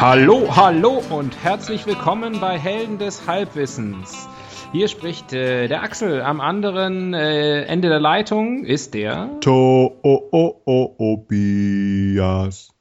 Hallo, 0.00 0.54
hallo 0.54 1.02
und 1.10 1.42
herzlich 1.42 1.84
willkommen 1.84 2.38
bei 2.38 2.56
Helden 2.56 2.98
des 2.98 3.26
Halbwissens. 3.26 4.28
Hier 4.70 4.86
spricht 4.86 5.32
äh, 5.32 5.66
der 5.66 5.82
Axel. 5.82 6.22
Am 6.22 6.40
anderen 6.40 7.14
äh, 7.14 7.64
Ende 7.64 7.88
der 7.88 7.98
Leitung 7.98 8.62
ist 8.62 8.94
der 8.94 9.28
To 9.40 9.98
o 10.00 10.28
o 10.30 10.62
o 10.64 10.94
Obias. 10.98 12.72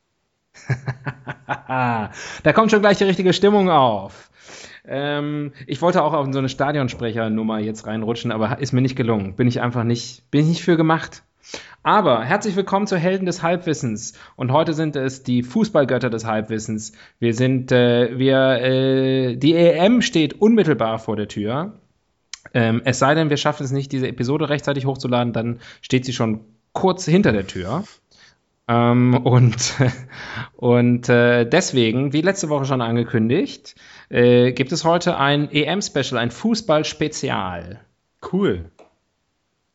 da 1.48 2.54
kommt 2.54 2.70
schon 2.70 2.82
gleich 2.82 3.00
die 3.00 3.06
richtige 3.06 3.34
Stimmung 3.34 3.72
auf. 3.72 4.30
Ähm, 4.86 5.54
ich 5.66 5.81
wollte 5.81 6.04
auch 6.04 6.14
auf 6.14 6.28
so 6.31 6.38
eine 6.38 6.50
Stadionsprechernummer 6.50 7.58
jetzt 7.58 7.88
reinrutschen, 7.88 8.31
aber 8.31 8.59
ist 8.59 8.74
mir 8.74 8.81
nicht 8.81 8.96
gelungen. 8.96 9.36
Bin 9.36 9.48
ich 9.48 9.59
einfach 9.59 9.84
nicht, 9.84 10.30
bin 10.30 10.42
ich 10.42 10.48
nicht 10.50 10.64
für 10.64 10.78
gemacht. 10.78 11.24
Aber 11.84 12.23
herzlich 12.23 12.56
willkommen 12.56 12.88
zu 12.88 12.98
Helden 12.98 13.26
des 13.26 13.44
Halbwissens. 13.44 14.14
Und 14.36 14.52
heute 14.52 14.73
sind 14.73 14.95
es 14.95 15.23
die 15.23 15.44
Fußballgötter 15.44 16.09
des 16.09 16.26
Halbwissens. 16.26 16.92
Wir 17.20 17.34
sind, 17.34 17.72
äh, 17.72 18.17
wir, 18.17 18.62
äh, 18.62 19.36
die 19.38 19.56
EM 19.56 20.02
steht 20.02 20.42
unmittelbar 20.42 21.00
vor 21.00 21.16
der 21.16 21.28
Tür. 21.28 21.80
Ähm, 22.53 22.81
es 22.84 23.00
sei 23.00 23.16
denn, 23.16 23.30
wir 23.30 23.38
schaffen 23.38 23.64
es 23.64 23.72
nicht, 23.72 23.92
diese 23.92 24.08
Episode 24.08 24.50
rechtzeitig 24.50 24.86
hochzuladen, 24.86 25.34
dann 25.34 25.59
steht 25.81 26.06
sie 26.06 26.14
schon 26.14 26.42
kurz 26.73 27.06
hinter 27.06 27.31
der 27.31 27.48
Tür. 27.48 27.84
Ähm, 28.68 29.16
und 29.23 29.75
und 30.56 31.08
äh, 31.09 31.45
deswegen, 31.45 32.14
wie 32.14 32.22
letzte 32.22 32.50
Woche 32.50 32.66
schon 32.66 32.81
angekündigt, 32.81 33.75
äh, 34.09 34.52
gibt 34.52 34.72
es 34.72 34.84
heute 34.84 35.18
ein 35.18 35.50
EM-Special, 35.50 36.18
ein 36.18 36.31
Fußball-Spezial. 36.31 37.80
Cool. 38.31 38.66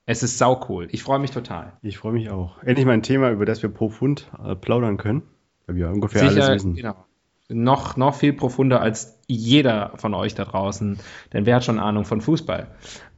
Es 0.06 0.22
ist 0.22 0.38
sau 0.38 0.64
cool. 0.68 0.88
Ich 0.90 1.02
freue 1.02 1.18
mich 1.18 1.30
total. 1.30 1.74
Ich 1.82 1.98
freue 1.98 2.12
mich 2.12 2.30
auch. 2.30 2.62
Endlich 2.62 2.86
mal 2.86 2.92
ein 2.92 3.02
Thema, 3.02 3.30
über 3.30 3.44
das 3.44 3.62
wir 3.62 3.70
profund 3.70 4.30
äh, 4.44 4.56
plaudern 4.56 4.96
können, 4.96 5.22
weil 5.66 5.76
wir 5.76 5.90
ungefähr 5.90 6.28
Sicher, 6.28 6.44
alles 6.44 6.64
wissen. 6.64 6.74
Genau. 6.74 6.96
Noch, 7.48 7.96
noch 7.96 8.14
viel 8.14 8.32
profunder 8.32 8.80
als 8.80 9.18
jeder 9.28 9.92
von 9.96 10.14
euch 10.14 10.34
da 10.34 10.44
draußen, 10.44 10.98
denn 11.32 11.44
wer 11.44 11.56
hat 11.56 11.64
schon 11.64 11.78
Ahnung 11.78 12.04
von 12.04 12.20
Fußball? 12.20 12.68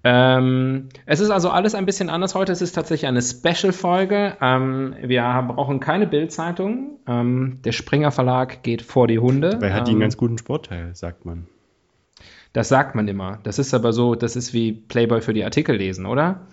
Ähm, 0.03 0.89
es 1.07 1.21
ist 1.21 1.31
also 1.31 1.51
alles 1.51 1.75
ein 1.75 1.87
bisschen 1.87 2.11
anders 2.11 2.35
heute. 2.35 2.53
Es 2.53 2.61
ist 2.61 2.73
tatsächlich 2.73 3.07
eine 3.07 3.23
Special-Folge. 3.23 4.37
Ähm, 4.41 4.95
wir 5.03 5.23
brauchen 5.49 5.81
keine 5.81 6.07
Bildzeitung. 6.07 6.99
Ähm, 7.07 7.61
der 7.65 7.73
Springer 7.73 8.11
Verlag 8.11 8.63
geht 8.63 8.83
vor 8.83 9.07
die 9.07 9.19
Hunde. 9.19 9.57
Weil 9.61 9.71
er 9.71 9.75
hat 9.75 9.87
die 9.87 9.93
einen 9.93 10.01
Ähm, 10.01 10.01
ganz 10.01 10.17
guten 10.17 10.37
Sportteil, 10.37 10.95
sagt 10.95 11.25
man. 11.25 11.47
Das 12.55 12.69
sagt 12.69 12.95
man 12.95 13.09
immer. 13.09 13.41
Das 13.43 13.59
ist 13.59 13.75
aber 13.75 13.93
so, 13.93 14.15
das 14.15 14.37
ist 14.37 14.55
wie 14.55 14.73
Playboy 14.73 15.21
für 15.21 15.35
die 15.35 15.45
Artikel 15.45 15.77
lesen, 15.77 16.07
oder? 16.07 16.47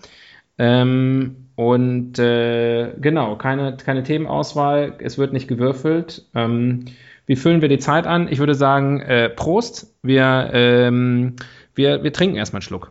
Ähm, 0.58 1.48
und 1.54 2.18
äh, 2.18 2.94
genau, 2.98 3.36
keine, 3.36 3.76
keine 3.76 4.02
Themenauswahl, 4.02 4.96
es 4.98 5.16
wird 5.16 5.32
nicht 5.32 5.46
gewürfelt. 5.46 6.26
Ähm, 6.34 6.86
wie 7.26 7.36
füllen 7.36 7.62
wir 7.62 7.68
die 7.68 7.78
Zeit 7.78 8.08
an? 8.08 8.26
Ich 8.26 8.40
würde 8.40 8.56
sagen, 8.56 9.00
äh, 9.00 9.30
Prost. 9.30 9.94
Wir, 10.02 10.50
ähm, 10.52 11.36
wir, 11.76 12.02
wir 12.02 12.12
trinken 12.12 12.34
erstmal 12.34 12.58
einen 12.58 12.62
Schluck. 12.64 12.90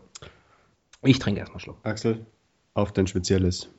Ich 1.04 1.20
trinke 1.20 1.42
erstmal 1.42 1.56
einen 1.56 1.64
Schluck. 1.66 1.80
Axel, 1.84 2.26
auf 2.76 2.94
dein 2.94 3.08
Spezielles. 3.08 3.70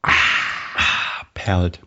Ah, 0.00 1.24
perlt. 1.34 1.80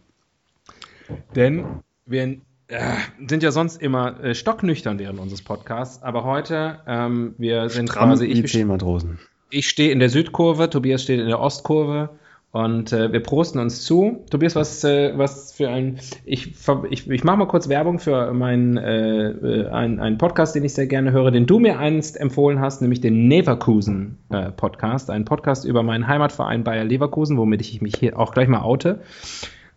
Denn 1.35 1.81
wir 2.05 2.39
äh, 2.71 2.95
sind 3.27 3.43
ja 3.43 3.51
sonst 3.51 3.81
immer 3.81 4.23
äh, 4.23 4.33
stocknüchtern 4.33 4.97
während 4.97 5.19
unseres 5.19 5.41
Podcasts, 5.41 6.01
aber 6.01 6.23
heute, 6.23 6.79
ähm, 6.87 7.35
wir 7.37 7.69
sind 7.69 7.89
Stramm 7.89 8.09
quasi, 8.09 8.25
ich, 8.25 8.65
Matrosen. 8.65 9.19
ich 9.49 9.67
stehe 9.67 9.91
in 9.91 9.99
der 9.99 10.09
Südkurve, 10.09 10.69
Tobias 10.69 11.03
steht 11.03 11.19
in 11.19 11.27
der 11.27 11.39
Ostkurve 11.39 12.09
und 12.51 12.91
äh, 12.91 13.11
wir 13.13 13.21
prosten 13.21 13.59
uns 13.59 13.83
zu. 13.83 14.25
Tobias, 14.29 14.55
was, 14.55 14.83
äh, 14.83 15.17
was 15.17 15.53
für 15.53 15.69
ein. 15.69 15.99
Ich, 16.25 16.53
ich, 16.89 17.09
ich 17.09 17.23
mache 17.23 17.37
mal 17.37 17.45
kurz 17.45 17.69
Werbung 17.69 17.99
für 17.99 18.33
meinen 18.33 18.77
äh, 18.77 19.29
äh, 19.29 19.67
einen, 19.69 19.99
einen 19.99 20.17
Podcast, 20.17 20.55
den 20.55 20.65
ich 20.65 20.73
sehr 20.73 20.87
gerne 20.87 21.11
höre, 21.11 21.31
den 21.31 21.45
du 21.45 21.59
mir 21.59 21.79
einst 21.79 22.19
empfohlen 22.19 22.59
hast, 22.59 22.81
nämlich 22.81 22.99
den 22.99 23.29
Leverkusen 23.29 24.17
äh, 24.29 24.51
Podcast. 24.51 25.09
Ein 25.09 25.23
Podcast 25.23 25.63
über 25.63 25.81
meinen 25.83 26.07
Heimatverein 26.07 26.65
Bayer 26.65 26.83
Leverkusen, 26.83 27.37
womit 27.37 27.61
ich 27.61 27.81
mich 27.81 27.95
hier 27.97 28.19
auch 28.19 28.33
gleich 28.33 28.49
mal 28.49 28.61
oute. 28.61 28.99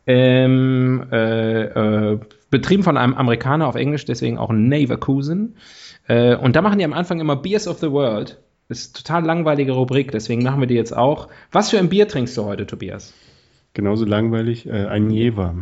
Ähm, 0.07 1.07
äh, 1.13 1.63
äh, 1.63 2.19
betrieben 2.55 2.85
von 2.85 2.97
einem 2.97 3.15
Amerikaner 3.15 3.67
auf 3.67 3.75
Englisch, 3.75 4.05
deswegen 4.05 4.39
auch 4.39 4.53
Leverkusen. 4.53 5.57
Äh, 6.07 6.37
und 6.37 6.55
da 6.55 6.63
machen 6.63 6.79
die 6.79 6.85
am 6.85 6.93
Anfang 6.93 7.19
immer 7.19 7.35
Beers 7.35 7.67
of 7.67 7.81
the 7.81 7.91
World. 7.91 8.41
Das 8.69 8.79
ist 8.79 8.95
eine 8.95 9.03
total 9.03 9.25
langweilige 9.25 9.73
Rubrik, 9.73 10.13
deswegen 10.13 10.45
machen 10.45 10.61
wir 10.61 10.69
die 10.69 10.77
jetzt 10.77 10.97
auch. 10.97 11.29
Was 11.51 11.71
für 11.71 11.81
ein 11.81 11.89
Bier 11.89 12.07
trinkst 12.07 12.37
du 12.37 12.45
heute, 12.45 12.65
Tobias? 12.65 13.13
Genauso 13.73 14.05
langweilig, 14.05 14.67
äh, 14.67 14.87
ein 14.87 15.11
Jever. 15.11 15.57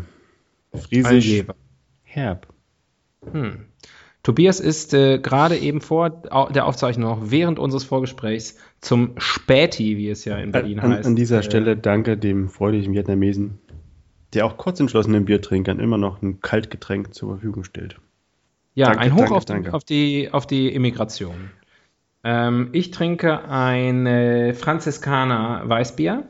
Ein 0.73 0.81
Friesisch 0.81 1.27
Jever. 1.27 1.55
herb. 2.03 2.49
Hm. 3.33 3.65
Tobias 4.23 4.61
ist 4.61 4.93
äh, 4.93 5.19
gerade 5.19 5.57
eben 5.57 5.81
vor 5.81 6.11
der 6.11 6.67
Aufzeichnung, 6.67 7.09
auch 7.11 7.19
während 7.23 7.59
unseres 7.59 7.85
Vorgesprächs, 7.85 8.59
zum 8.83 9.13
Späti, 9.17 9.97
wie 9.97 10.11
es 10.11 10.27
ja 10.27 10.37
in 10.37 10.53
Berlin 10.53 10.79
An, 10.79 10.93
heißt. 10.93 11.07
an 11.07 11.17
dieser 11.17 11.39
äh, 11.39 11.43
Stelle 11.43 11.75
danke 11.77 12.19
dem 12.19 12.51
freudigen 12.51 12.93
Vietnamesen, 12.93 13.59
der 14.35 14.47
auch 14.47 14.57
kurz 14.57 14.81
entschlossenen 14.81 15.25
Biertrinkern 15.25 15.79
immer 15.81 15.99
noch 15.99 16.23
ein 16.23 16.41
Kaltgetränk 16.41 17.15
zur 17.15 17.31
Verfügung 17.31 17.65
stellt. 17.65 17.97
Ja, 18.75 18.87
Danke, 18.87 19.01
ein 19.01 19.15
Hoch 19.15 19.19
danke, 19.19 19.35
auf, 19.35 19.45
die, 19.45 19.53
danke. 19.53 19.75
auf, 19.75 19.85
die, 19.85 20.29
auf 20.33 20.47
die 20.47 20.69
Immigration. 20.75 21.51
Ähm, 22.25 22.71
ich 22.73 22.91
trinke 22.91 23.45
ein 23.49 24.07
äh, 24.07 24.55
Franziskaner 24.55 25.63
Weißbier. 25.69 26.25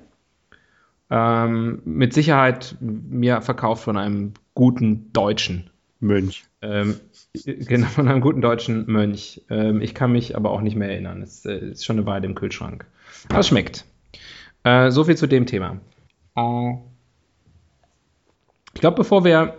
Ähm, 1.10 1.82
mit 1.84 2.14
Sicherheit 2.14 2.76
mir 2.80 3.42
verkauft 3.42 3.84
von 3.84 3.96
einem 3.96 4.32
guten 4.54 5.12
Deutschen. 5.12 5.70
Mönch. 6.00 6.44
Ähm, 6.62 6.96
genau, 7.44 7.86
von 7.86 8.08
einem 8.08 8.20
guten 8.20 8.40
deutschen 8.40 8.90
Mönch. 8.90 9.42
Ähm, 9.50 9.80
ich 9.82 9.94
kann 9.94 10.10
mich 10.12 10.36
aber 10.36 10.50
auch 10.50 10.62
nicht 10.62 10.74
mehr 10.74 10.90
erinnern. 10.90 11.22
Es 11.22 11.44
äh, 11.44 11.58
ist 11.58 11.84
schon 11.84 11.98
eine 11.98 12.06
Weile 12.06 12.26
im 12.26 12.34
Kühlschrank. 12.34 12.86
Aber 13.28 13.40
es 13.40 13.48
schmeckt. 13.48 13.84
Äh, 14.64 14.90
so 14.90 15.04
viel 15.04 15.16
zu 15.16 15.26
dem 15.26 15.46
Thema. 15.46 15.78
Äh, 16.34 16.74
ich 18.74 18.80
glaube, 18.80 18.96
bevor 18.96 19.24
wir, 19.24 19.54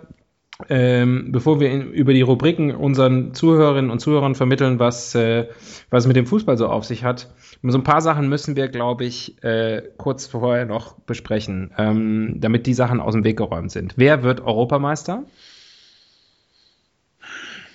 ähm, 0.69 1.31
bevor 1.31 1.59
wir 1.59 1.69
in, 1.71 1.91
über 1.91 2.13
die 2.13 2.21
Rubriken 2.21 2.71
unseren 2.75 3.33
Zuhörerinnen 3.33 3.91
und 3.91 3.99
Zuhörern 3.99 4.35
vermitteln, 4.35 4.79
was, 4.79 5.15
äh, 5.15 5.47
was 5.89 6.07
mit 6.07 6.15
dem 6.15 6.25
Fußball 6.25 6.57
so 6.57 6.67
auf 6.67 6.85
sich 6.85 7.03
hat, 7.03 7.33
so 7.61 7.77
ein 7.77 7.83
paar 7.83 8.01
Sachen 8.01 8.27
müssen 8.29 8.55
wir, 8.55 8.67
glaube 8.67 9.05
ich, 9.05 9.43
äh, 9.43 9.83
kurz 9.97 10.27
vorher 10.27 10.65
noch 10.65 10.99
besprechen, 10.99 11.71
ähm, 11.77 12.35
damit 12.37 12.65
die 12.67 12.73
Sachen 12.73 12.99
aus 12.99 13.13
dem 13.13 13.23
Weg 13.23 13.37
geräumt 13.37 13.71
sind. 13.71 13.93
Wer 13.97 14.23
wird 14.23 14.41
Europameister? 14.41 15.23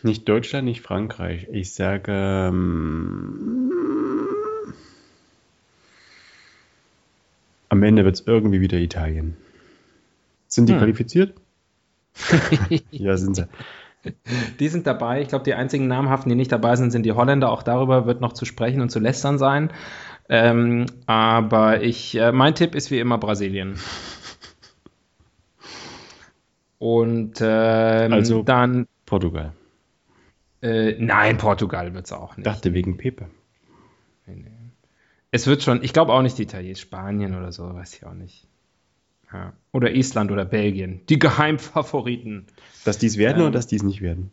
Nicht 0.02 0.28
Deutschland, 0.28 0.66
nicht 0.66 0.82
Frankreich. 0.82 1.48
Ich 1.50 1.72
sage. 1.72 2.12
Ähm, 2.12 3.72
am 7.68 7.82
Ende 7.82 8.04
wird 8.04 8.14
es 8.14 8.26
irgendwie 8.26 8.60
wieder 8.60 8.78
Italien. 8.78 9.36
Sind 10.48 10.68
die 10.68 10.72
Hm. 10.72 10.78
qualifiziert? 10.80 11.34
Ja, 12.90 13.16
sind 13.16 13.36
sie. 13.36 13.46
Die 14.58 14.68
sind 14.68 14.86
dabei. 14.86 15.20
Ich 15.22 15.28
glaube, 15.28 15.44
die 15.44 15.54
einzigen 15.54 15.86
namhaften, 15.88 16.30
die 16.30 16.36
nicht 16.36 16.50
dabei 16.50 16.74
sind, 16.76 16.90
sind 16.90 17.04
die 17.04 17.12
Holländer. 17.12 17.50
Auch 17.50 17.62
darüber 17.62 18.06
wird 18.06 18.20
noch 18.20 18.32
zu 18.32 18.44
sprechen 18.44 18.80
und 18.80 18.90
zu 18.90 18.98
lästern 19.00 19.38
sein. 19.38 19.70
Ähm, 20.28 20.86
aber 21.06 21.82
ich, 21.82 22.14
äh, 22.16 22.32
mein 22.32 22.54
Tipp 22.54 22.74
ist 22.74 22.90
wie 22.90 22.98
immer 22.98 23.18
Brasilien. 23.18 23.78
Und 26.78 27.38
ähm, 27.40 28.12
Also- 28.12 28.42
dann, 28.42 28.86
Portugal. 29.06 29.52
äh, 30.62 30.94
nein, 30.98 31.36
Portugal 31.38 31.92
wird 31.94 32.06
es 32.06 32.12
auch 32.12 32.36
nicht. 32.36 32.46
Dachte 32.46 32.72
wegen 32.74 32.96
Pepe. 32.96 33.28
Es 35.30 35.46
wird 35.46 35.62
schon, 35.62 35.82
ich 35.82 35.92
glaube 35.92 36.12
auch 36.12 36.22
nicht 36.22 36.38
die 36.38 36.42
Italien, 36.44 36.74
Spanien 36.76 37.34
oder 37.36 37.52
so, 37.52 37.74
weiß 37.74 37.94
ich 37.94 38.06
auch 38.06 38.14
nicht. 38.14 38.47
Ja. 39.32 39.52
Oder 39.72 39.94
Island 39.94 40.30
oder 40.30 40.44
Belgien. 40.44 41.02
Die 41.08 41.18
Geheimfavoriten. 41.18 42.46
Dass 42.84 42.98
die 42.98 43.06
es 43.06 43.18
werden 43.18 43.38
Ähm. 43.38 43.42
oder 43.44 43.52
dass 43.52 43.66
die 43.66 43.76
es 43.76 43.82
nicht 43.82 44.00
werden? 44.00 44.30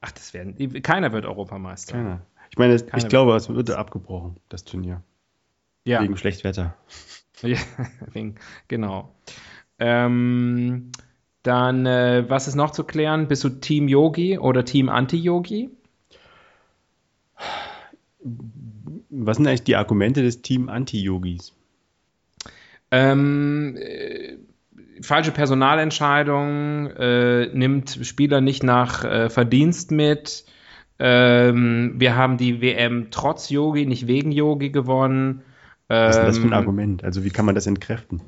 Ach, 0.00 0.12
das 0.12 0.34
werden. 0.34 0.82
Keiner 0.82 1.12
wird 1.12 1.26
Europameister. 1.26 1.94
Keiner. 1.94 2.20
Ich 2.50 2.58
meine, 2.58 2.78
Keiner 2.78 3.02
ich 3.02 3.08
glaube, 3.08 3.34
es 3.34 3.48
wird 3.48 3.70
abgebrochen, 3.70 4.36
das 4.48 4.64
Turnier. 4.64 5.02
Ja. 5.84 6.02
Wegen 6.02 6.16
Schlechtwetter. 6.16 6.76
Ja, 7.42 7.58
genau. 8.66 9.14
Ähm, 9.78 10.90
dann, 11.42 11.84
äh, 11.84 12.24
was 12.28 12.48
ist 12.48 12.54
noch 12.54 12.70
zu 12.70 12.82
klären? 12.82 13.28
Bist 13.28 13.44
du 13.44 13.50
Team 13.50 13.88
Yogi 13.88 14.38
oder 14.38 14.64
Team 14.64 14.88
Anti-Yogi? 14.88 15.68
Was 19.10 19.36
sind 19.36 19.46
eigentlich 19.46 19.64
die 19.64 19.76
Argumente 19.76 20.22
des 20.22 20.40
Team 20.40 20.70
Anti-Yogis? 20.70 21.52
Ähm, 22.90 23.76
äh, 23.76 24.35
falsche 25.02 25.32
Personalentscheidung, 25.32 26.88
äh, 26.90 27.46
nimmt 27.52 27.98
Spieler 28.02 28.40
nicht 28.40 28.62
nach 28.62 29.04
äh, 29.04 29.30
Verdienst 29.30 29.90
mit. 29.90 30.44
Ähm, 30.98 31.94
wir 31.98 32.16
haben 32.16 32.36
die 32.38 32.60
WM 32.60 33.08
trotz 33.10 33.50
Yogi, 33.50 33.86
nicht 33.86 34.06
wegen 34.06 34.32
Yogi 34.32 34.70
gewonnen. 34.70 35.42
Was 35.88 36.16
ist 36.16 36.18
denn 36.18 36.26
das 36.26 36.38
für 36.38 36.44
ein 36.44 36.52
Ähm, 36.52 36.54
Argument? 36.54 37.04
Also 37.04 37.24
wie 37.24 37.30
kann 37.30 37.44
man 37.44 37.54
das 37.54 37.66
entkräften? 37.66 38.20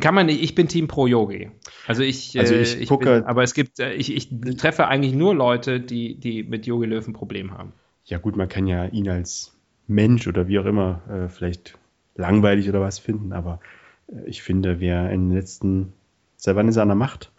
Kann 0.00 0.14
man 0.14 0.26
nicht, 0.26 0.42
ich 0.42 0.54
bin 0.54 0.68
Team 0.68 0.86
pro 0.86 1.06
Yogi. 1.06 1.50
Also 1.86 2.02
ich, 2.02 2.38
Also 2.38 2.54
äh, 2.54 2.62
ich 2.62 2.88
gucke- 2.88 3.20
bin, 3.20 3.24
aber 3.24 3.42
es 3.42 3.54
gibt, 3.54 3.80
äh, 3.80 3.94
ich, 3.94 4.14
ich 4.14 4.28
treffe 4.58 4.86
eigentlich 4.86 5.14
nur 5.14 5.34
Leute, 5.34 5.80
die, 5.80 6.14
die 6.20 6.42
mit 6.42 6.66
Yogi 6.66 6.86
Löw 6.86 7.06
ein 7.06 7.14
Problem 7.14 7.52
haben. 7.52 7.72
Ja 8.04 8.18
gut, 8.18 8.36
man 8.36 8.48
kann 8.48 8.66
ja 8.66 8.84
ihn 8.86 9.08
als 9.08 9.56
Mensch 9.86 10.26
oder 10.26 10.46
wie 10.48 10.58
auch 10.58 10.66
immer 10.66 11.00
äh, 11.08 11.28
vielleicht 11.28 11.78
langweilig 12.16 12.68
oder 12.68 12.80
was 12.80 12.98
finden, 12.98 13.32
aber 13.32 13.60
äh, 13.62 13.77
ich 14.26 14.42
finde, 14.42 14.80
wer 14.80 15.10
in 15.10 15.28
den 15.28 15.36
letzten, 15.36 15.92
seit 16.36 16.56
wann 16.56 16.68
ist 16.68 16.76
er 16.76 16.82
an 16.82 16.88
der 16.88 16.96
Macht? 16.96 17.32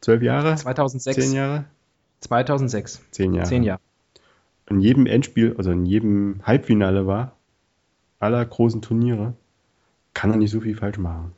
Zwölf 0.00 0.22
Jahre? 0.22 0.54
2006. 0.56 1.16
Zehn 1.16 1.32
Jahre? 1.34 1.64
2006. 2.20 3.02
Zehn 3.10 3.34
Jahre. 3.34 3.48
Zehn 3.48 3.62
Jahre. 3.62 3.80
In 4.68 4.80
jedem 4.80 5.06
Endspiel, 5.06 5.54
also 5.58 5.70
in 5.70 5.86
jedem 5.86 6.40
Halbfinale 6.44 7.06
war, 7.06 7.36
aller 8.18 8.44
großen 8.44 8.80
Turniere, 8.82 9.34
kann 10.14 10.30
er 10.30 10.36
nicht 10.36 10.50
so 10.50 10.60
viel 10.60 10.76
falsch 10.76 10.98
machen. 10.98 11.32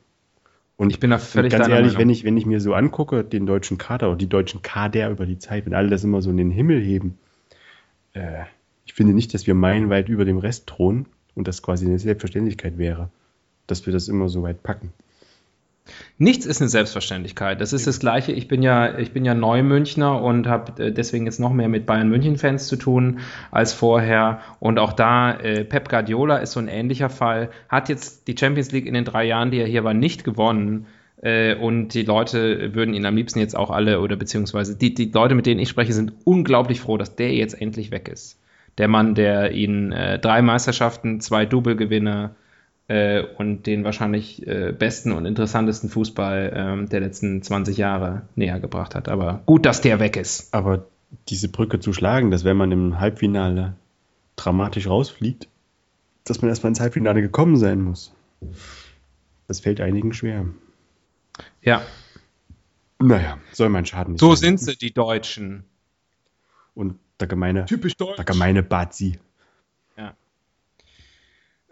Und 0.77 0.89
Ich 0.89 0.99
bin 0.99 1.09
da 1.09 1.17
völlig 1.17 1.51
ganz 1.51 1.67
ehrlich, 1.67 1.93
Meinung. 1.93 1.99
wenn 1.99 2.09
ich, 2.09 2.23
wenn 2.25 2.37
ich 2.37 2.45
mir 2.45 2.59
so 2.59 2.73
angucke, 2.73 3.23
den 3.23 3.45
deutschen 3.45 3.77
Kader 3.77 4.07
oder 4.09 4.17
die 4.17 4.27
deutschen 4.27 4.61
Kader 4.61 5.09
über 5.09 5.25
die 5.25 5.39
Zeit, 5.39 5.65
wenn 5.65 5.73
alle 5.73 5.89
das 5.89 6.03
immer 6.03 6.21
so 6.21 6.29
in 6.29 6.37
den 6.37 6.51
Himmel 6.51 6.81
heben, 6.81 7.17
äh, 8.13 8.43
ich 8.85 8.93
finde 8.93 9.13
nicht, 9.13 9.33
dass 9.33 9.47
wir 9.47 9.55
meilenweit 9.55 10.09
über 10.09 10.25
dem 10.25 10.37
Rest 10.37 10.67
thronen 10.67 11.07
und 11.33 11.47
das 11.47 11.61
quasi 11.61 11.85
eine 11.85 11.97
Selbstverständlichkeit 11.97 12.77
wäre, 12.77 13.09
dass 13.67 13.85
wir 13.85 13.93
das 13.93 14.07
immer 14.07 14.29
so 14.29 14.43
weit 14.43 14.63
packen. 14.63 14.93
Nichts 16.17 16.45
ist 16.45 16.61
eine 16.61 16.69
Selbstverständlichkeit. 16.69 17.61
Das 17.61 17.73
ist 17.73 17.85
das 17.85 17.99
Gleiche. 17.99 18.31
Ich 18.31 18.47
bin 18.47 18.63
ja, 18.63 18.97
ich 18.97 19.11
bin 19.11 19.25
ja 19.25 19.35
Neumünchner 19.35 20.21
und 20.21 20.47
habe 20.47 20.83
äh, 20.83 20.91
deswegen 20.91 21.25
jetzt 21.25 21.39
noch 21.39 21.53
mehr 21.53 21.69
mit 21.69 21.85
Bayern 21.85 22.09
München-Fans 22.09 22.67
zu 22.67 22.75
tun 22.75 23.19
als 23.51 23.73
vorher. 23.73 24.39
Und 24.59 24.79
auch 24.79 24.93
da, 24.93 25.33
äh, 25.33 25.63
Pep 25.63 25.89
Guardiola 25.89 26.37
ist 26.37 26.53
so 26.53 26.59
ein 26.59 26.67
ähnlicher 26.67 27.09
Fall. 27.09 27.49
Hat 27.69 27.89
jetzt 27.89 28.27
die 28.27 28.35
Champions 28.37 28.71
League 28.71 28.87
in 28.87 28.93
den 28.93 29.05
drei 29.05 29.25
Jahren, 29.25 29.51
die 29.51 29.59
er 29.59 29.67
hier 29.67 29.83
war, 29.83 29.93
nicht 29.93 30.23
gewonnen. 30.23 30.87
Äh, 31.21 31.55
und 31.55 31.89
die 31.89 32.03
Leute 32.03 32.73
würden 32.73 32.93
ihn 32.95 33.05
am 33.05 33.15
liebsten 33.15 33.39
jetzt 33.39 33.55
auch 33.55 33.69
alle, 33.69 33.99
oder 33.99 34.15
beziehungsweise 34.15 34.75
die, 34.75 34.93
die 34.93 35.11
Leute, 35.11 35.35
mit 35.35 35.45
denen 35.45 35.59
ich 35.59 35.69
spreche, 35.69 35.93
sind 35.93 36.13
unglaublich 36.23 36.81
froh, 36.81 36.97
dass 36.97 37.15
der 37.15 37.33
jetzt 37.33 37.59
endlich 37.59 37.91
weg 37.91 38.07
ist. 38.07 38.39
Der 38.77 38.87
Mann, 38.87 39.15
der 39.15 39.51
ihnen 39.51 39.91
äh, 39.91 40.17
drei 40.17 40.41
Meisterschaften, 40.41 41.21
zwei 41.21 41.45
Double-Gewinne, 41.45 42.35
äh, 42.87 43.21
und 43.37 43.65
den 43.65 43.83
wahrscheinlich 43.83 44.45
äh, 44.47 44.71
besten 44.71 45.11
und 45.11 45.25
interessantesten 45.25 45.89
Fußball 45.89 46.51
ähm, 46.55 46.89
der 46.89 46.99
letzten 46.99 47.41
20 47.41 47.77
Jahre 47.77 48.23
näher 48.35 48.59
gebracht 48.59 48.95
hat. 48.95 49.09
Aber 49.09 49.41
gut, 49.45 49.65
dass 49.65 49.81
der 49.81 49.99
weg 49.99 50.15
ist. 50.17 50.53
Aber 50.53 50.85
diese 51.29 51.49
Brücke 51.49 51.79
zu 51.79 51.93
schlagen, 51.93 52.31
dass 52.31 52.43
wenn 52.43 52.57
man 52.57 52.71
im 52.71 52.99
Halbfinale 52.99 53.73
dramatisch 54.35 54.87
rausfliegt, 54.87 55.47
dass 56.25 56.41
man 56.41 56.49
erstmal 56.49 56.69
ins 56.71 56.79
Halbfinale 56.79 57.21
gekommen 57.21 57.57
sein 57.57 57.81
muss, 57.81 58.13
das 59.47 59.59
fällt 59.61 59.79
einigen 59.81 60.13
schwer. 60.13 60.45
Ja, 61.61 61.81
Naja, 62.99 63.37
soll 63.51 63.69
mein 63.69 63.85
Schaden 63.85 64.13
nicht 64.13 64.19
so 64.19 64.33
sein. 64.35 64.57
sind 64.57 64.59
sie, 64.59 64.77
die 64.77 64.93
Deutschen. 64.93 65.63
Und 66.73 66.99
der 67.19 67.27
gemeine, 67.27 67.65
Typisch 67.65 67.95
deutsch. 67.95 68.17
der 68.17 68.25
gemeine 68.25 68.63
Bazi. 68.63 69.19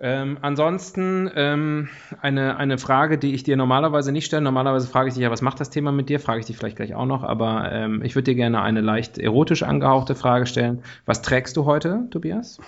Ähm, 0.06 0.38
ansonsten 0.42 1.32
ähm, 1.34 1.88
eine, 2.20 2.58
eine 2.58 2.78
Frage, 2.78 3.18
die 3.18 3.34
ich 3.34 3.44
dir 3.44 3.56
normalerweise 3.56 4.12
nicht 4.12 4.26
stelle. 4.26 4.42
Normalerweise 4.42 4.86
frage 4.86 5.08
ich 5.08 5.14
dich 5.14 5.24
ja, 5.24 5.32
was 5.32 5.42
macht 5.42 5.62
das 5.62 5.70
Thema 5.70 5.94
mit 5.94 6.10
dir? 6.10 6.20
Frage 6.20 6.42
ich 6.42 6.46
dich 6.46 6.58
vielleicht 6.58 6.76
gleich 6.76 6.94
auch 6.94 7.06
noch, 7.06 7.24
aber 7.24 7.72
ähm, 7.72 8.04
ich 8.04 8.14
würde 8.14 8.32
dir 8.32 8.36
gerne 8.36 8.62
eine 8.62 8.82
leicht 8.82 9.18
erotisch 9.18 9.64
angehauchte 9.64 10.14
Frage 10.14 10.46
stellen. 10.46 10.84
Was 11.06 11.22
trägst 11.22 11.56
du 11.56 11.64
heute, 11.64 12.06
Tobias? 12.12 12.60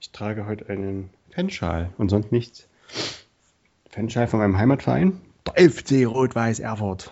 Ich 0.00 0.12
trage 0.12 0.46
heute 0.46 0.68
einen 0.68 1.10
Fanschal 1.34 1.90
und 1.98 2.08
sonst 2.08 2.30
nichts. 2.30 2.68
Fanschal 3.90 4.28
von 4.28 4.38
meinem 4.38 4.56
Heimatverein, 4.56 5.20
der 5.44 5.70
FC 5.70 6.06
Rot-Weiß 6.06 6.60
Erfurt. 6.60 7.10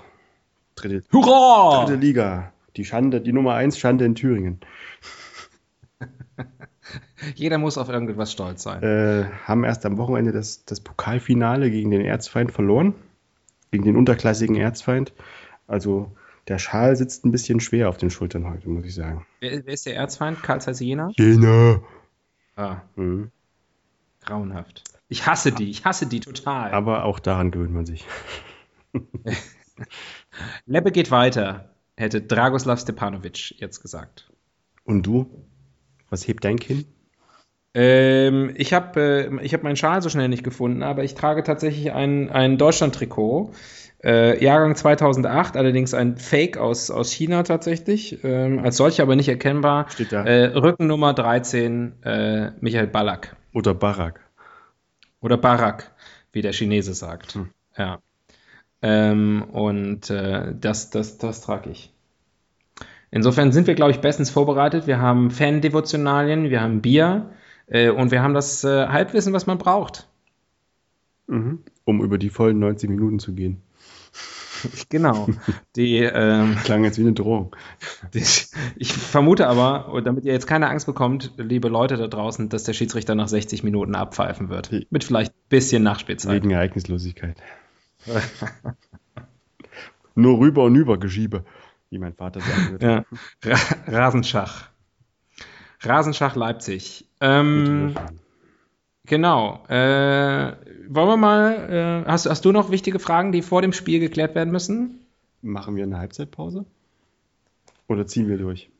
Dritte, 0.76 1.02
Hurra! 1.12 1.85
dritte 1.85 1.99
Liga. 1.99 2.52
Die 2.76 2.85
Schande, 2.85 3.20
die 3.20 3.32
Nummer 3.32 3.55
1 3.55 3.76
Schande 3.76 4.05
in 4.05 4.14
Thüringen. 4.14 4.61
Jeder 7.35 7.59
muss 7.59 7.79
auf 7.79 7.88
irgendetwas 7.88 8.32
stolz 8.32 8.62
sein. 8.62 8.82
Äh, 8.82 9.25
haben 9.44 9.65
erst 9.65 9.85
am 9.87 9.97
Wochenende 9.99 10.32
das, 10.32 10.65
das 10.65 10.81
Pokalfinale 10.81 11.71
gegen 11.71 11.91
den 11.91 12.00
Erzfeind 12.03 12.53
verloren. 12.53 12.94
Gegen 13.71 13.85
den 13.85 13.97
unterklassigen 13.97 14.56
Erzfeind. 14.56 15.12
Also 15.67 16.12
der 16.49 16.59
Schal 16.59 16.94
sitzt 16.97 17.25
ein 17.25 17.32
bisschen 17.32 17.59
schwer 17.61 17.88
auf 17.88 17.97
den 17.97 18.11
Schultern 18.11 18.49
heute, 18.49 18.69
muss 18.69 18.85
ich 18.85 18.94
sagen. 18.94 19.26
Wer, 19.41 19.65
wer 19.67 19.75
ist 19.75 19.87
der 19.87 19.97
Erzfeind? 19.97 20.43
Karl 20.43 20.61
Zeiss 20.61 20.81
Jena? 20.81 21.11
Jena. 21.17 21.81
Ah, 22.56 22.82
Mhm. 22.97 23.31
grauenhaft. 24.21 24.85
Ich 25.09 25.26
hasse 25.26 25.53
die, 25.53 25.71
ich 25.71 25.85
hasse 25.85 26.06
die 26.06 26.21
total. 26.21 26.73
Aber 26.73 27.05
auch 27.05 27.19
daran 27.19 27.50
gewöhnt 27.50 27.73
man 27.75 27.85
sich. 27.87 28.05
Lebbe 30.67 30.93
geht 30.93 31.11
weiter, 31.11 31.71
hätte 31.97 32.21
Dragoslav 32.23 32.81
Stepanovic 32.81 33.59
jetzt 33.59 33.81
gesagt. 33.81 34.31
Und 34.85 35.05
du? 35.05 35.29
Was 36.11 36.26
hebt 36.29 36.44
dein 36.44 36.59
Kinn? 36.59 36.85
Ähm, 37.75 38.53
ich 38.55 38.73
habe 38.73 39.00
äh, 39.00 39.44
ich 39.44 39.53
hab 39.53 39.65
meinen 39.65 39.76
Schal 39.76 40.00
so 40.00 40.09
schnell 40.09 40.28
nicht 40.28 40.45
gefunden, 40.45 40.83
aber 40.83 41.02
ich 41.02 41.14
trage 41.14 41.43
tatsächlich 41.43 41.93
ein, 41.93 42.31
ein 42.31 42.57
Deutschland-Trikot. 42.57 43.52
Äh, 44.04 44.43
Jahrgang 44.45 44.76
2008, 44.76 45.57
allerdings 45.57 45.95
ein 45.95 46.16
Fake 46.19 46.57
aus, 46.59 46.90
aus 46.90 47.11
China 47.11 47.43
tatsächlich, 47.43 48.23
ähm, 48.23 48.61
als 48.61 48.76
solch 48.76 49.00
aber 49.00 49.16
nicht 49.16 49.28
erkennbar. 49.28 49.87
Steht 49.88 50.12
da. 50.12 50.25
Äh, 50.25 50.47
Rückennummer 50.54 51.14
13, 51.14 52.02
äh, 52.04 52.50
Michael 52.61 52.87
Ballack. 52.87 53.35
Oder 53.54 53.75
Barak. 53.75 54.21
Oder 55.21 55.38
Barak, 55.38 55.90
wie 56.33 56.43
der 56.43 56.52
Chinese 56.52 56.93
sagt. 56.93 57.35
Hm. 57.35 57.49
Ja. 57.78 57.99
Ähm, 58.83 59.43
und 59.50 60.11
äh, 60.11 60.52
das, 60.61 60.90
das, 60.90 61.16
das 61.16 61.40
trage 61.40 61.71
ich. 61.71 61.90
Insofern 63.11 63.52
sind 63.52 63.66
wir, 63.66 63.75
glaube 63.75 63.93
ich, 63.93 64.00
bestens 64.00 64.28
vorbereitet. 64.28 64.87
Wir 64.87 65.00
haben 65.00 65.31
Fan-Devotionalien, 65.31 66.50
wir 66.50 66.61
haben 66.61 66.83
Bier 66.83 67.31
äh, 67.66 67.90
und 67.90 68.11
wir 68.11 68.23
haben 68.23 68.35
das 68.35 68.64
äh, 68.64 68.87
Halbwissen, 68.88 69.33
was 69.33 69.47
man 69.47 69.59
braucht. 69.59 70.09
Mhm. 71.26 71.61
Um 71.85 72.02
über 72.02 72.18
die 72.18 72.30
vollen 72.30 72.59
90 72.59 72.90
Minuten 72.90 73.18
zu 73.18 73.35
gehen. 73.35 73.62
Genau. 74.88 75.28
Die, 75.76 75.99
ähm, 75.99 76.56
Klang 76.64 76.85
jetzt 76.85 76.99
wie 76.99 77.02
eine 77.02 77.12
Drohung. 77.12 77.54
die, 78.14 78.25
ich 78.76 78.92
vermute 78.92 79.47
aber, 79.47 80.00
damit 80.02 80.25
ihr 80.25 80.33
jetzt 80.33 80.47
keine 80.47 80.68
Angst 80.68 80.87
bekommt, 80.87 81.33
liebe 81.37 81.68
Leute 81.68 81.97
da 81.97 82.06
draußen, 82.06 82.49
dass 82.49 82.64
der 82.64 82.73
Schiedsrichter 82.73 83.14
nach 83.14 83.28
60 83.28 83.62
Minuten 83.62 83.94
abpfeifen 83.94 84.49
wird. 84.49 84.71
Mit 84.90 85.04
vielleicht 85.04 85.33
ein 85.33 85.49
bisschen 85.49 85.83
Nachspielzeit. 85.83 86.33
Wegen 86.33 86.50
Ereignislosigkeit. 86.50 87.37
Nur 90.14 90.38
rüber 90.38 90.64
und 90.64 90.76
über 90.76 90.99
Geschiebe, 90.99 91.44
wie 91.90 91.99
mein 91.99 92.14
Vater 92.14 92.40
sagen 92.40 92.71
würde. 92.71 92.87
Ja. 92.87 93.04
Ra 93.44 93.59
Rasenschach. 93.87 94.68
Rasenschach 95.80 96.37
Leipzig. 96.37 97.09
Ähm, 97.25 97.95
genau. 99.07 99.64
Äh, 99.69 100.52
wollen 100.88 101.09
wir 101.09 101.16
mal, 101.16 102.04
äh, 102.04 102.11
hast, 102.11 102.26
hast 102.26 102.45
du 102.45 102.52
noch 102.52 102.71
wichtige 102.71 102.99
Fragen, 102.99 103.33
die 103.33 103.43
vor 103.43 103.62
dem 103.62 103.73
Spiel 103.73 104.00
geklärt 104.00 104.35
werden 104.35 104.52
müssen? 104.52 105.00
Machen 105.43 105.76
wir 105.76 105.85
eine 105.85 105.99
Halbzeitpause? 105.99 106.64
Oder 107.88 108.07
ziehen 108.07 108.28
wir 108.28 108.38
durch? 108.38 108.71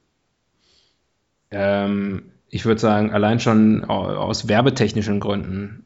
Ähm, 1.51 2.23
ich 2.49 2.65
würde 2.65 2.81
sagen, 2.81 3.13
allein 3.13 3.41
schon 3.41 3.85
au- 3.85 4.07
aus 4.07 4.49
werbetechnischen 4.49 5.21
Gründen. 5.21 5.85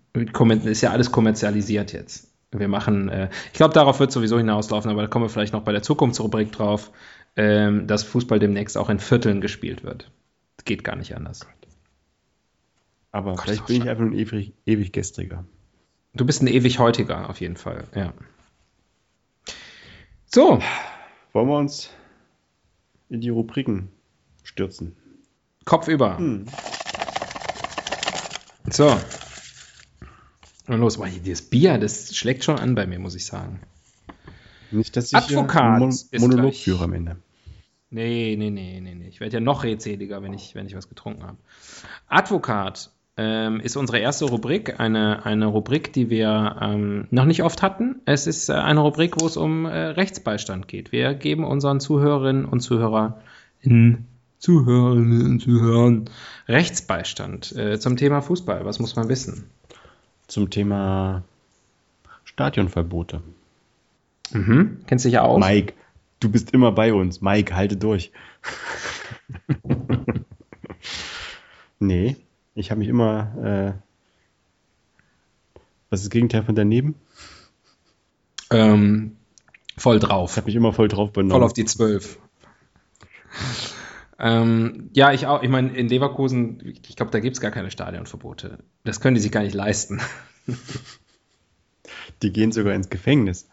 Ist 0.64 0.80
ja 0.80 0.90
alles 0.90 1.12
kommerzialisiert 1.12 1.92
jetzt. 1.92 2.32
Wir 2.50 2.68
machen, 2.68 3.08
äh, 3.08 3.28
ich 3.46 3.52
glaube, 3.52 3.74
darauf 3.74 4.00
wird 4.00 4.10
sowieso 4.10 4.38
hinauslaufen, 4.38 4.90
aber 4.90 5.02
da 5.02 5.08
kommen 5.08 5.26
wir 5.26 5.28
vielleicht 5.28 5.52
noch 5.52 5.62
bei 5.62 5.72
der 5.72 5.82
Zukunftsrubrik 5.82 6.50
drauf, 6.50 6.90
ähm, 7.36 7.86
dass 7.86 8.02
Fußball 8.04 8.38
demnächst 8.38 8.78
auch 8.78 8.88
in 8.88 8.98
Vierteln 8.98 9.40
gespielt 9.40 9.84
wird. 9.84 10.10
Geht 10.64 10.82
gar 10.82 10.96
nicht 10.96 11.14
anders. 11.14 11.46
Aber 13.18 13.34
Gott, 13.34 13.44
vielleicht 13.44 13.66
bin 13.66 13.82
ich 13.82 13.88
einfach 13.88 14.04
nur 14.04 14.12
ein 14.12 14.18
ewig, 14.18 14.54
ewig 14.64 14.92
gestriger. 14.92 15.44
Du 16.14 16.24
bist 16.24 16.40
ein 16.40 16.46
ewig 16.46 16.78
heutiger, 16.78 17.28
auf 17.28 17.40
jeden 17.40 17.56
Fall, 17.56 17.84
ja. 17.94 18.14
So, 20.26 20.60
Wollen 21.32 21.48
wir 21.48 21.58
uns 21.58 21.90
in 23.10 23.20
die 23.20 23.28
Rubriken 23.28 23.90
stürzen? 24.42 24.96
Kopf 25.64 25.88
über. 25.88 26.18
Hm. 26.18 26.46
So. 28.70 28.98
Und 30.66 30.80
los, 30.80 30.96
boah, 30.96 31.08
das 31.24 31.42
Bier, 31.42 31.78
das 31.78 32.16
schlägt 32.16 32.44
schon 32.44 32.58
an 32.58 32.74
bei 32.74 32.86
mir, 32.86 32.98
muss 32.98 33.14
ich 33.14 33.26
sagen. 33.26 33.60
Nicht, 34.70 34.96
dass 34.96 35.12
ich 35.12 35.16
Advokat 35.16 35.78
Mon 35.78 35.94
Monolog 36.18 36.54
führe 36.54 36.84
am 36.84 36.92
Ende. 36.92 37.16
Nee, 37.90 38.36
nee, 38.38 38.50
nee, 38.50 38.80
nee, 38.80 38.94
nee. 38.94 39.08
Ich 39.08 39.20
werde 39.20 39.34
ja 39.34 39.40
noch 39.40 39.64
redseliger, 39.64 40.22
wenn 40.22 40.34
ich, 40.34 40.54
wenn 40.54 40.66
ich 40.66 40.76
was 40.76 40.88
getrunken 40.88 41.22
habe. 41.22 41.38
Advokat 42.06 42.90
ähm, 43.18 43.58
ist 43.58 43.76
unsere 43.76 43.98
erste 43.98 44.26
Rubrik, 44.26 44.78
eine, 44.78 45.26
eine 45.26 45.46
Rubrik, 45.46 45.92
die 45.92 46.08
wir 46.08 46.56
ähm, 46.60 47.08
noch 47.10 47.24
nicht 47.24 47.42
oft 47.42 47.62
hatten. 47.62 48.00
Es 48.04 48.28
ist 48.28 48.48
äh, 48.48 48.52
eine 48.52 48.80
Rubrik, 48.80 49.20
wo 49.20 49.26
es 49.26 49.36
um 49.36 49.66
äh, 49.66 49.76
Rechtsbeistand 49.76 50.68
geht. 50.68 50.92
Wir 50.92 51.14
geben 51.14 51.44
unseren 51.44 51.80
Zuhörerinnen 51.80 52.44
und 52.44 52.60
Zuhörern 52.60 53.14
Zuhörerinnen 54.38 55.26
und 55.26 55.40
Zuhörern 55.40 56.10
Rechtsbeistand 56.46 57.56
äh, 57.56 57.80
zum 57.80 57.96
Thema 57.96 58.22
Fußball. 58.22 58.64
Was 58.64 58.78
muss 58.78 58.94
man 58.94 59.08
wissen? 59.08 59.50
Zum 60.28 60.48
Thema 60.48 61.24
Stadionverbote. 62.22 63.20
Mhm. 64.30 64.78
Kennst 64.86 65.04
dich 65.04 65.14
ja 65.14 65.22
aus? 65.22 65.44
Mike, 65.44 65.74
du 66.20 66.30
bist 66.30 66.52
immer 66.52 66.70
bei 66.70 66.94
uns. 66.94 67.20
Mike, 67.20 67.56
halte 67.56 67.76
durch. 67.76 68.12
nee, 71.80 72.16
ich 72.58 72.70
habe 72.70 72.78
mich 72.80 72.88
immer. 72.88 73.74
Äh, 73.76 73.82
was 75.90 76.00
ist 76.00 76.06
das 76.06 76.10
Gegenteil 76.10 76.42
von 76.42 76.54
daneben? 76.54 76.96
Ähm, 78.50 79.16
voll 79.76 79.96
Ich 79.96 80.02
drauf. 80.02 80.36
habe 80.36 80.46
mich 80.46 80.54
immer 80.54 80.72
voll 80.72 80.88
drauf 80.88 81.12
benommen. 81.12 81.32
Voll 81.32 81.44
auf 81.44 81.52
die 81.54 81.64
Zwölf. 81.64 82.18
ähm, 84.18 84.90
ja, 84.94 85.12
ich 85.12 85.26
auch. 85.26 85.42
Ich 85.42 85.48
meine, 85.48 85.74
in 85.76 85.88
Leverkusen, 85.88 86.60
ich 86.64 86.96
glaube, 86.96 87.10
da 87.12 87.20
gibt 87.20 87.36
es 87.36 87.40
gar 87.40 87.50
keine 87.50 87.70
Stadionverbote. 87.70 88.58
Das 88.84 89.00
können 89.00 89.14
die 89.14 89.20
sich 89.20 89.32
gar 89.32 89.42
nicht 89.42 89.54
leisten. 89.54 90.00
Die 92.22 92.32
gehen 92.32 92.50
sogar 92.52 92.74
ins 92.74 92.90
Gefängnis 92.90 93.48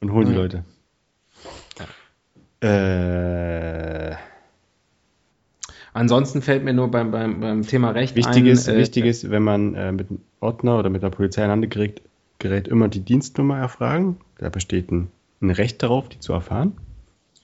und 0.00 0.10
holen 0.12 0.26
die 0.28 0.32
Ja. 0.32 0.38
Leute. 0.38 0.64
Äh, 2.62 3.99
Ansonsten 5.92 6.42
fällt 6.42 6.64
mir 6.64 6.72
nur 6.72 6.90
beim, 6.90 7.10
beim, 7.10 7.40
beim 7.40 7.62
Thema 7.62 7.90
Recht 7.90 8.14
wichtig, 8.14 8.42
ein. 8.42 8.46
ist, 8.46 8.68
äh, 8.68 8.76
wichtig 8.76 9.04
ist, 9.04 9.30
wenn 9.30 9.42
man 9.42 9.74
äh, 9.74 9.92
mit 9.92 10.10
einem 10.10 10.20
Ordner 10.38 10.78
oder 10.78 10.90
mit 10.90 11.02
der 11.02 11.10
Polizei 11.10 11.42
aneinander 11.42 11.68
gerät, 11.68 12.02
gerät, 12.38 12.68
immer 12.68 12.88
die 12.88 13.00
Dienstnummer 13.00 13.58
erfragen. 13.58 14.16
Da 14.38 14.48
besteht 14.48 14.90
ein, 14.90 15.08
ein 15.40 15.50
Recht 15.50 15.82
darauf, 15.82 16.08
die 16.08 16.20
zu 16.20 16.32
erfahren. 16.32 16.72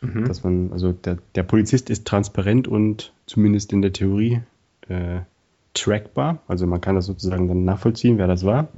Mhm. 0.00 0.26
Dass 0.26 0.44
man, 0.44 0.72
also 0.72 0.92
der, 0.92 1.18
der 1.34 1.42
Polizist 1.42 1.90
ist 1.90 2.06
transparent 2.06 2.68
und 2.68 3.12
zumindest 3.26 3.72
in 3.72 3.82
der 3.82 3.92
Theorie 3.92 4.40
äh, 4.88 5.20
trackbar. 5.74 6.42
Also 6.46 6.66
man 6.66 6.80
kann 6.80 6.94
das 6.94 7.06
sozusagen 7.06 7.48
dann 7.48 7.64
nachvollziehen, 7.64 8.18
wer 8.18 8.26
das 8.26 8.44
war. 8.44 8.68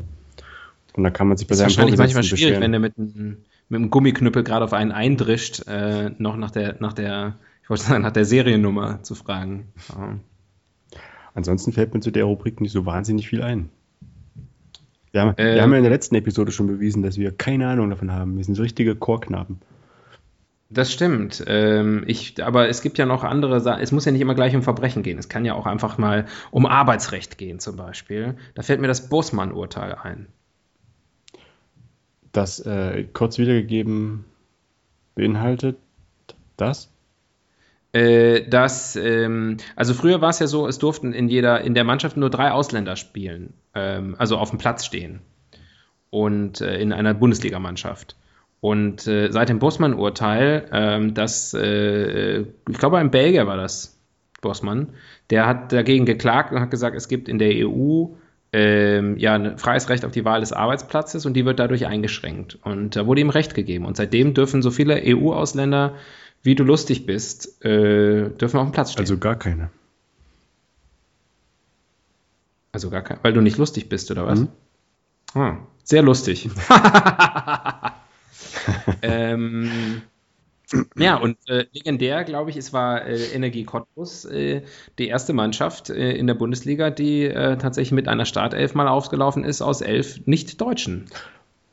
Und 0.94 1.04
da 1.04 1.10
kann 1.10 1.28
man 1.28 1.36
sich 1.36 1.46
bei 1.46 1.52
ist 1.52 1.58
seinem 1.58 1.66
wahrscheinlich 1.66 1.98
manchmal 1.98 2.22
schwierig, 2.22 2.60
wenn 2.60 2.72
beschweren. 2.72 2.72
der 2.72 2.80
mit 2.80 2.98
einem, 2.98 3.36
mit 3.68 3.80
einem 3.80 3.90
Gummiknüppel 3.90 4.42
gerade 4.42 4.64
auf 4.64 4.72
einen 4.72 4.92
eindrischt, 4.92 5.66
äh, 5.68 6.10
noch 6.18 6.36
nach 6.36 6.50
der, 6.50 6.76
nach 6.80 6.92
der, 6.92 7.36
ich 7.68 7.70
wollte 7.70 7.84
sagen, 7.84 8.02
nach 8.02 8.12
der 8.12 8.24
Seriennummer 8.24 9.02
zu 9.02 9.14
fragen. 9.14 9.74
Ja. 9.90 10.18
Ansonsten 11.34 11.72
fällt 11.72 11.92
mir 11.92 12.00
zu 12.00 12.10
der 12.10 12.24
Rubrik 12.24 12.62
nicht 12.62 12.72
so 12.72 12.86
wahnsinnig 12.86 13.28
viel 13.28 13.42
ein. 13.42 13.68
Wir 15.12 15.20
haben, 15.20 15.36
Äh, 15.36 15.56
wir 15.56 15.62
haben 15.62 15.72
ja 15.72 15.76
in 15.76 15.82
der 15.82 15.92
letzten 15.92 16.14
Episode 16.14 16.50
schon 16.50 16.66
bewiesen, 16.66 17.02
dass 17.02 17.18
wir 17.18 17.30
keine 17.30 17.68
Ahnung 17.68 17.90
davon 17.90 18.10
haben. 18.10 18.38
Wir 18.38 18.44
sind 18.44 18.54
so 18.54 18.62
richtige 18.62 18.96
Chorknaben. 18.96 19.60
Das 20.70 20.90
stimmt. 20.90 21.44
Ähm, 21.46 22.04
ich, 22.06 22.42
aber 22.42 22.70
es 22.70 22.80
gibt 22.80 22.96
ja 22.96 23.04
noch 23.04 23.22
andere 23.22 23.60
Sachen. 23.60 23.82
Es 23.82 23.92
muss 23.92 24.06
ja 24.06 24.12
nicht 24.12 24.22
immer 24.22 24.34
gleich 24.34 24.56
um 24.56 24.62
Verbrechen 24.62 25.02
gehen. 25.02 25.18
Es 25.18 25.28
kann 25.28 25.44
ja 25.44 25.52
auch 25.52 25.66
einfach 25.66 25.98
mal 25.98 26.24
um 26.50 26.64
Arbeitsrecht 26.64 27.36
gehen, 27.36 27.58
zum 27.58 27.76
Beispiel. 27.76 28.38
Da 28.54 28.62
fällt 28.62 28.80
mir 28.80 28.88
das 28.88 29.10
Bosman-Urteil 29.10 29.94
ein. 29.94 30.28
Das 32.32 32.60
äh, 32.60 33.04
kurz 33.12 33.36
wiedergegeben 33.36 34.24
beinhaltet 35.14 35.76
das. 36.56 36.90
Äh, 37.92 38.46
dass, 38.48 38.96
ähm, 38.96 39.56
also 39.74 39.94
früher 39.94 40.20
war 40.20 40.28
es 40.30 40.38
ja 40.40 40.46
so, 40.46 40.66
es 40.66 40.78
durften 40.78 41.12
in 41.12 41.28
jeder, 41.28 41.62
in 41.62 41.74
der 41.74 41.84
Mannschaft 41.84 42.16
nur 42.16 42.28
drei 42.28 42.50
Ausländer 42.52 42.96
spielen, 42.96 43.54
ähm, 43.74 44.14
also 44.18 44.36
auf 44.36 44.50
dem 44.50 44.58
Platz 44.58 44.84
stehen. 44.84 45.20
Und 46.10 46.60
äh, 46.60 46.78
in 46.78 46.92
einer 46.92 47.14
Bundesligamannschaft. 47.14 48.16
Und 48.60 49.06
äh, 49.06 49.30
seit 49.30 49.48
dem 49.48 49.58
Bosman-Urteil, 49.58 50.68
ähm, 50.72 51.14
das, 51.14 51.54
äh, 51.54 52.40
ich 52.40 52.78
glaube, 52.78 52.98
ein 52.98 53.10
Belgier 53.10 53.46
war 53.46 53.56
das, 53.56 53.98
Bosman, 54.40 54.94
der 55.30 55.46
hat 55.46 55.72
dagegen 55.72 56.06
geklagt 56.06 56.52
und 56.52 56.60
hat 56.60 56.70
gesagt, 56.70 56.96
es 56.96 57.08
gibt 57.08 57.28
in 57.28 57.38
der 57.38 57.66
EU 57.66 58.06
ähm, 58.52 59.16
ja 59.18 59.34
ein 59.34 59.58
freies 59.58 59.88
Recht 59.88 60.04
auf 60.04 60.12
die 60.12 60.24
Wahl 60.24 60.40
des 60.40 60.52
Arbeitsplatzes 60.52 61.26
und 61.26 61.34
die 61.34 61.44
wird 61.44 61.58
dadurch 61.58 61.86
eingeschränkt. 61.86 62.58
Und 62.62 62.96
da 62.96 63.06
wurde 63.06 63.20
ihm 63.20 63.30
Recht 63.30 63.54
gegeben. 63.54 63.84
Und 63.84 63.96
seitdem 63.96 64.34
dürfen 64.34 64.62
so 64.62 64.70
viele 64.70 65.02
EU-Ausländer, 65.04 65.94
wie 66.42 66.54
du 66.54 66.64
lustig 66.64 67.06
bist, 67.06 67.64
äh, 67.64 68.30
dürfen 68.30 68.58
auf 68.58 68.68
dem 68.68 68.72
Platz 68.72 68.92
stehen. 68.92 69.00
Also 69.00 69.18
gar 69.18 69.36
keine. 69.36 69.70
Also 72.72 72.90
gar 72.90 73.02
kein, 73.02 73.18
weil 73.22 73.32
du 73.32 73.40
nicht 73.40 73.58
lustig 73.58 73.88
bist, 73.88 74.10
oder 74.10 74.26
was? 74.26 74.40
Mhm. 74.40 74.48
Ah, 75.34 75.56
sehr 75.84 76.02
lustig. 76.02 76.48
ähm, 79.02 80.02
ja, 80.96 81.16
und 81.16 81.36
äh, 81.48 81.66
legendär, 81.72 82.24
glaube 82.24 82.50
ich, 82.50 82.56
es 82.56 82.72
war 82.72 83.06
äh, 83.06 83.32
Energie 83.32 83.64
Cottbus, 83.64 84.24
äh, 84.26 84.62
die 84.98 85.08
erste 85.08 85.32
Mannschaft 85.32 85.90
äh, 85.90 86.12
in 86.12 86.26
der 86.26 86.34
Bundesliga, 86.34 86.90
die 86.90 87.24
äh, 87.24 87.56
tatsächlich 87.56 87.92
mit 87.92 88.06
einer 88.06 88.26
Startelf 88.26 88.74
mal 88.74 88.88
aufgelaufen 88.88 89.44
ist 89.44 89.62
aus 89.62 89.80
elf 89.80 90.20
Nicht-Deutschen. 90.26 91.06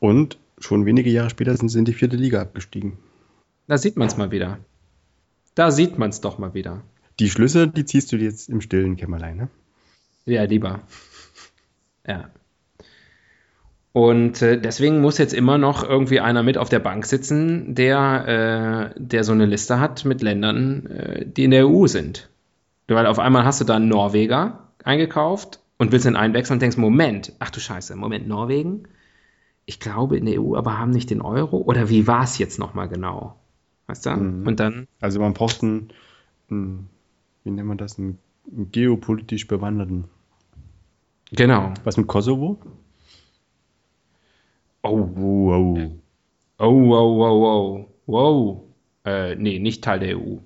Und 0.00 0.38
schon 0.58 0.86
wenige 0.86 1.10
Jahre 1.10 1.30
später 1.30 1.56
sind 1.56 1.68
sie 1.68 1.78
in 1.78 1.84
die 1.84 1.92
vierte 1.92 2.16
Liga 2.16 2.40
abgestiegen. 2.40 2.96
Da 3.66 3.78
sieht 3.78 3.96
man 3.96 4.08
es 4.08 4.16
mal 4.16 4.30
wieder. 4.30 4.58
Da 5.54 5.70
sieht 5.70 5.98
man 5.98 6.10
es 6.10 6.20
doch 6.20 6.38
mal 6.38 6.54
wieder. 6.54 6.82
Die 7.18 7.30
Schlüsse, 7.30 7.66
die 7.66 7.84
ziehst 7.84 8.12
du 8.12 8.18
dir 8.18 8.24
jetzt 8.24 8.48
im 8.48 8.60
stillen 8.60 8.96
Kämmerlein, 8.96 9.36
ne? 9.36 9.48
Ja, 10.26 10.44
lieber. 10.44 10.80
Ja. 12.06 12.30
Und 13.92 14.42
äh, 14.42 14.60
deswegen 14.60 15.00
muss 15.00 15.16
jetzt 15.16 15.32
immer 15.32 15.56
noch 15.56 15.82
irgendwie 15.82 16.20
einer 16.20 16.42
mit 16.42 16.58
auf 16.58 16.68
der 16.68 16.80
Bank 16.80 17.06
sitzen, 17.06 17.74
der, 17.74 18.92
äh, 18.94 19.00
der 19.00 19.24
so 19.24 19.32
eine 19.32 19.46
Liste 19.46 19.80
hat 19.80 20.04
mit 20.04 20.20
Ländern, 20.20 20.86
äh, 20.86 21.26
die 21.26 21.44
in 21.44 21.50
der 21.50 21.66
EU 21.66 21.86
sind. 21.86 22.28
Weil 22.88 23.06
auf 23.06 23.18
einmal 23.18 23.44
hast 23.44 23.60
du 23.60 23.64
da 23.64 23.76
einen 23.76 23.88
Norweger 23.88 24.68
eingekauft 24.84 25.60
und 25.78 25.92
willst 25.92 26.06
ihn 26.06 26.14
einwechseln 26.14 26.56
und 26.56 26.62
denkst, 26.62 26.76
Moment, 26.76 27.32
ach 27.38 27.50
du 27.50 27.58
Scheiße, 27.58 27.96
Moment, 27.96 28.28
Norwegen? 28.28 28.86
Ich 29.64 29.80
glaube 29.80 30.18
in 30.18 30.26
der 30.26 30.40
EU, 30.40 30.54
aber 30.56 30.78
haben 30.78 30.90
nicht 30.90 31.10
den 31.10 31.22
Euro? 31.22 31.56
Oder 31.56 31.88
wie 31.88 32.06
war 32.06 32.22
es 32.22 32.38
jetzt 32.38 32.58
nochmal 32.58 32.88
genau? 32.88 33.36
Weißt 33.86 34.06
du? 34.06 34.10
Mhm. 34.10 34.46
Und 34.46 34.60
dann, 34.60 34.88
Also 35.00 35.20
man 35.20 35.34
braucht 35.34 35.62
einen, 35.62 35.92
einen 36.50 36.88
wie 37.44 37.50
nennt 37.50 37.68
man 37.68 37.78
das, 37.78 37.98
einen, 37.98 38.18
einen 38.50 38.70
geopolitisch 38.72 39.46
Bewanderten. 39.46 40.04
genau. 41.32 41.72
Was 41.84 41.96
mit 41.96 42.06
Kosovo? 42.06 42.58
Oh, 44.82 44.98
Wow. 45.14 45.92
Oh, 46.58 46.88
wow, 46.88 47.18
wow, 47.18 47.40
wow. 47.42 47.88
Wow. 48.06 48.62
Äh, 49.04 49.34
nee, 49.36 49.58
nicht 49.58 49.84
Teil 49.84 49.98
der 50.00 50.18
EU. 50.18 50.38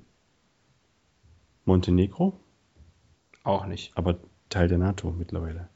Montenegro? 1.64 2.38
Auch 3.44 3.66
nicht. 3.66 3.96
Aber 3.96 4.18
Teil 4.48 4.68
der 4.68 4.78
NATO 4.78 5.12
mittlerweile. 5.12 5.68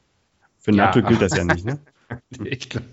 Für 0.59 0.71
Ja. 0.71 0.85
NATO 0.87 1.01
gilt 1.03 1.21
das 1.21 1.35
ja 1.35 1.43
nicht, 1.43 1.65
ne? 1.65 1.79
Ich 2.43 2.69
glaub, 2.69 2.83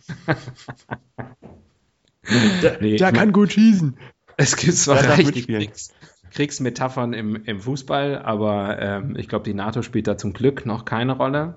Der, 2.62 2.80
Nee, 2.80 2.96
der 2.96 3.12
kann 3.12 3.32
gut 3.32 3.52
schießen. 3.52 3.96
Es 4.36 4.56
gibt 4.56 4.74
zwar 4.74 5.02
darf 5.02 5.18
richtig. 5.18 5.46
Kriegs, 5.46 5.92
Kriegsmetaphern 6.30 7.12
im, 7.12 7.44
im 7.44 7.60
Fußball, 7.60 8.18
aber 8.18 8.80
ähm, 8.80 9.16
ich 9.16 9.28
glaube, 9.28 9.44
die 9.44 9.54
NATO 9.54 9.82
spielt 9.82 10.06
da 10.06 10.16
zum 10.16 10.32
Glück 10.32 10.66
noch 10.66 10.84
keine 10.84 11.12
Rolle. 11.16 11.56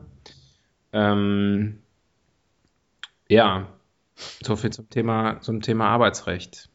Ähm, 0.92 1.80
ja, 3.28 3.68
so 4.16 4.56
viel 4.56 4.72
zum 4.72 4.90
Thema, 4.90 5.40
zum 5.42 5.62
Thema 5.62 5.88
Arbeitsrecht. 5.90 6.70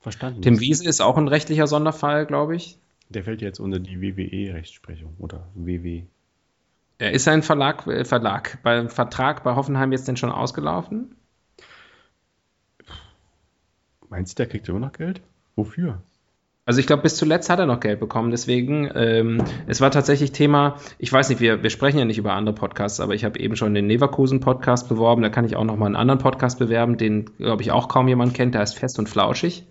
Verstanden. 0.00 0.42
Tim 0.42 0.60
Wiese 0.60 0.86
ist 0.86 1.00
auch 1.00 1.16
ein 1.16 1.28
rechtlicher 1.28 1.66
Sonderfall, 1.66 2.26
glaube 2.26 2.56
ich. 2.56 2.78
Der 3.08 3.24
fällt 3.24 3.42
jetzt 3.42 3.58
unter 3.58 3.78
die 3.78 4.00
WWE-Rechtsprechung 4.00 5.14
oder 5.18 5.46
WW. 5.54 6.04
Äh, 6.98 7.14
Ist 7.14 7.24
sein 7.24 7.42
Verlag, 7.42 7.86
äh, 7.86 8.04
Verlag 8.04 8.58
beim 8.62 8.88
Vertrag 8.88 9.42
bei 9.44 9.54
Hoffenheim 9.54 9.92
jetzt 9.92 10.06
denn 10.06 10.16
schon 10.16 10.30
ausgelaufen? 10.30 11.14
Meinst 14.10 14.38
du, 14.38 14.42
der 14.42 14.50
kriegt 14.50 14.68
immer 14.68 14.80
noch 14.80 14.92
Geld? 14.92 15.20
Wofür? 15.56 16.02
Also 16.66 16.80
ich 16.80 16.86
glaube, 16.86 17.02
bis 17.02 17.16
zuletzt 17.16 17.50
hat 17.50 17.58
er 17.58 17.66
noch 17.66 17.80
Geld 17.80 18.00
bekommen. 18.00 18.30
Deswegen, 18.30 18.90
ähm, 18.94 19.44
es 19.66 19.82
war 19.82 19.90
tatsächlich 19.90 20.32
Thema, 20.32 20.76
ich 20.98 21.12
weiß 21.12 21.28
nicht, 21.28 21.40
wir, 21.40 21.62
wir 21.62 21.68
sprechen 21.68 21.98
ja 21.98 22.06
nicht 22.06 22.16
über 22.16 22.32
andere 22.32 22.54
Podcasts, 22.54 23.00
aber 23.00 23.14
ich 23.14 23.24
habe 23.24 23.38
eben 23.38 23.54
schon 23.54 23.74
den 23.74 23.86
Leverkusen-Podcast 23.88 24.88
beworben. 24.88 25.20
Da 25.20 25.28
kann 25.28 25.44
ich 25.44 25.56
auch 25.56 25.64
noch 25.64 25.76
mal 25.76 25.86
einen 25.86 25.96
anderen 25.96 26.20
Podcast 26.20 26.58
bewerben, 26.58 26.96
den, 26.96 27.26
glaube 27.36 27.60
ich, 27.62 27.70
auch 27.70 27.88
kaum 27.88 28.08
jemand 28.08 28.32
kennt. 28.32 28.54
Der 28.54 28.62
heißt 28.62 28.78
Fest 28.78 28.98
und 28.98 29.10
Flauschig. 29.10 29.66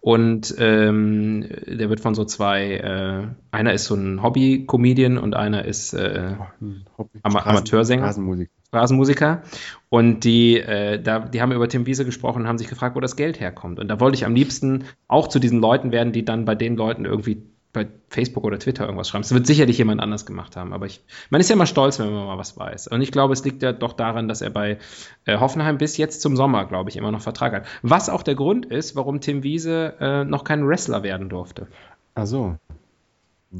Und 0.00 0.54
ähm, 0.58 1.46
der 1.66 1.88
wird 1.90 2.00
von 2.00 2.14
so 2.14 2.24
zwei, 2.24 2.74
äh, 2.76 3.26
einer 3.52 3.72
ist 3.72 3.84
so 3.84 3.94
ein 3.94 4.22
Hobby-Comedian 4.22 5.18
und 5.18 5.36
einer 5.36 5.64
ist, 5.64 5.92
äh, 5.92 6.34
ein 6.60 6.86
Hobby- 6.96 7.20
Ama- 7.22 7.46
Amateursänger? 7.46 8.02
Straßenmusik. 8.04 8.50
Straßenmusiker. 8.68 9.42
Und 9.88 10.24
die, 10.24 10.58
äh, 10.58 11.00
da, 11.00 11.20
die 11.20 11.40
haben 11.40 11.52
über 11.52 11.68
Tim 11.68 11.86
Wiese 11.86 12.04
gesprochen 12.04 12.42
und 12.42 12.48
haben 12.48 12.58
sich 12.58 12.68
gefragt, 12.68 12.96
wo 12.96 13.00
das 13.00 13.16
Geld 13.16 13.40
herkommt. 13.40 13.78
Und 13.78 13.88
da 13.88 14.00
wollte 14.00 14.16
ich 14.16 14.26
am 14.26 14.34
liebsten 14.34 14.84
auch 15.08 15.28
zu 15.28 15.38
diesen 15.38 15.60
Leuten 15.60 15.92
werden, 15.92 16.12
die 16.12 16.24
dann 16.24 16.44
bei 16.44 16.54
den 16.54 16.76
Leuten 16.76 17.04
irgendwie 17.04 17.42
bei 17.72 17.86
Facebook 18.08 18.44
oder 18.44 18.58
Twitter 18.58 18.84
irgendwas 18.84 19.08
schreiben. 19.08 19.22
Das 19.22 19.32
wird 19.32 19.46
sicherlich 19.46 19.78
jemand 19.78 20.00
anders 20.00 20.26
gemacht 20.26 20.56
haben, 20.56 20.72
aber 20.72 20.86
ich, 20.86 21.02
man 21.30 21.40
ist 21.40 21.50
ja 21.50 21.54
immer 21.54 21.66
stolz, 21.66 21.98
wenn 21.98 22.12
man 22.12 22.26
mal 22.26 22.38
was 22.38 22.56
weiß. 22.56 22.88
Und 22.88 23.02
ich 23.02 23.12
glaube, 23.12 23.34
es 23.34 23.44
liegt 23.44 23.62
ja 23.62 23.72
doch 23.72 23.92
daran, 23.92 24.26
dass 24.26 24.40
er 24.40 24.50
bei 24.50 24.78
äh, 25.26 25.38
Hoffenheim 25.38 25.78
bis 25.78 25.96
jetzt 25.96 26.22
zum 26.22 26.34
Sommer, 26.34 26.64
glaube 26.64 26.90
ich, 26.90 26.96
immer 26.96 27.12
noch 27.12 27.20
Vertrag 27.20 27.52
hat. 27.52 27.66
Was 27.82 28.08
auch 28.08 28.22
der 28.22 28.34
Grund 28.34 28.66
ist, 28.66 28.96
warum 28.96 29.20
Tim 29.20 29.42
Wiese 29.42 29.94
äh, 30.00 30.24
noch 30.24 30.44
kein 30.44 30.66
Wrestler 30.66 31.02
werden 31.02 31.28
durfte. 31.28 31.66
Ach 32.14 32.26
so. 32.26 32.56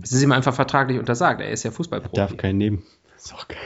Es 0.02 0.12
ist 0.12 0.22
ihm 0.22 0.32
einfach 0.32 0.54
vertraglich 0.54 0.98
untersagt. 0.98 1.40
Er 1.40 1.50
ist 1.50 1.62
ja 1.62 1.70
Fußballprofi. 1.70 2.16
Darf 2.16 2.36
keinen 2.36 2.58
nehmen. 2.58 2.82
Ist 3.16 3.34
auch 3.34 3.46
geil. 3.48 3.58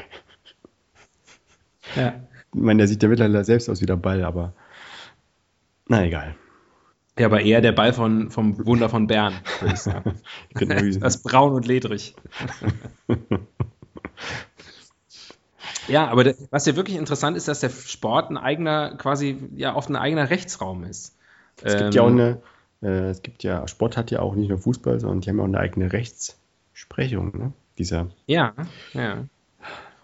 Ja. 1.96 2.14
Ich 2.54 2.60
meine, 2.60 2.78
der 2.78 2.88
sieht 2.88 3.02
ja 3.02 3.08
mittlerweile 3.08 3.44
selbst 3.44 3.68
aus 3.68 3.80
wie 3.80 3.86
der 3.86 3.96
Ball, 3.96 4.24
aber 4.24 4.52
na 5.88 6.04
egal. 6.04 6.34
Ja, 7.18 7.26
aber 7.26 7.42
eher 7.42 7.60
der 7.60 7.72
Ball 7.72 7.92
von, 7.92 8.30
vom 8.30 8.64
Wunder 8.66 8.88
von 8.88 9.06
Bern, 9.06 9.34
würde 9.60 9.74
ich 9.74 9.80
sagen. 9.80 10.14
Das 10.54 11.16
ist 11.16 11.22
braun 11.22 11.52
und 11.52 11.66
ledrig. 11.66 12.14
ja, 15.88 16.08
aber 16.08 16.24
der, 16.24 16.34
was 16.50 16.64
ja 16.64 16.76
wirklich 16.76 16.96
interessant 16.96 17.36
ist, 17.36 17.48
dass 17.48 17.60
der 17.60 17.68
Sport 17.68 18.30
ein 18.30 18.38
eigener, 18.38 18.96
quasi 18.96 19.36
ja 19.56 19.74
oft 19.74 19.90
ein 19.90 19.96
eigener 19.96 20.30
Rechtsraum 20.30 20.84
ist. 20.84 21.16
Es 21.62 21.76
gibt 21.76 21.94
ja 21.94 22.02
auch 22.02 22.08
eine, 22.08 22.40
äh, 22.82 23.10
es 23.10 23.22
gibt 23.22 23.42
ja, 23.42 23.68
Sport 23.68 23.96
hat 23.96 24.10
ja 24.10 24.20
auch 24.20 24.34
nicht 24.34 24.48
nur 24.48 24.58
Fußball, 24.58 24.98
sondern 24.98 25.20
die 25.20 25.28
haben 25.28 25.36
ja 25.36 25.42
auch 25.42 25.48
eine 25.48 25.60
eigene 25.60 25.92
Rechtsprechung, 25.92 27.38
ne? 27.38 27.52
Dieser, 27.78 28.08
Ja, 28.26 28.54
ja. 28.94 29.24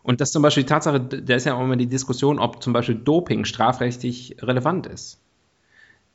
Und 0.09 0.23
das 0.23 0.33
zum 0.33 0.43
Beispiel 0.43 0.63
die 0.63 0.71
Tatsache, 0.71 1.01
da 1.01 1.35
ist 1.35 1.45
ja 1.45 1.55
auch 1.55 1.63
immer 1.63 1.77
die 1.77 1.87
Diskussion, 1.87 2.39
ob 2.39 2.63
zum 2.63 2.73
Beispiel 2.73 2.95
Doping 2.95 3.45
strafrechtlich 3.45 4.37
relevant 4.41 4.87
ist. 4.87 5.21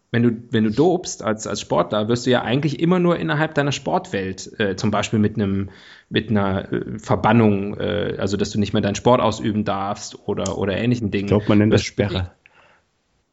Wenn 0.10 0.24
du, 0.24 0.32
wenn 0.50 0.64
du 0.64 0.72
dopst 0.72 1.22
als, 1.22 1.46
als 1.46 1.62
Sportler, 1.62 2.08
wirst 2.08 2.26
du 2.26 2.32
ja 2.32 2.42
eigentlich 2.42 2.80
immer 2.80 2.98
nur 2.98 3.20
innerhalb 3.20 3.54
deiner 3.54 3.72
Sportwelt, 3.72 4.60
äh, 4.60 4.76
zum 4.78 4.90
Beispiel 4.90 5.20
mit 5.20 5.36
einem, 5.36 5.70
mit 6.10 6.32
einer 6.32 6.74
äh, 6.74 6.98
Verbannung, 6.98 7.80
äh, 7.80 8.16
also 8.18 8.36
dass 8.36 8.50
du 8.50 8.60
nicht 8.60 8.74
mehr 8.74 8.82
deinen 8.82 8.96
Sport 8.96 9.22
ausüben 9.22 9.64
darfst 9.64 10.28
oder, 10.28 10.58
oder 10.58 10.76
ähnlichen 10.76 11.12
Dingen. 11.12 11.26
ich 11.26 11.30
glaube, 11.30 11.46
man 11.50 11.60
nennt 11.60 11.72
das 11.72 11.84
Sperre. 11.84 12.32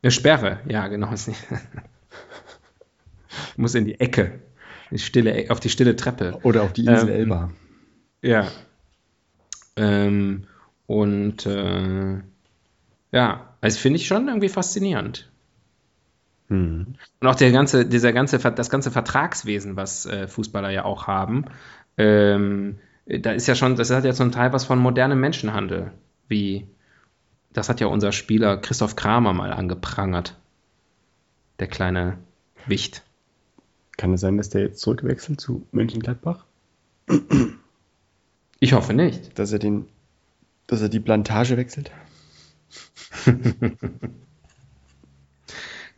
Eine 0.03 0.11
Sperre, 0.11 0.61
ja, 0.69 0.89
genau. 0.89 1.09
Muss 3.57 3.75
in 3.75 3.87
die 3.87 3.99
Ecke, 3.99 4.41
die 4.91 4.99
stille, 4.99 5.47
auf 5.49 5.61
die 5.61 5.71
stille 5.71 5.97
Treppe. 5.97 6.39
Oder 6.43 6.65
auf 6.65 6.75
die 6.75 6.85
Insel 6.85 7.09
Ähm, 7.09 7.15
Elba. 7.15 7.51
Ja. 8.21 8.47
Ähm, 9.77 10.45
und 10.91 11.47
äh, 11.47 12.19
ja, 13.13 13.49
also 13.61 13.79
finde 13.79 13.97
ich 14.01 14.09
schon 14.09 14.27
irgendwie 14.27 14.49
faszinierend. 14.49 15.31
Hm. 16.49 16.97
Und 17.21 17.29
auch 17.29 17.37
der 17.37 17.53
ganze, 17.53 17.87
dieser 17.87 18.13
ganze, 18.13 18.41
das 18.41 18.71
ganze 18.71 18.91
Vertragswesen, 18.91 19.77
was 19.77 20.05
äh, 20.07 20.27
Fußballer 20.27 20.71
ja 20.71 20.85
auch 20.85 21.07
haben, 21.07 21.45
ähm, 21.97 22.81
da 23.07 23.31
ist 23.31 23.47
ja 23.47 23.55
schon, 23.55 23.77
das 23.77 23.91
hat 23.91 24.05
ja 24.05 24.13
zum 24.13 24.33
Teil 24.33 24.53
was 24.53 24.65
von 24.65 24.81
modernem 24.81 25.21
Menschenhandel, 25.21 25.93
wie 26.27 26.67
das 27.53 27.69
hat 27.69 27.79
ja 27.79 27.87
unser 27.87 28.11
Spieler 28.11 28.57
Christoph 28.57 28.97
Kramer 28.97 29.33
mal 29.33 29.53
angeprangert. 29.53 30.37
Der 31.61 31.69
kleine 31.69 32.19
Wicht. 32.67 33.05
Kann 33.97 34.13
es 34.13 34.23
sein, 34.23 34.39
dass 34.39 34.51
der 34.51 34.63
jetzt 34.63 34.81
zurückwechselt 34.81 35.41
zu 35.41 35.65
Mönchengladbach? 35.71 36.47
Ich 38.59 38.73
hoffe 38.73 38.93
nicht. 38.93 39.39
Dass 39.39 39.53
er 39.53 39.61
den, 39.61 39.87
dass 40.71 40.81
er 40.81 40.89
die 40.89 41.01
Plantage 41.01 41.57
wechselt? 41.57 41.91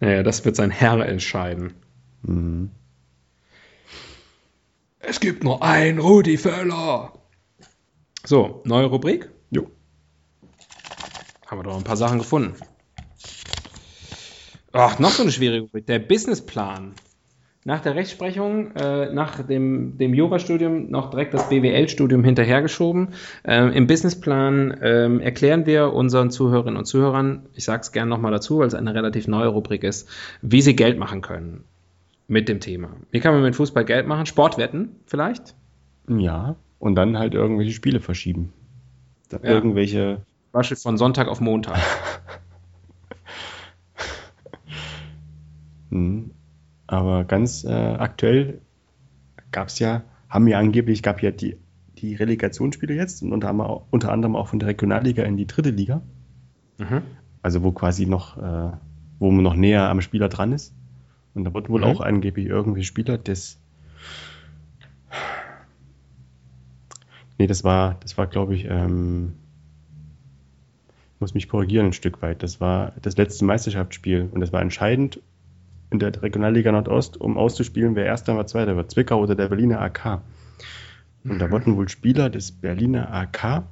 Naja, 0.02 0.24
das 0.24 0.44
wird 0.44 0.56
sein 0.56 0.72
Herr 0.72 0.98
entscheiden. 1.06 1.74
Mhm. 2.22 2.72
Es 4.98 5.20
gibt 5.20 5.44
nur 5.44 5.62
einen 5.62 6.00
Rudi 6.00 6.38
Völler. 6.38 7.12
So, 8.24 8.62
neue 8.64 8.86
Rubrik. 8.86 9.30
Jo. 9.50 9.70
Haben 11.46 11.58
wir 11.60 11.62
doch 11.62 11.76
ein 11.76 11.84
paar 11.84 11.96
Sachen 11.96 12.18
gefunden. 12.18 12.56
Ach, 14.72 14.98
noch 14.98 15.10
so 15.10 15.22
eine 15.22 15.30
schwierige 15.30 15.66
Rubrik. 15.66 15.86
Der 15.86 16.00
Businessplan. 16.00 16.96
Nach 17.64 17.80
der 17.80 17.94
Rechtsprechung, 17.94 18.74
äh, 18.74 19.12
nach 19.12 19.40
dem, 19.46 19.96
dem 19.96 20.14
Jurastudium 20.14 20.90
noch 20.90 21.10
direkt 21.10 21.32
das 21.32 21.48
BWL-Studium 21.48 22.24
hinterhergeschoben. 22.24 23.10
Ähm, 23.44 23.72
Im 23.72 23.86
Businessplan 23.86 24.78
ähm, 24.82 25.20
erklären 25.20 25.64
wir 25.64 25.92
unseren 25.92 26.32
Zuhörerinnen 26.32 26.76
und 26.76 26.86
Zuhörern, 26.86 27.46
ich 27.54 27.64
sage 27.64 27.82
es 27.82 27.92
gerne 27.92 28.08
nochmal 28.08 28.32
dazu, 28.32 28.58
weil 28.58 28.66
es 28.66 28.74
eine 28.74 28.94
relativ 28.94 29.28
neue 29.28 29.46
Rubrik 29.46 29.84
ist, 29.84 30.08
wie 30.40 30.60
sie 30.60 30.74
Geld 30.74 30.98
machen 30.98 31.20
können 31.20 31.62
mit 32.26 32.48
dem 32.48 32.58
Thema. 32.58 32.96
Wie 33.12 33.20
kann 33.20 33.32
man 33.32 33.42
mit 33.42 33.54
Fußball 33.54 33.84
Geld 33.84 34.08
machen? 34.08 34.26
Sportwetten 34.26 34.96
vielleicht? 35.06 35.54
Ja. 36.08 36.56
Und 36.80 36.96
dann 36.96 37.16
halt 37.16 37.34
irgendwelche 37.34 37.72
Spiele 37.72 38.00
verschieben. 38.00 38.52
Ja. 39.30 39.38
Irgendwelche, 39.40 40.22
Beispiel 40.50 40.76
von 40.76 40.98
Sonntag 40.98 41.28
auf 41.28 41.40
Montag. 41.40 41.78
Mhm. 45.90 46.32
Aber 46.92 47.24
ganz 47.24 47.64
äh, 47.64 47.70
aktuell 47.72 48.60
gab 49.50 49.68
es 49.68 49.78
ja, 49.78 50.02
haben 50.28 50.46
ja 50.46 50.58
angeblich, 50.58 51.02
gab 51.02 51.22
ja 51.22 51.30
die, 51.30 51.56
die 51.96 52.14
Relegationsspiele 52.14 52.92
jetzt 52.94 53.22
und 53.22 53.32
unter, 53.32 53.48
anderem 53.48 53.70
auch- 53.70 53.86
unter 53.90 54.12
anderem 54.12 54.36
auch 54.36 54.48
von 54.48 54.58
der 54.58 54.68
Regionalliga 54.68 55.22
in 55.22 55.38
die 55.38 55.46
dritte 55.46 55.70
Liga. 55.70 56.02
Mhm. 56.76 57.00
Also 57.40 57.62
wo 57.62 57.72
quasi 57.72 58.04
noch, 58.04 58.36
äh, 58.36 58.72
wo 59.18 59.30
man 59.30 59.42
noch 59.42 59.54
näher 59.54 59.88
am 59.88 60.02
Spieler 60.02 60.28
dran 60.28 60.52
ist. 60.52 60.74
Und 61.34 61.44
da 61.44 61.54
wird 61.54 61.70
wohl 61.70 61.80
Mhm. 61.80 61.86
auch 61.86 62.00
angeblich 62.02 62.44
irgendwie 62.46 62.84
Spieler 62.84 63.16
des. 63.16 63.58
Nee, 67.38 67.46
das 67.46 67.64
war, 67.64 67.96
das 68.00 68.18
war, 68.18 68.26
glaube 68.26 68.54
ich, 68.54 68.66
ähm, 68.68 69.32
ich 71.14 71.20
muss 71.20 71.32
mich 71.32 71.48
korrigieren 71.48 71.86
ein 71.86 71.92
Stück 71.94 72.20
weit. 72.20 72.42
Das 72.42 72.60
war 72.60 72.92
das 73.00 73.16
letzte 73.16 73.46
Meisterschaftsspiel 73.46 74.28
und 74.30 74.40
das 74.40 74.52
war 74.52 74.60
entscheidend 74.60 75.20
in 75.92 75.98
der 75.98 76.22
Regionalliga 76.22 76.72
Nordost, 76.72 77.20
um 77.20 77.36
auszuspielen, 77.36 77.94
wer 77.94 78.06
erster 78.06 78.34
oder 78.34 78.46
zweiter 78.46 78.76
wird, 78.76 78.90
Zwickau 78.90 79.20
oder 79.20 79.34
der 79.34 79.48
Berliner 79.48 79.80
AK. 79.80 80.22
Und 81.24 81.38
da 81.38 81.50
wurden 81.50 81.76
wohl 81.76 81.88
Spieler 81.88 82.30
des 82.30 82.50
Berliner 82.50 83.12
AK, 83.12 83.64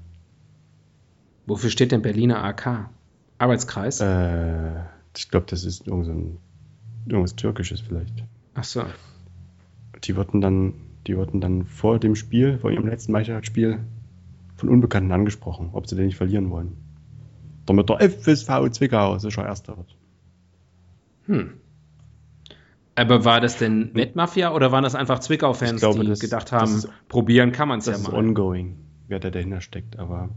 Wofür 1.50 1.70
steht 1.70 1.90
denn 1.90 2.02
Berliner 2.02 2.44
AK? 2.44 2.90
Arbeitskreis? 3.38 4.00
äh, 4.00 4.84
ich 5.16 5.30
glaube, 5.30 5.46
das 5.48 5.64
ist 5.64 5.88
irgend 5.88 6.06
so 6.06 6.12
ein, 6.12 6.38
irgendwas 7.06 7.34
Türkisches 7.34 7.80
vielleicht. 7.80 8.22
Ach 8.54 8.62
so. 8.62 8.84
Die 10.04 10.14
wurden 10.14 10.40
dann, 10.40 10.74
die 11.08 11.16
wurden 11.16 11.40
dann 11.40 11.64
vor 11.64 11.98
dem 11.98 12.14
Spiel, 12.14 12.58
vor 12.58 12.70
ihrem 12.70 12.86
letzten 12.86 13.10
Meisterschaftsspiel 13.10 13.80
von 14.54 14.68
Unbekannten 14.68 15.10
angesprochen, 15.10 15.70
ob 15.72 15.88
sie 15.88 15.96
denn 15.96 16.06
nicht 16.06 16.16
verlieren 16.16 16.50
wollen. 16.50 16.76
Damit 17.66 17.88
der 17.88 18.00
FSV 18.00 18.70
Zwickau 18.70 19.18
sicher 19.18 19.44
Erster 19.44 19.76
wird. 19.76 19.96
Hm. 21.26 21.54
Aber 23.00 23.24
war 23.24 23.40
das 23.40 23.56
denn 23.58 23.90
Wettmafia 23.94 24.52
oder 24.52 24.72
waren 24.72 24.82
das 24.84 24.94
einfach 24.94 25.18
Zwickau-Fans, 25.20 25.80
die 25.80 26.06
das- 26.06 26.20
gedacht 26.20 26.52
haben, 26.52 26.74
ist- 26.76 26.88
probieren 27.08 27.52
kann 27.52 27.68
man 27.68 27.78
es 27.80 27.86
ja 27.86 27.92
Das 27.92 28.02
ist 28.02 28.08
mal? 28.12 28.18
ongoing, 28.18 28.76
wer 29.08 29.18
da 29.20 29.30
dahinter 29.30 29.60
steckt. 29.60 29.98
Aber 29.98 30.28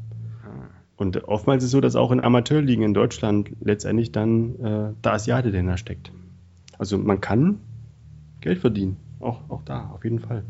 Ah. 0.43 0.69
und 0.97 1.23
oftmals 1.27 1.63
ist 1.63 1.67
es 1.67 1.71
so, 1.71 1.81
dass 1.81 1.95
auch 1.95 2.11
in 2.11 2.19
Amateurligen 2.21 2.83
in 2.83 2.93
Deutschland 2.93 3.51
letztendlich 3.61 4.11
dann 4.11 4.55
äh, 4.59 4.93
der 5.03 5.13
Asiate 5.13 5.51
dahinter 5.51 5.77
steckt. 5.77 6.11
Also 6.77 6.97
man 6.97 7.21
kann 7.21 7.59
Geld 8.41 8.59
verdienen, 8.59 8.97
auch, 9.19 9.39
auch 9.49 9.61
da, 9.63 9.89
auf 9.93 10.03
jeden 10.03 10.19
Fall. 10.19 10.43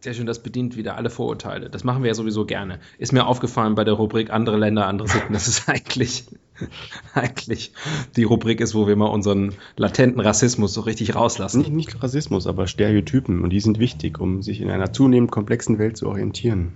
Sehr 0.00 0.14
schön, 0.14 0.26
das 0.26 0.44
bedient 0.44 0.76
wieder 0.76 0.96
alle 0.96 1.10
Vorurteile. 1.10 1.70
Das 1.70 1.82
machen 1.82 2.04
wir 2.04 2.08
ja 2.08 2.14
sowieso 2.14 2.46
gerne. 2.46 2.78
Ist 2.98 3.12
mir 3.12 3.26
aufgefallen 3.26 3.74
bei 3.74 3.82
der 3.82 3.94
Rubrik 3.94 4.30
andere 4.30 4.56
Länder, 4.56 4.86
andere 4.86 5.08
Sitten. 5.08 5.32
Das 5.32 5.48
ist 5.48 5.68
eigentlich, 5.68 6.24
eigentlich 7.14 7.72
die 8.14 8.22
Rubrik 8.22 8.60
ist, 8.60 8.76
wo 8.76 8.86
wir 8.86 8.94
mal 8.94 9.06
unseren 9.06 9.54
latenten 9.76 10.20
Rassismus 10.20 10.72
so 10.72 10.82
richtig 10.82 11.16
rauslassen. 11.16 11.58
Nicht, 11.58 11.72
nicht 11.72 12.02
Rassismus, 12.02 12.46
aber 12.46 12.68
Stereotypen. 12.68 13.42
Und 13.42 13.50
die 13.50 13.58
sind 13.58 13.80
wichtig, 13.80 14.20
um 14.20 14.40
sich 14.40 14.60
in 14.60 14.70
einer 14.70 14.92
zunehmend 14.92 15.32
komplexen 15.32 15.80
Welt 15.80 15.96
zu 15.96 16.06
orientieren. 16.06 16.72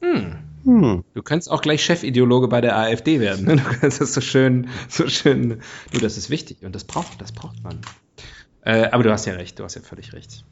Hm. 0.00 0.38
Hm. 0.64 1.04
Du 1.12 1.22
könntest 1.22 1.50
auch 1.50 1.60
gleich 1.60 1.84
Chefideologe 1.84 2.48
bei 2.48 2.62
der 2.62 2.78
AfD 2.78 3.20
werden. 3.20 3.44
Ne? 3.44 3.56
Du 3.62 3.78
kannst 3.78 4.00
das 4.00 4.14
so 4.14 4.22
schön, 4.22 4.68
so 4.88 5.06
schön. 5.06 5.60
Du, 5.92 5.98
das 5.98 6.16
ist 6.16 6.30
wichtig 6.30 6.64
und 6.64 6.74
das 6.74 6.84
braucht, 6.84 7.20
das 7.20 7.32
braucht 7.32 7.62
man. 7.62 7.78
Äh, 8.66 8.88
aber 8.90 9.04
du 9.04 9.12
hast 9.12 9.26
ja 9.26 9.34
recht, 9.34 9.60
du 9.60 9.64
hast 9.64 9.76
ja 9.76 9.80
völlig 9.80 10.12
recht. 10.12 10.44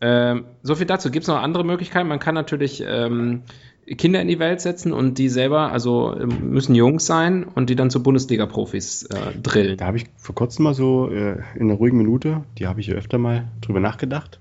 Ähm, 0.00 0.46
so 0.64 0.74
viel 0.74 0.86
dazu. 0.86 1.12
Gibt 1.12 1.22
es 1.22 1.28
noch 1.28 1.40
andere 1.40 1.64
Möglichkeiten? 1.64 2.08
Man 2.08 2.18
kann 2.18 2.34
natürlich 2.34 2.82
ähm, 2.84 3.42
Kinder 3.86 4.20
in 4.20 4.26
die 4.26 4.40
Welt 4.40 4.60
setzen 4.60 4.92
und 4.92 5.16
die 5.16 5.28
selber, 5.28 5.70
also 5.70 6.12
ähm, 6.18 6.50
müssen 6.50 6.74
Jungs 6.74 7.06
sein 7.06 7.44
und 7.44 7.70
die 7.70 7.76
dann 7.76 7.88
zu 7.88 8.02
Bundesliga-Profis 8.02 9.04
äh, 9.04 9.38
drillen. 9.40 9.76
Da 9.76 9.86
habe 9.86 9.98
ich 9.98 10.06
vor 10.16 10.34
kurzem 10.34 10.64
mal 10.64 10.74
so 10.74 11.08
äh, 11.08 11.38
in 11.54 11.70
einer 11.70 11.74
ruhigen 11.74 11.98
Minute, 11.98 12.42
die 12.58 12.66
habe 12.66 12.80
ich 12.80 12.88
ja 12.88 12.96
öfter 12.96 13.18
mal 13.18 13.46
drüber 13.60 13.78
nachgedacht. 13.78 14.40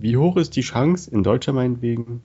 Wie 0.00 0.16
hoch 0.16 0.38
ist 0.38 0.56
die 0.56 0.62
Chance, 0.62 1.10
in 1.10 1.22
Deutschland 1.22 1.56
meinetwegen, 1.56 2.22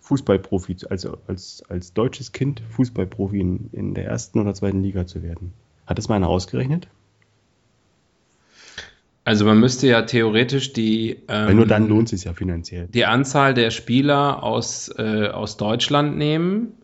Fußballprofi, 0.00 0.78
also 0.90 1.18
als, 1.28 1.62
als 1.68 1.92
deutsches 1.92 2.32
Kind 2.32 2.60
Fußballprofi 2.70 3.38
in, 3.38 3.70
in 3.70 3.94
der 3.94 4.06
ersten 4.06 4.40
oder 4.40 4.52
zweiten 4.52 4.82
Liga 4.82 5.06
zu 5.06 5.22
werden? 5.22 5.52
Hat 5.86 5.98
das 5.98 6.08
mal 6.08 6.16
einer 6.16 6.28
ausgerechnet? 6.28 6.88
Also 9.26 9.44
man 9.44 9.58
müsste 9.58 9.88
ja 9.88 10.02
theoretisch 10.02 10.72
die 10.72 11.16
Weil 11.26 11.52
nur 11.56 11.66
dann 11.66 11.88
lohnt 11.88 12.04
es 12.12 12.20
sich 12.20 12.24
ja 12.28 12.32
finanziell. 12.32 12.86
die 12.86 13.06
Anzahl 13.06 13.54
der 13.54 13.72
Spieler 13.72 14.44
aus, 14.44 14.88
äh, 14.98 15.26
aus 15.26 15.56
Deutschland 15.56 16.16
nehmen, 16.16 16.74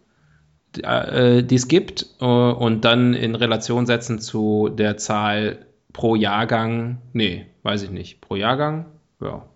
die, 0.74 0.82
äh, 0.82 1.44
die 1.44 1.54
es 1.54 1.68
gibt, 1.68 2.04
äh, 2.20 2.24
und 2.24 2.84
dann 2.84 3.14
in 3.14 3.36
Relation 3.36 3.86
setzen 3.86 4.18
zu 4.18 4.68
der 4.68 4.96
Zahl 4.96 5.66
pro 5.92 6.16
Jahrgang. 6.16 6.98
Nee, 7.12 7.46
weiß 7.62 7.84
ich 7.84 7.90
nicht. 7.90 8.20
Pro 8.20 8.34
Jahrgang? 8.34 8.86
Ja. 9.20 9.46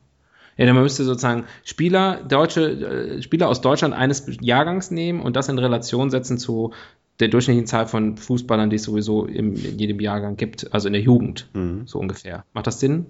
Ja, 0.56 0.64
dann 0.64 0.74
man 0.76 0.84
müsste 0.84 1.02
sozusagen 1.02 1.44
Spieler, 1.64 2.22
deutsche, 2.22 2.70
äh, 2.70 3.20
Spieler 3.20 3.48
aus 3.48 3.62
Deutschland 3.62 3.94
eines 3.94 4.26
Jahrgangs 4.40 4.92
nehmen 4.92 5.20
und 5.20 5.34
das 5.34 5.48
in 5.48 5.58
Relation 5.58 6.08
setzen 6.10 6.38
zu 6.38 6.72
der 7.20 7.28
durchschnittlichen 7.28 7.66
Zahl 7.66 7.86
von 7.86 8.16
Fußballern, 8.16 8.70
die 8.70 8.76
es 8.76 8.82
sowieso 8.84 9.24
im, 9.26 9.54
in 9.54 9.78
jedem 9.78 10.00
Jahrgang 10.00 10.36
gibt, 10.36 10.72
also 10.74 10.88
in 10.88 10.92
der 10.92 11.02
Jugend, 11.02 11.48
Mhm. 11.54 11.82
so 11.86 11.98
ungefähr. 11.98 12.44
Macht 12.52 12.66
das 12.66 12.80
Sinn? 12.80 13.06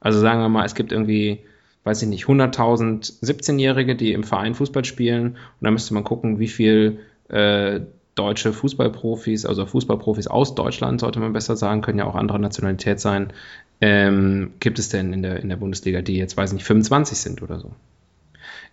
Also 0.00 0.20
sagen 0.20 0.40
wir 0.40 0.48
mal, 0.48 0.64
es 0.64 0.74
gibt 0.74 0.90
irgendwie, 0.92 1.40
weiß 1.84 2.02
ich 2.02 2.08
nicht, 2.08 2.24
100.000 2.26 3.20
17-Jährige, 3.22 3.94
die 3.94 4.12
im 4.12 4.24
Verein 4.24 4.54
Fußball 4.54 4.84
spielen 4.84 5.26
und 5.32 5.36
dann 5.60 5.72
müsste 5.74 5.94
man 5.94 6.04
gucken, 6.04 6.38
wie 6.38 6.48
viel 6.48 7.00
äh, 7.28 7.80
deutsche 8.14 8.52
Fußballprofis, 8.52 9.46
also 9.46 9.64
Fußballprofis 9.66 10.26
aus 10.26 10.54
Deutschland, 10.54 11.00
sollte 11.00 11.20
man 11.20 11.32
besser 11.32 11.56
sagen, 11.56 11.80
können 11.82 11.98
ja 11.98 12.04
auch 12.06 12.14
anderer 12.14 12.38
Nationalität 12.38 13.00
sein, 13.00 13.32
ähm, 13.80 14.52
gibt 14.60 14.78
es 14.78 14.88
denn 14.90 15.12
in 15.12 15.22
der, 15.22 15.40
in 15.40 15.48
der 15.48 15.56
Bundesliga, 15.56 16.02
die 16.02 16.16
jetzt, 16.16 16.36
weiß 16.36 16.50
ich 16.50 16.54
nicht, 16.54 16.64
25 16.64 17.18
sind 17.18 17.42
oder 17.42 17.58
so. 17.58 17.72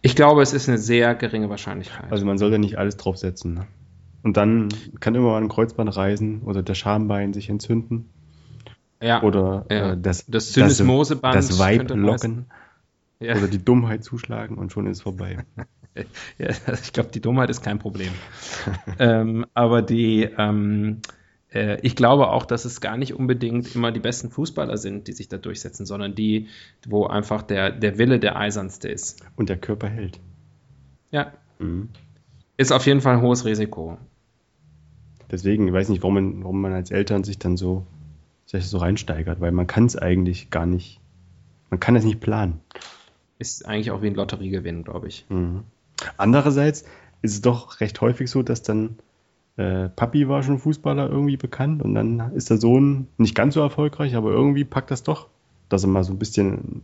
Ich 0.01 0.15
glaube, 0.15 0.41
es 0.41 0.53
ist 0.53 0.67
eine 0.69 0.77
sehr 0.77 1.15
geringe 1.15 1.49
Wahrscheinlichkeit. 1.49 2.11
Also 2.11 2.25
man 2.25 2.37
soll 2.37 2.51
ja 2.51 2.57
nicht 2.57 2.77
alles 2.77 2.97
draufsetzen. 2.97 3.53
Ne? 3.53 3.67
Und 4.23 4.37
dann 4.37 4.69
kann 4.99 5.15
immer 5.15 5.31
mal 5.31 5.41
ein 5.41 5.49
Kreuzband 5.49 5.95
reißen 5.95 6.41
oder 6.43 6.61
der 6.61 6.75
Schambein 6.75 7.33
sich 7.33 7.49
entzünden 7.49 8.09
ja, 9.01 9.23
oder 9.23 9.65
ja. 9.69 9.93
äh, 9.93 9.97
das, 9.97 10.25
das 10.27 10.53
Syndesmoseband 10.53 11.35
das 11.35 11.57
Weib 11.57 11.77
könnte 11.79 11.93
locken 11.93 12.47
ja. 13.19 13.37
oder 13.37 13.47
die 13.47 13.63
Dummheit 13.63 14.03
zuschlagen 14.03 14.57
und 14.57 14.71
schon 14.71 14.87
ist 14.87 14.97
es 14.97 15.03
vorbei. 15.03 15.45
Ja, 16.37 16.49
ich 16.81 16.93
glaube, 16.93 17.09
die 17.09 17.19
Dummheit 17.19 17.49
ist 17.49 17.61
kein 17.61 17.79
Problem. 17.79 18.13
ähm, 18.99 19.45
aber 19.53 19.81
die, 19.81 20.29
ähm, 20.37 21.01
äh, 21.51 21.77
ich 21.81 21.97
glaube 21.97 22.29
auch, 22.29 22.45
dass 22.45 22.63
es 22.63 22.79
gar 22.79 22.95
nicht 22.95 23.15
unbedingt 23.15 23.75
immer 23.75 23.91
die 23.91 23.99
besten 23.99 24.29
Fußballer 24.29 24.77
sind, 24.77 25.09
die 25.09 25.13
sich 25.13 25.27
da 25.27 25.37
durchsetzen, 25.37 25.85
sondern 25.85 26.15
die, 26.15 26.47
wo 26.87 27.07
einfach 27.07 27.41
der, 27.41 27.71
der 27.71 27.97
Wille 27.97 28.19
der 28.19 28.37
eisernste 28.37 28.87
ist. 28.87 29.25
Und 29.35 29.49
der 29.49 29.57
Körper 29.57 29.89
hält. 29.89 30.21
Ja, 31.11 31.33
Mhm. 31.59 31.89
Ist 32.59 32.73
auf 32.73 32.85
jeden 32.85 32.99
Fall 32.99 33.15
ein 33.15 33.21
hohes 33.21 33.45
Risiko. 33.45 33.97
Deswegen, 35.31 35.67
ich 35.69 35.73
weiß 35.73 35.87
nicht, 35.87 36.03
warum 36.03 36.15
man, 36.15 36.43
warum 36.43 36.59
man 36.59 36.73
als 36.73 36.91
Eltern 36.91 37.23
sich 37.23 37.39
dann 37.39 37.55
so, 37.55 37.85
sich 38.45 38.67
so 38.67 38.79
reinsteigert, 38.79 39.39
weil 39.39 39.53
man 39.53 39.65
kann 39.65 39.85
es 39.85 39.95
eigentlich 39.95 40.49
gar 40.49 40.65
nicht, 40.65 40.99
man 41.69 41.79
kann 41.79 41.95
es 41.95 42.03
nicht 42.03 42.19
planen. 42.19 42.59
Ist 43.37 43.65
eigentlich 43.65 43.91
auch 43.91 44.01
wie 44.01 44.07
ein 44.07 44.15
Lotteriegewinn, 44.15 44.83
glaube 44.83 45.07
ich. 45.07 45.25
Mhm. 45.29 45.63
Andererseits 46.17 46.83
ist 47.21 47.33
es 47.33 47.41
doch 47.41 47.79
recht 47.79 48.01
häufig 48.01 48.29
so, 48.29 48.43
dass 48.43 48.61
dann 48.61 48.97
äh, 49.55 49.87
Papi 49.87 50.27
war 50.27 50.43
schon 50.43 50.59
Fußballer 50.59 51.09
irgendwie 51.09 51.37
bekannt 51.37 51.81
und 51.81 51.95
dann 51.95 52.33
ist 52.35 52.49
der 52.49 52.57
Sohn 52.57 53.07
nicht 53.17 53.35
ganz 53.35 53.53
so 53.53 53.61
erfolgreich, 53.61 54.15
aber 54.15 54.31
irgendwie 54.31 54.65
packt 54.65 54.91
das 54.91 55.03
doch, 55.03 55.29
dass 55.69 55.83
er 55.83 55.89
mal 55.89 56.03
so 56.03 56.11
ein 56.11 56.19
bisschen 56.19 56.81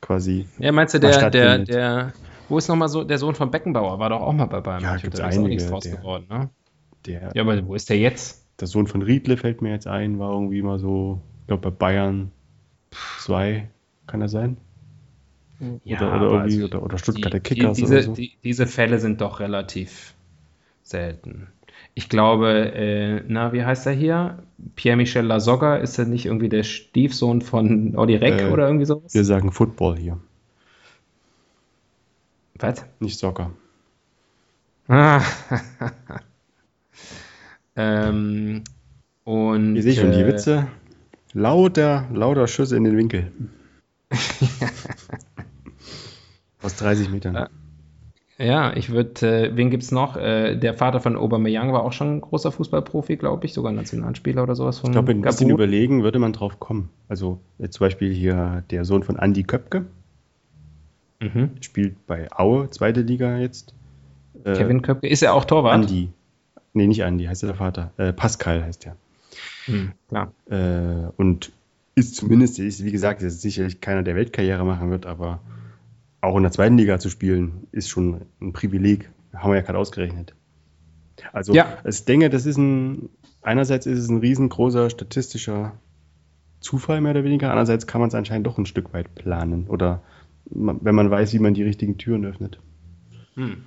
quasi. 0.00 0.48
Ja, 0.58 0.72
meinst 0.72 0.94
du, 0.94 0.98
der, 0.98 1.30
der, 1.30 1.58
der, 1.58 2.12
wo 2.48 2.58
ist 2.58 2.68
nochmal 2.68 2.88
so, 2.88 3.04
der 3.04 3.18
Sohn 3.18 3.34
von 3.34 3.50
Beckenbauer 3.50 3.98
war 3.98 4.10
doch 4.10 4.20
auch 4.20 4.32
mal 4.32 4.46
bei 4.46 4.60
Bayern. 4.60 4.82
Ja, 4.82 4.90
München, 4.92 5.04
gibt's 5.10 5.20
da 5.20 5.28
ist 5.28 5.38
auch 5.38 5.48
nichts 5.48 5.64
einige, 5.64 5.70
draus 5.72 5.84
der- 5.84 5.96
geworden, 5.98 6.26
ne? 6.28 6.50
Der, 7.06 7.32
Ja, 7.34 7.42
aber 7.42 7.66
wo 7.66 7.74
ist 7.74 7.90
der 7.90 7.98
jetzt? 7.98 8.46
der 8.60 8.68
Sohn 8.68 8.86
von 8.86 9.02
Riedle 9.02 9.36
fällt 9.36 9.60
mir 9.62 9.70
jetzt 9.70 9.86
ein, 9.86 10.18
war 10.18 10.30
irgendwie 10.32 10.62
mal 10.62 10.78
so, 10.78 11.20
ich 11.40 11.46
glaube 11.48 11.70
bei 11.70 11.76
Bayern 11.76 12.30
2, 13.18 13.68
kann 14.06 14.20
er 14.20 14.28
sein? 14.28 14.56
Ja, 15.84 15.98
oder, 15.98 16.16
oder, 16.16 16.44
irgendwie, 16.44 16.62
also 16.62 16.66
oder, 16.66 16.82
oder 16.82 16.98
Stuttgarter 16.98 17.38
die, 17.38 17.54
Kickers 17.54 17.76
die, 17.76 17.82
diese, 17.82 17.94
oder 17.94 18.02
so. 18.02 18.12
die, 18.14 18.38
diese 18.44 18.66
Fälle 18.66 18.98
sind 18.98 19.20
doch 19.20 19.40
relativ 19.40 20.14
selten. 20.82 21.48
Ich 21.94 22.08
glaube, 22.08 22.72
äh, 22.74 23.22
na, 23.28 23.52
wie 23.52 23.64
heißt 23.64 23.86
er 23.86 23.92
hier? 23.92 24.42
Pierre-Michel 24.76 25.24
Lasogga, 25.24 25.76
ist 25.76 25.98
er 25.98 26.06
nicht 26.06 26.26
irgendwie 26.26 26.48
der 26.48 26.62
Stiefsohn 26.64 27.42
von 27.42 27.96
Olli 27.96 28.16
Reck 28.16 28.42
Äh, 28.42 28.52
oder 28.52 28.66
irgendwie 28.66 28.86
sowas? 28.86 29.14
Wir 29.14 29.24
sagen 29.24 29.52
Football 29.52 29.98
hier, 29.98 30.18
Was? 32.62 32.84
nicht 33.00 33.18
Soccer. 33.18 33.50
Ah. 34.88 35.22
ähm, 37.76 38.62
und, 39.24 39.76
Ihr 39.76 39.82
seht 39.82 39.96
schon 39.96 40.12
die 40.12 40.20
äh, 40.20 40.26
Witze. 40.26 40.68
Lauter, 41.32 42.06
lauter 42.12 42.46
Schüsse 42.46 42.76
in 42.76 42.84
den 42.84 42.96
Winkel. 42.96 43.32
Aus 46.62 46.76
30 46.76 47.10
Metern. 47.10 47.34
Äh, 47.34 47.48
Ja, 48.38 48.76
ich 48.76 48.90
würde, 48.90 49.48
äh, 49.48 49.56
wen 49.56 49.70
gibt's 49.70 49.90
noch? 49.90 50.16
Äh, 50.16 50.56
der 50.56 50.74
Vater 50.74 51.00
von 51.00 51.16
Aubameyang 51.16 51.72
war 51.72 51.82
auch 51.82 51.92
schon 51.92 52.16
ein 52.16 52.20
großer 52.20 52.52
Fußballprofi, 52.52 53.16
glaube 53.16 53.46
ich, 53.46 53.54
sogar 53.54 53.72
Nationalspieler 53.72 54.42
oder 54.42 54.54
sowas 54.54 54.78
von 54.78 54.90
ich 54.90 54.92
glaube, 54.92 55.12
ein 55.12 55.22
bisschen 55.22 55.50
überlegen 55.50 56.02
würde 56.02 56.18
man 56.18 56.32
drauf 56.32 56.60
kommen. 56.60 56.90
Also 57.08 57.40
äh, 57.58 57.68
zum 57.68 57.86
Beispiel 57.86 58.12
hier 58.12 58.62
der 58.70 58.84
Sohn 58.84 59.02
von 59.02 59.16
Andy 59.16 59.42
Köpke, 59.42 59.86
Mhm. 61.22 61.50
spielt 61.60 62.06
bei 62.06 62.28
Aue, 62.32 62.68
zweite 62.70 63.02
Liga 63.02 63.38
jetzt. 63.38 63.74
Äh, 64.44 64.54
Kevin 64.54 64.82
Köpke, 64.82 65.06
ist 65.08 65.22
er 65.22 65.34
auch 65.34 65.44
Torwart? 65.44 65.74
Andy. 65.74 66.08
Nee, 66.74 66.86
nicht 66.86 67.00
Andy, 67.00 67.24
heißt 67.26 67.42
der 67.42 67.54
Vater. 67.54 67.92
Äh, 67.96 68.12
Pascal 68.12 68.64
heißt 68.64 68.84
der. 68.86 68.96
Hm, 69.66 69.92
klar. 70.08 70.32
Äh, 70.50 71.10
und 71.16 71.52
ist 71.94 72.16
zumindest, 72.16 72.58
ist, 72.58 72.84
wie 72.84 72.92
gesagt, 72.92 73.22
ist 73.22 73.40
sicherlich 73.42 73.80
keiner, 73.80 74.02
der 74.02 74.14
Weltkarriere 74.16 74.64
machen 74.64 74.90
wird, 74.90 75.06
aber 75.06 75.40
auch 76.22 76.36
in 76.36 76.42
der 76.42 76.52
zweiten 76.52 76.78
Liga 76.78 76.98
zu 76.98 77.10
spielen, 77.10 77.66
ist 77.72 77.88
schon 77.88 78.22
ein 78.40 78.52
Privileg. 78.52 79.10
Haben 79.34 79.50
wir 79.50 79.56
ja 79.56 79.62
gerade 79.62 79.78
ausgerechnet. 79.78 80.34
Also 81.32 81.52
Ja. 81.54 81.78
ich 81.84 82.04
denke, 82.04 82.30
das 82.30 82.46
ist 82.46 82.56
ein, 82.56 83.10
einerseits 83.42 83.86
ist 83.86 83.98
es 83.98 84.08
ein 84.08 84.18
riesengroßer 84.18 84.88
statistischer 84.90 85.72
Zufall 86.60 87.00
mehr 87.00 87.10
oder 87.10 87.24
weniger, 87.24 87.50
andererseits 87.50 87.86
kann 87.86 88.00
man 88.00 88.08
es 88.08 88.14
anscheinend 88.14 88.46
doch 88.46 88.56
ein 88.56 88.66
Stück 88.66 88.92
weit 88.94 89.14
planen 89.14 89.66
oder 89.68 90.00
wenn 90.54 90.94
man 90.94 91.10
weiß, 91.10 91.32
wie 91.32 91.38
man 91.38 91.54
die 91.54 91.62
richtigen 91.62 91.98
Türen 91.98 92.24
öffnet. 92.24 92.58
Hm. 93.34 93.64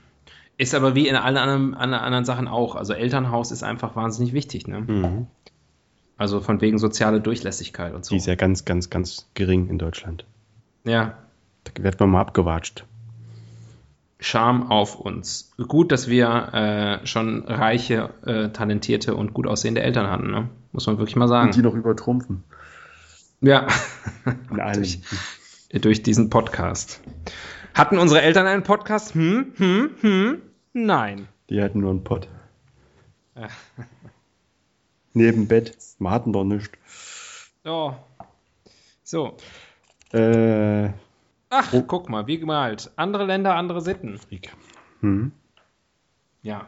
Ist 0.58 0.74
aber 0.74 0.96
wie 0.96 1.08
in 1.08 1.16
allen 1.16 1.38
anderen, 1.38 1.74
anderen, 1.74 2.04
anderen 2.04 2.26
Sachen 2.26 2.48
auch. 2.48 2.76
Also 2.76 2.94
Elternhaus 2.94 3.52
ist 3.52 3.64
einfach 3.64 3.96
wahnsinnig 3.96 4.34
wichtig. 4.34 4.68
Ne? 4.68 4.82
Mhm. 4.82 5.28
Also 6.18 6.40
von 6.40 6.62
wegen 6.62 6.78
soziale 6.78 7.20
Durchlässigkeit 7.20 7.94
und 7.94 8.06
so. 8.06 8.12
Die 8.12 8.18
ist 8.18 8.26
ja 8.26 8.36
ganz, 8.36 8.64
ganz, 8.64 8.90
ganz 8.90 9.28
gering 9.34 9.68
in 9.68 9.78
Deutschland. 9.78 10.26
ja, 10.86 11.18
Da 11.66 11.84
wird 11.84 12.00
man 12.00 12.10
mal 12.10 12.22
abgewatscht. 12.22 12.86
Scham 14.18 14.72
auf 14.72 14.98
uns. 14.98 15.52
Gut, 15.68 15.92
dass 15.92 16.08
wir 16.08 16.54
äh, 17.04 17.06
schon 17.06 17.44
reiche, 17.44 18.12
äh, 18.26 18.50
talentierte 18.50 19.14
und 19.14 19.34
gut 19.34 19.46
aussehende 19.46 19.82
Eltern 19.82 20.10
hatten. 20.10 20.32
Ne? 20.32 20.50
Muss 20.72 20.88
man 20.88 20.98
wirklich 20.98 21.18
mal 21.18 21.28
sagen. 21.28 21.50
Und 21.50 21.56
die 21.58 21.62
noch 21.62 21.76
übertrumpfen. 21.76 22.44
Ja, 23.42 23.68
In 24.52 24.60
allem. 24.62 24.86
Durch, 25.82 26.04
diesen 26.04 26.30
Podcast. 26.30 27.02
Hatten 27.74 27.98
unsere 27.98 28.22
Eltern 28.22 28.48
einen 28.48 28.64
Podcast? 28.64 29.14
Hm, 29.16 29.54
hm, 29.58 29.90
hm? 30.02 30.42
Nein. 30.74 31.28
Die 31.50 31.62
hatten 31.62 31.80
nur 31.80 31.92
einen. 32.04 32.28
Ja. 33.36 33.48
Neben 35.14 35.48
Bett. 35.48 35.78
Wir 36.00 36.12
hatten 36.12 36.34
doch 36.34 36.44
nichts. 36.44 37.52
Oh. 37.64 37.94
So. 39.04 39.38
Äh, 40.14 40.90
Ach, 41.50 41.74
Oh. 41.74 41.82
guck 41.84 42.10
mal, 42.10 42.28
wie 42.28 42.40
gemalt. 42.40 42.92
Andere 42.96 43.26
Länder, 43.26 43.56
andere 43.56 43.82
Sitten. 43.82 44.20
Hm. 45.02 45.32
Ja. 46.42 46.68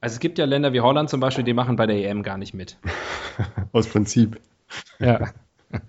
Also 0.00 0.14
es 0.14 0.20
gibt 0.20 0.38
ja 0.38 0.44
Länder 0.44 0.72
wie 0.72 0.80
Holland 0.80 1.10
zum 1.10 1.20
Beispiel, 1.20 1.44
die 1.44 1.52
machen 1.54 1.76
bei 1.76 1.86
der 1.86 1.96
EM 1.96 2.22
gar 2.22 2.38
nicht 2.38 2.54
mit. 2.54 2.76
Aus 3.72 3.88
Prinzip. 3.88 4.40
Ja. 4.98 5.30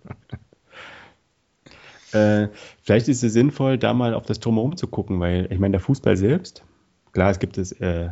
Äh, 2.13 2.50
vielleicht 2.82 3.08
ist 3.08 3.24
es 3.24 3.34
sinnvoll, 3.34 3.78
da 3.78 3.93
mal 3.93 4.13
auf 4.13 4.26
das 4.26 4.39
Drumherum 4.39 4.78
zu 4.78 4.88
gucken, 4.88 5.19
weil 5.19 5.47
ich 5.52 5.60
meine, 5.60 5.74
der 5.74 5.82
Fußball 5.82 6.17
selbst, 6.17 6.63
klar, 7.12 7.32
es 7.32 7.39
gibt 7.39 7.58
es, 7.58 7.71
äh, 7.74 8.10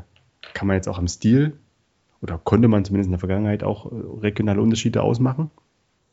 kann 0.54 0.68
man 0.68 0.76
jetzt 0.76 0.88
auch 0.88 1.00
im 1.00 1.08
Stil 1.08 1.58
oder 2.22 2.38
konnte 2.38 2.68
man 2.68 2.86
zumindest 2.86 3.08
in 3.08 3.12
der 3.12 3.20
Vergangenheit 3.20 3.64
auch 3.64 3.92
äh, 3.92 3.96
regionale 4.22 4.62
Unterschiede 4.62 5.02
ausmachen. 5.02 5.52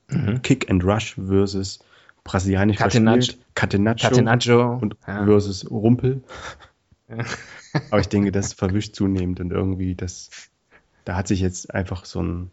Mhm. 0.08 0.42
Kick 0.42 0.70
and 0.70 0.84
Rush 0.84 1.14
versus 1.14 1.80
brasilianisch 2.24 2.76
Catenaccio. 2.76 3.34
verspielt, 3.34 3.54
Catenaccio, 3.54 4.08
Catenaccio. 4.08 4.78
und 4.80 4.96
ja. 5.06 5.24
versus 5.24 5.70
Rumpel. 5.70 6.22
Ja. 7.08 7.24
Aber 7.90 8.00
ich 8.00 8.08
denke, 8.08 8.32
das 8.32 8.52
verwischt 8.52 8.94
zunehmend 8.94 9.40
und 9.40 9.52
irgendwie 9.52 9.94
das, 9.94 10.30
da 11.04 11.16
hat 11.16 11.28
sich 11.28 11.40
jetzt 11.40 11.72
einfach 11.72 12.04
so 12.04 12.22
ein, 12.22 12.50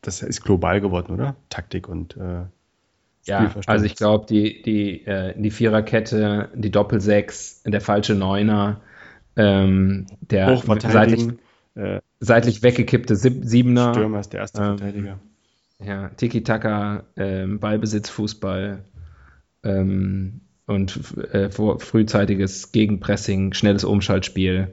das 0.00 0.22
ist 0.22 0.42
global 0.42 0.80
geworden, 0.80 1.12
oder? 1.12 1.36
Taktik 1.48 1.88
und 1.88 2.16
äh, 2.16 2.44
Ja, 3.26 3.52
also 3.66 3.84
ich 3.84 3.96
glaube, 3.96 4.26
die, 4.26 4.62
die, 4.62 5.04
äh, 5.04 5.34
die 5.36 5.50
Viererkette, 5.50 6.50
die 6.54 6.70
Doppelsechs, 6.70 7.62
der 7.64 7.80
falsche 7.80 8.14
Neuner, 8.14 8.80
ähm, 9.36 10.06
der 10.20 10.56
seitlich, 10.56 11.28
äh, 11.74 12.00
seitlich 12.20 12.62
weggekippte 12.62 13.16
Sieb 13.16 13.44
Siebener. 13.44 13.94
Stürmer 13.94 14.20
ist 14.20 14.32
der 14.32 14.40
erste 14.40 14.62
ähm, 14.62 14.78
Verteidiger. 14.78 15.18
Ja, 15.84 16.08
Tiki-Taka, 16.10 17.04
ähm, 17.16 17.58
Ballbesitz, 17.58 18.08
Fußball 18.08 18.84
ähm, 19.64 20.40
und 20.66 21.18
äh, 21.32 21.50
frühzeitiges 21.50 22.72
Gegenpressing, 22.72 23.52
schnelles 23.52 23.84
Umschaltspiel. 23.84 24.68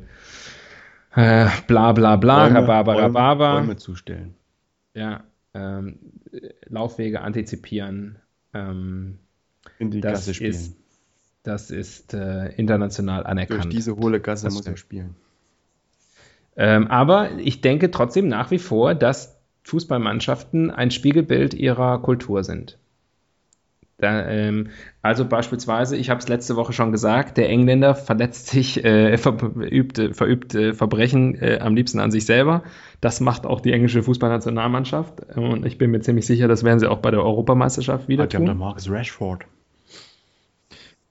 Äh, 1.15 1.47
bla 1.67 1.91
bla 1.91 2.15
bla, 2.15 2.45
Räume, 2.45 2.59
Rhabarber, 2.59 2.97
Rhabarber. 2.97 3.53
Räume 3.59 3.77
zustellen. 3.77 4.35
Ja, 4.93 5.23
ähm, 5.53 5.99
Laufwege 6.67 7.21
antizipieren. 7.21 8.17
Ähm, 8.53 9.19
In 9.79 9.91
die 9.91 10.01
das 10.01 10.13
Gasse 10.13 10.33
spielen. 10.33 10.51
Ist, 10.51 10.75
das 11.43 11.71
ist 11.71 12.13
äh, 12.13 12.49
international 12.55 13.25
anerkannt. 13.25 13.65
Durch 13.65 13.73
diese 13.73 13.95
hohle 13.95 14.19
Gasse 14.19 14.45
Das 14.45 14.53
muss 14.53 14.65
er 14.65 14.77
spielen. 14.77 15.15
Ähm, 16.55 16.87
aber 16.87 17.31
ich 17.37 17.61
denke 17.61 17.91
trotzdem 17.91 18.27
nach 18.27 18.51
wie 18.51 18.59
vor, 18.59 18.95
dass 18.95 19.37
Fußballmannschaften 19.63 20.71
ein 20.71 20.91
Spiegelbild 20.91 21.53
ihrer 21.53 22.01
Kultur 22.01 22.43
sind. 22.43 22.77
Da, 24.03 24.27
ähm, 24.27 24.67
also 25.01 25.25
beispielsweise, 25.25 25.95
ich 25.95 26.09
habe 26.09 26.19
es 26.19 26.27
letzte 26.27 26.57
Woche 26.57 26.73
schon 26.73 26.91
gesagt, 26.91 27.37
der 27.37 27.49
Engländer 27.49 27.95
verletzt 27.95 28.47
sich, 28.47 28.83
äh, 28.83 29.17
verübt, 29.17 29.97
äh, 29.97 30.13
verübt 30.13 30.53
äh, 30.55 30.73
Verbrechen 30.73 31.35
äh, 31.41 31.59
am 31.61 31.73
liebsten 31.73 31.99
an 31.99 32.11
sich 32.11 32.25
selber. 32.25 32.63
Das 32.99 33.21
macht 33.21 33.45
auch 33.45 33.61
die 33.61 33.71
englische 33.71 34.03
Fußballnationalmannschaft. 34.03 35.37
Und 35.37 35.65
ich 35.65 35.77
bin 35.77 35.91
mir 35.91 36.01
ziemlich 36.01 36.25
sicher, 36.25 36.49
das 36.49 36.65
werden 36.65 36.79
sie 36.79 36.89
auch 36.89 36.99
bei 36.99 37.11
der 37.11 37.23
Europameisterschaft 37.23 38.09
wieder 38.09 38.27
die 38.27 38.35
haben 38.35 38.45
da 38.45 38.51
tun. 38.51 38.59
Marcus 38.59 38.89
Rashford. 38.89 39.45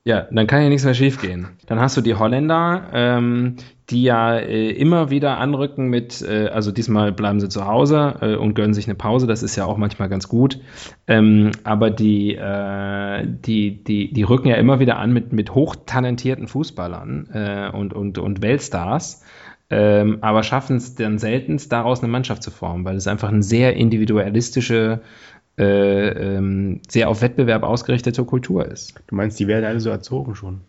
Ja, 0.04 0.26
dann 0.30 0.46
kann 0.46 0.62
ja 0.62 0.68
nichts 0.68 0.84
mehr 0.84 0.94
schiefgehen. 0.94 1.48
Dann 1.64 1.80
hast 1.80 1.96
du 1.96 2.02
die 2.02 2.14
Holländer, 2.14 2.88
ähm, 2.92 3.56
die 3.90 4.04
ja 4.04 4.36
äh, 4.36 4.70
immer 4.70 5.10
wieder 5.10 5.38
anrücken 5.38 5.88
mit, 5.88 6.22
äh, 6.22 6.48
also 6.48 6.70
diesmal 6.70 7.12
bleiben 7.12 7.40
sie 7.40 7.48
zu 7.48 7.66
Hause 7.66 8.16
äh, 8.20 8.34
und 8.36 8.54
gönnen 8.54 8.74
sich 8.74 8.86
eine 8.86 8.94
Pause, 8.94 9.26
das 9.26 9.42
ist 9.42 9.56
ja 9.56 9.64
auch 9.64 9.76
manchmal 9.76 10.08
ganz 10.08 10.28
gut. 10.28 10.60
Ähm, 11.06 11.50
aber 11.64 11.90
die, 11.90 12.34
äh, 12.34 13.26
die, 13.26 13.82
die, 13.82 14.12
die 14.12 14.22
rücken 14.22 14.48
ja 14.48 14.56
immer 14.56 14.78
wieder 14.80 14.98
an 14.98 15.12
mit, 15.12 15.32
mit 15.32 15.54
hochtalentierten 15.54 16.48
Fußballern 16.48 17.28
äh, 17.32 17.70
und, 17.76 17.92
und, 17.92 18.18
und 18.18 18.42
Weltstars. 18.42 19.24
Ähm, 19.68 20.18
aber 20.20 20.42
schaffen 20.42 20.76
es 20.76 20.94
dann 20.94 21.18
seltenst, 21.18 21.72
daraus 21.72 22.00
eine 22.00 22.12
Mannschaft 22.12 22.42
zu 22.42 22.50
formen, 22.50 22.84
weil 22.84 22.96
es 22.96 23.06
einfach 23.06 23.30
eine 23.30 23.42
sehr 23.42 23.74
individualistische, 23.74 25.00
äh, 25.58 26.08
ähm, 26.08 26.80
sehr 26.88 27.08
auf 27.08 27.22
Wettbewerb 27.22 27.62
ausgerichtete 27.62 28.24
Kultur 28.24 28.66
ist. 28.66 28.94
Du 29.06 29.14
meinst, 29.14 29.40
die 29.40 29.48
werden 29.48 29.64
alle 29.64 29.80
so 29.80 29.88
erzogen 29.88 30.34
schon? 30.34 30.60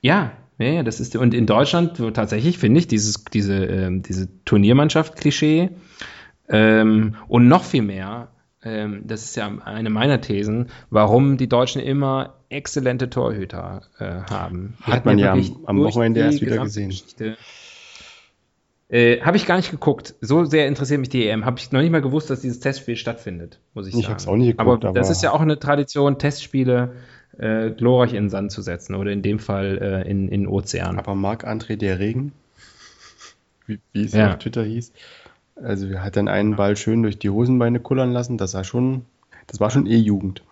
Ja, 0.00 0.32
ja, 0.58 0.66
ja, 0.68 0.82
das 0.82 1.00
ist 1.00 1.16
und 1.16 1.34
in 1.34 1.46
Deutschland 1.46 2.00
tatsächlich 2.14 2.58
finde 2.58 2.78
ich 2.80 2.86
dieses 2.88 3.24
diese 3.24 3.64
ähm, 3.64 4.02
diese 4.02 4.28
Turniermannschaft-Klischee 4.44 5.70
ähm, 6.48 7.16
und 7.28 7.48
noch 7.48 7.64
viel 7.64 7.82
mehr. 7.82 8.28
Ähm, 8.64 9.02
das 9.04 9.24
ist 9.24 9.36
ja 9.36 9.50
eine 9.64 9.90
meiner 9.90 10.20
Thesen, 10.20 10.68
warum 10.90 11.36
die 11.36 11.48
Deutschen 11.48 11.80
immer 11.82 12.34
exzellente 12.48 13.10
Torhüter 13.10 13.82
äh, 13.98 14.04
haben. 14.30 14.76
Die 14.86 14.92
Hat 14.92 15.04
man 15.04 15.18
ja 15.18 15.32
am- 15.32 15.78
Wochenende 15.80 16.20
erst 16.20 16.40
wieder 16.42 16.58
gesehen. 16.58 16.90
Geschichte- 16.90 17.36
Äh, 18.88 19.22
habe 19.22 19.38
ich 19.38 19.46
gar 19.46 19.56
nicht 19.56 19.70
geguckt. 19.70 20.14
So 20.20 20.44
sehr 20.44 20.68
interessiert 20.68 21.00
mich 21.00 21.08
die 21.08 21.26
EM. 21.26 21.46
Habe 21.46 21.58
ich 21.58 21.72
noch 21.72 21.80
nicht 21.80 21.90
mal 21.90 22.02
gewusst, 22.02 22.28
dass 22.28 22.42
dieses 22.42 22.60
Testspiel 22.60 22.96
stattfindet, 22.96 23.58
muss 23.72 23.86
ich, 23.86 23.94
Ich 23.94 24.02
sagen. 24.02 24.12
hab's 24.12 24.28
auch 24.28 24.36
nicht 24.36 24.58
geguckt, 24.58 24.84
aber 24.84 24.92
das 24.94 25.06
aber- 25.06 25.12
ist 25.12 25.22
ja 25.22 25.32
auch 25.32 25.40
eine 25.40 25.58
Tradition, 25.58 26.18
Testspiele 26.18 26.92
äh, 27.38 27.70
glorreich 27.70 28.12
in 28.12 28.24
den 28.24 28.30
Sand 28.30 28.52
zu 28.52 28.62
setzen 28.62 28.94
oder 28.94 29.10
in 29.10 29.22
dem 29.22 29.38
Fall 29.38 29.78
äh, 29.80 30.10
in, 30.10 30.28
in 30.28 30.42
den 30.42 30.46
Ozean. 30.48 30.98
Aber 30.98 31.14
Marc-André 31.14 31.76
der 31.76 31.98
Regen, 31.98 32.32
wie, 33.66 33.78
wie 33.92 34.04
es 34.04 34.12
Ja. 34.12 34.30
auf 34.30 34.38
Twitter 34.38 34.64
hieß, 34.64 34.92
also 35.56 35.86
er 35.88 36.02
hat 36.04 36.16
dann 36.16 36.28
einen 36.28 36.56
Ball 36.56 36.76
schön 36.76 37.02
durch 37.02 37.18
die 37.18 37.30
Hosenbeine 37.30 37.80
kullern 37.80 38.12
lassen. 38.12 38.38
Das 38.38 38.54
war 38.54 38.64
schon, 38.64 39.04
das 39.46 39.60
war 39.60 39.70
schon 39.70 39.86
E-Jugend. 39.86 40.42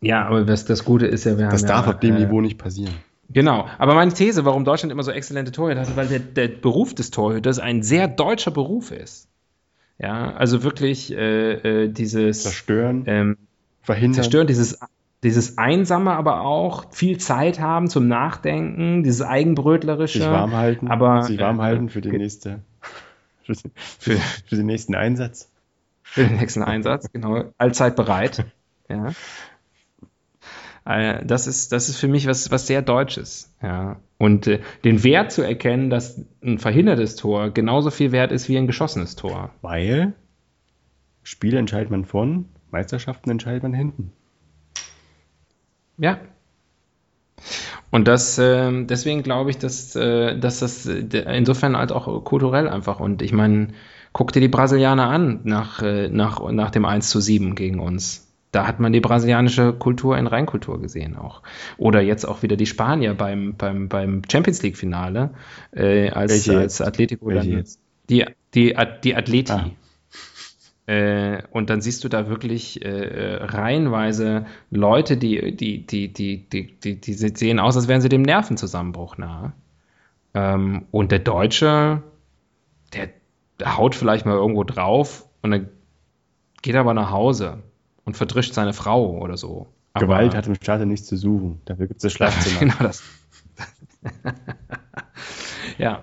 Ja, 0.00 0.26
aber 0.26 0.44
das, 0.44 0.64
das 0.64 0.84
Gute 0.84 1.06
ist 1.06 1.24
ja, 1.24 1.38
wir 1.38 1.48
Das 1.48 1.62
haben 1.62 1.68
darf 1.68 1.86
ja, 1.86 1.92
auf 1.94 2.00
dem 2.00 2.16
äh, 2.16 2.20
Niveau 2.20 2.40
nicht 2.40 2.58
passieren. 2.58 2.94
Genau, 3.30 3.66
aber 3.78 3.94
meine 3.94 4.12
These, 4.12 4.44
warum 4.44 4.64
Deutschland 4.64 4.92
immer 4.92 5.04
so 5.04 5.10
exzellente 5.10 5.52
Torhüter 5.52 5.80
hat, 5.80 5.96
weil 5.96 6.08
der, 6.08 6.18
der 6.18 6.48
Beruf 6.48 6.94
des 6.94 7.10
Torhüters 7.10 7.58
ein 7.58 7.82
sehr 7.82 8.08
deutscher 8.08 8.50
Beruf 8.50 8.90
ist. 8.90 9.28
Ja, 9.98 10.34
also 10.34 10.62
wirklich 10.64 11.12
äh, 11.12 11.84
äh, 11.84 11.88
dieses 11.88 12.42
Zerstören, 12.42 13.04
ähm, 13.06 13.36
verhindern. 13.80 14.14
Zerstören, 14.14 14.46
dieses, 14.48 14.80
dieses 15.22 15.56
Einsame, 15.56 16.12
aber 16.12 16.40
auch 16.42 16.92
viel 16.92 17.18
Zeit 17.18 17.60
haben 17.60 17.88
zum 17.88 18.08
Nachdenken, 18.08 19.02
dieses 19.02 19.22
Eigenbrötlerische. 19.22 20.18
sich 20.18 20.28
warm 20.28 20.52
halten, 20.52 20.88
aber, 20.88 21.22
sich 21.22 21.38
warm 21.38 21.60
äh, 21.60 21.62
halten 21.62 21.88
für, 21.88 22.00
die 22.00 22.10
nächste, 22.10 22.60
für, 23.44 23.54
für, 23.98 24.16
für 24.16 24.56
den 24.56 24.66
nächsten 24.66 24.94
Einsatz. 24.94 25.50
Für 26.02 26.24
den 26.24 26.36
nächsten 26.36 26.62
Einsatz, 26.62 27.10
genau. 27.12 27.44
Allzeit 27.58 27.96
bereit. 27.96 28.44
Ja. 28.88 29.12
Äh, 30.84 31.24
Das 31.24 31.46
ist, 31.46 31.72
das 31.72 31.88
ist 31.88 31.96
für 31.96 32.08
mich 32.08 32.26
was, 32.26 32.50
was 32.50 32.66
sehr 32.66 32.82
Deutsches. 32.82 33.54
Ja. 33.62 34.00
Und 34.18 34.46
äh, 34.48 34.60
den 34.84 35.02
Wert 35.02 35.32
zu 35.32 35.40
erkennen, 35.40 35.88
dass 35.88 36.20
ein 36.42 36.58
verhindertes 36.58 37.16
Tor 37.16 37.50
genauso 37.50 37.90
viel 37.90 38.12
wert 38.12 38.32
ist 38.32 38.50
wie 38.50 38.58
ein 38.58 38.66
geschossenes 38.66 39.16
Tor. 39.16 39.50
Weil 39.62 40.12
Spiele 41.22 41.58
entscheidet 41.58 41.90
man 41.90 42.04
vorn, 42.04 42.50
Meisterschaften 42.70 43.30
entscheidet 43.30 43.62
man 43.62 43.72
hinten. 43.72 44.12
Ja. 45.98 46.18
Und 47.90 48.08
das, 48.08 48.38
ähm, 48.38 48.86
deswegen 48.86 49.22
glaube 49.22 49.50
ich, 49.50 49.58
dass, 49.58 49.94
äh, 49.96 50.38
dass 50.38 50.60
das 50.60 50.86
äh, 50.86 51.02
insofern 51.36 51.76
halt 51.76 51.92
auch 51.92 52.24
kulturell 52.24 52.68
einfach. 52.68 53.00
Und 53.00 53.20
ich 53.20 53.32
meine, 53.32 53.68
guck 54.12 54.32
dir 54.32 54.40
die 54.40 54.48
Brasilianer 54.48 55.08
an 55.08 55.40
nach, 55.44 55.82
äh, 55.82 56.08
nach, 56.08 56.50
nach 56.50 56.70
dem 56.70 56.84
1 56.84 57.10
zu 57.10 57.20
7 57.20 57.54
gegen 57.54 57.80
uns. 57.80 58.28
Da 58.50 58.66
hat 58.66 58.80
man 58.80 58.92
die 58.92 59.00
brasilianische 59.00 59.72
Kultur 59.72 60.18
in 60.18 60.26
Reinkultur 60.26 60.80
gesehen 60.80 61.16
auch. 61.16 61.42
Oder 61.78 62.02
jetzt 62.02 62.26
auch 62.26 62.42
wieder 62.42 62.56
die 62.56 62.66
Spanier 62.66 63.14
beim, 63.14 63.54
beim, 63.56 63.88
beim 63.88 64.22
Champions 64.30 64.62
League-Finale, 64.62 65.30
äh, 65.74 66.10
als, 66.10 66.32
Welche 66.32 66.58
als 66.58 66.80
Atletico 66.82 67.30
dann. 67.30 67.64
Die, 68.10 68.26
die, 68.54 68.76
die 69.04 69.16
Atleti. 69.16 69.52
Ah. 69.52 69.70
Äh, 70.86 71.42
und 71.52 71.70
dann 71.70 71.80
siehst 71.80 72.02
du 72.02 72.08
da 72.08 72.28
wirklich 72.28 72.84
äh, 72.84 72.88
äh, 72.88 73.44
reihenweise 73.44 74.46
Leute, 74.70 75.16
die, 75.16 75.54
die, 75.54 75.86
die, 75.86 76.12
die, 76.12 76.48
die, 76.48 76.76
die, 76.80 77.00
die 77.00 77.12
sehen 77.14 77.60
aus, 77.60 77.76
als 77.76 77.86
wären 77.86 78.00
sie 78.00 78.08
dem 78.08 78.22
Nervenzusammenbruch 78.22 79.16
nahe. 79.16 79.52
Ähm, 80.34 80.86
und 80.90 81.12
der 81.12 81.20
Deutsche, 81.20 82.02
der, 82.94 83.10
der 83.60 83.76
haut 83.76 83.94
vielleicht 83.94 84.26
mal 84.26 84.34
irgendwo 84.34 84.64
drauf 84.64 85.26
und 85.42 85.52
dann 85.52 85.68
geht 86.62 86.74
aber 86.74 86.94
nach 86.94 87.10
Hause 87.12 87.62
und 88.04 88.16
verdrischt 88.16 88.54
seine 88.54 88.72
Frau 88.72 89.18
oder 89.18 89.36
so. 89.36 89.68
Aber- 89.92 90.06
Gewalt 90.06 90.34
hat 90.34 90.46
im 90.48 90.54
Staate 90.56 90.86
nichts 90.86 91.06
zu 91.06 91.16
suchen. 91.16 91.60
Dafür 91.64 91.86
gibt 91.86 91.98
es 91.98 92.02
das 92.02 92.12
Schlafzimmer. 92.14 92.58
genau 92.60 92.76
das. 92.80 93.02
ja, 95.78 96.02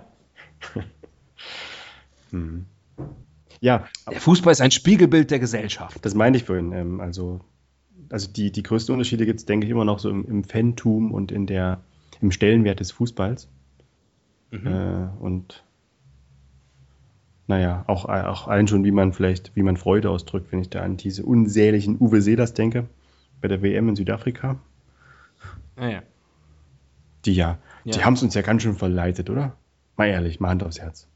ja, 3.61 3.85
der 4.09 4.19
Fußball 4.21 4.51
ist 4.51 4.61
ein 4.61 4.71
Spiegelbild 4.71 5.31
der 5.31 5.39
Gesellschaft. 5.39 5.97
das 6.03 6.13
meinte 6.15 6.37
ich 6.37 6.45
vorhin. 6.45 6.71
Ähm, 6.71 6.99
also, 7.01 7.41
also 8.09 8.31
die, 8.31 8.51
die 8.51 8.63
größten 8.63 8.93
Unterschiede 8.93 9.25
gibt 9.25 9.39
es, 9.39 9.45
denke 9.45 9.65
ich, 9.65 9.71
immer 9.71 9.85
noch 9.85 9.99
so 9.99 10.09
im, 10.09 10.25
im 10.25 10.43
Fantum 10.43 11.11
und 11.11 11.31
in 11.31 11.45
der, 11.45 11.81
im 12.21 12.31
Stellenwert 12.31 12.79
des 12.79 12.91
Fußballs. 12.91 13.47
Mhm. 14.51 14.67
Äh, 14.67 15.07
und 15.19 15.63
naja, 17.47 17.83
auch, 17.87 18.05
auch 18.05 18.47
allen 18.47 18.67
schon, 18.67 18.83
wie 18.83 18.91
man 18.91 19.11
vielleicht, 19.11 19.55
wie 19.55 19.63
man 19.63 19.75
Freude 19.75 20.09
ausdrückt, 20.11 20.51
wenn 20.51 20.59
ich 20.59 20.69
da 20.69 20.81
an 20.81 20.97
diese 20.97 21.23
unsäglichen 21.25 21.97
Uwe 21.99 22.21
Seelers 22.21 22.53
denke, 22.53 22.87
bei 23.41 23.47
der 23.47 23.61
WM 23.63 23.89
in 23.89 23.95
Südafrika. 23.95 24.57
Naja. 25.75 26.03
Die 27.25 27.33
ja, 27.33 27.57
die 27.85 27.91
Ja. 27.97 28.05
haben 28.05 28.13
es 28.13 28.23
uns 28.23 28.35
ja 28.35 28.41
ganz 28.43 28.61
schön 28.61 28.75
verleitet, 28.75 29.29
oder? 29.29 29.55
Mal 29.97 30.07
ehrlich, 30.07 30.39
mal 30.39 30.49
Hand 30.49 30.63
aufs 30.63 30.79
Herz. 30.79 31.07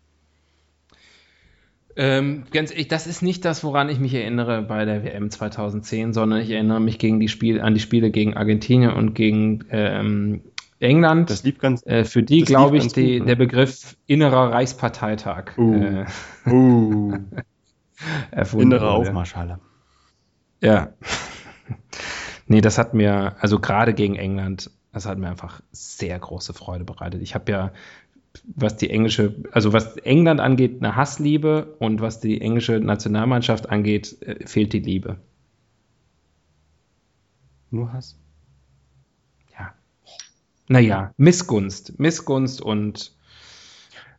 Ähm, 1.96 2.46
ganz 2.52 2.72
ehrlich, 2.72 2.88
das 2.88 3.06
ist 3.08 3.22
nicht 3.22 3.46
das, 3.46 3.64
woran 3.64 3.90
ich 3.90 4.00
mich 4.00 4.14
erinnere 4.14 4.62
bei 4.64 4.86
der 4.86 5.04
WM 5.04 5.30
2010, 5.30 6.14
sondern 6.14 6.42
ich 6.42 6.50
erinnere 6.50 6.80
mich 6.80 6.98
gegen 6.98 7.20
die 7.20 7.28
Spiel, 7.28 7.62
an 7.62 7.74
die 7.74 7.80
Spiele 7.80 8.10
gegen 8.10 8.36
Argentinien 8.36 8.94
und 8.94 9.14
gegen 9.14 9.66
ähm, 9.70 10.42
England. 10.80 11.30
Das 11.30 11.44
lief 11.44 11.60
ganz. 11.60 11.86
äh, 11.86 12.04
für 12.04 12.24
die, 12.24 12.42
glaube 12.42 12.78
ich, 12.78 12.88
die, 12.94 13.20
gut, 13.20 13.22
ne? 13.22 13.26
der 13.28 13.36
Begriff 13.36 13.96
innerer 14.08 14.52
Reichsparteitag 14.52 15.58
Uh. 15.58 15.74
äh, 15.76 16.06
Uh, 16.46 17.18
erfunden 18.32 18.74
innere. 18.74 18.90
Aufmarschhalle. 18.92 19.60
Ja. 20.62 20.94
nee, 22.48 22.62
das 22.62 22.78
hat 22.78 22.94
mir, 22.94 23.36
also 23.40 23.60
gerade 23.60 23.94
gegen 23.94 24.16
England, 24.16 24.72
das 24.92 25.06
hat 25.06 25.18
mir 25.18 25.30
einfach 25.30 25.62
sehr 25.72 26.18
große 26.20 26.54
Freude 26.54 26.84
bereitet. 26.86 27.22
Ich 27.22 27.34
habe 27.36 27.52
ja, 27.52 27.72
was 28.56 28.78
die 28.78 28.90
englische, 28.90 29.36
also 29.52 29.74
was 29.74 29.98
England 29.98 30.40
angeht, 30.40 30.78
eine 30.84 30.96
Hassliebe 30.96 31.76
und 31.80 32.02
was 32.02 32.20
die 32.20 32.42
englische 32.42 32.80
Nationalmannschaft 32.80 33.70
angeht, 33.70 34.22
äh, 34.22 34.46
fehlt 34.48 34.74
die 34.74 34.80
Liebe. 34.80 35.18
Nur 37.70 37.92
Hass? 37.94 38.18
Ja. 39.58 39.74
Naja, 40.68 41.14
Missgunst. 41.18 42.00
Missgunst 42.00 42.62
und. 42.62 43.16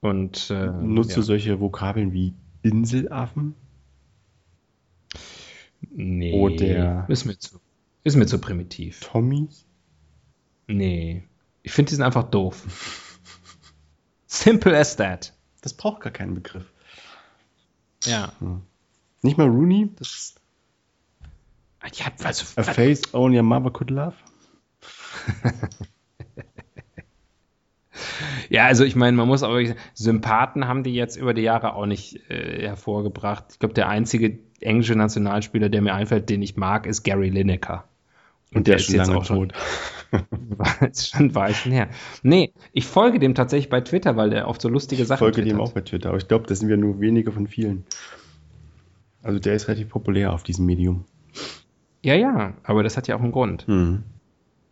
und 0.00 0.50
äh, 0.50 0.66
Nutzt 0.66 1.11
ja. 1.11 1.16
du 1.16 1.22
solche 1.22 1.61
Vokabeln 1.61 2.12
wie 2.12 2.35
Inselaffen? 2.62 3.55
Nee. 5.90 6.33
Oder- 6.40 7.09
Ist 7.09 7.24
mir 7.24 7.38
zu, 7.38 7.61
ist 8.05 8.16
mir 8.16 8.27
zu 8.27 8.38
primitiv. 8.40 9.00
Tommys? 9.00 9.66
Nee. 10.66 11.24
Ich 11.62 11.72
finde, 11.72 11.90
die 11.90 11.94
sind 11.96 12.05
einfach 12.05 12.24
doof. 12.24 13.03
Simple 14.35 14.77
as 14.77 14.97
that. 14.97 15.33
Das 15.62 15.73
braucht 15.75 16.03
gar 16.03 16.12
keinen 16.12 16.35
Begriff. 16.35 16.64
Ja. 18.05 18.33
Nicht 19.23 19.38
mal 19.38 19.47
Rooney? 19.49 19.90
Das, 19.97 20.35
ja, 21.94 22.07
also, 22.23 22.44
A 22.61 22.64
face 22.64 23.14
only 23.14 23.38
a 23.38 23.42
mother 23.42 23.70
could 23.70 23.90
love? 23.90 24.16
ja, 28.51 28.66
also 28.66 28.85
ich 28.85 28.97
meine, 28.97 29.16
man 29.16 29.29
muss 29.29 29.44
aber 29.44 29.62
Sympathen 29.94 30.66
haben 30.66 30.83
die 30.83 30.94
jetzt 30.94 31.16
über 31.16 31.33
die 31.33 31.42
Jahre 31.42 31.75
auch 31.75 31.87
nicht 31.87 32.29
äh, 32.29 32.66
hervorgebracht. 32.66 33.44
Ich 33.53 33.61
glaube, 33.61 33.75
der 33.75 33.88
einzige 33.88 34.40
englische 34.61 34.97
Nationalspieler, 34.97 35.68
der 35.68 35.81
mir 35.81 35.94
einfällt, 35.94 36.29
den 36.29 36.42
ich 36.42 36.57
mag, 36.57 36.87
ist 36.87 37.05
Gary 37.05 37.31
Lineker. 37.31 37.88
Und 38.55 38.67
der 38.67 38.77
ist 38.77 38.87
schon 38.87 38.97
lange 38.97 39.23
tot. 39.23 39.53
Jetzt 40.81 41.11
schon 41.11 41.27
ein 41.27 41.35
Weilchen 41.35 41.73
her. 41.73 41.88
Nee, 42.23 42.53
ich 42.73 42.87
folge 42.87 43.19
dem 43.19 43.35
tatsächlich 43.35 43.69
bei 43.69 43.81
Twitter, 43.81 44.17
weil 44.17 44.31
der 44.31 44.49
oft 44.49 44.62
so 44.62 44.69
lustige 44.69 45.03
Ich 45.03 45.09
Sachen 45.09 45.19
folge 45.19 45.43
dem 45.43 45.51
twittert. 45.57 45.61
auch 45.69 45.73
bei 45.73 45.81
Twitter, 45.81 46.09
aber 46.11 46.19
ich 46.19 46.29
glaube, 46.29 46.47
das 46.47 46.61
sind 46.61 46.69
wir 46.69 46.77
nur 46.77 47.01
wenige 47.01 47.33
von 47.33 47.47
vielen. 47.49 47.85
Also 49.23 49.38
der 49.38 49.55
ist 49.55 49.67
relativ 49.69 49.88
populär 49.88 50.33
auf 50.33 50.43
diesem 50.43 50.67
Medium. 50.67 51.05
Ja, 52.03 52.14
ja, 52.14 52.53
aber 52.62 52.83
das 52.83 52.97
hat 52.97 53.09
ja 53.09 53.17
auch 53.17 53.23
einen 53.23 53.33
Grund. 53.33 53.67
Mhm. 53.67 54.03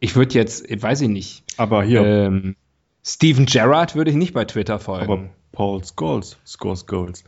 Ich 0.01 0.15
würde 0.17 0.35
jetzt, 0.35 0.71
ich 0.71 0.83
weiß 0.83 1.01
ich 1.01 1.09
nicht, 1.09 1.43
Aber 1.57 1.83
hier, 1.83 2.05
ähm, 2.05 2.57
Steven 3.05 3.47
Gerrard 3.47 3.95
würde 3.97 4.11
ich 4.11 4.17
nicht 4.17 4.35
bei 4.35 4.45
Twitter 4.45 4.79
folgen. 4.79 5.11
aber 5.11 5.31
Paul 5.53 5.83
Scholes 5.85 6.39
scores 6.47 6.87
Goals. 6.87 7.25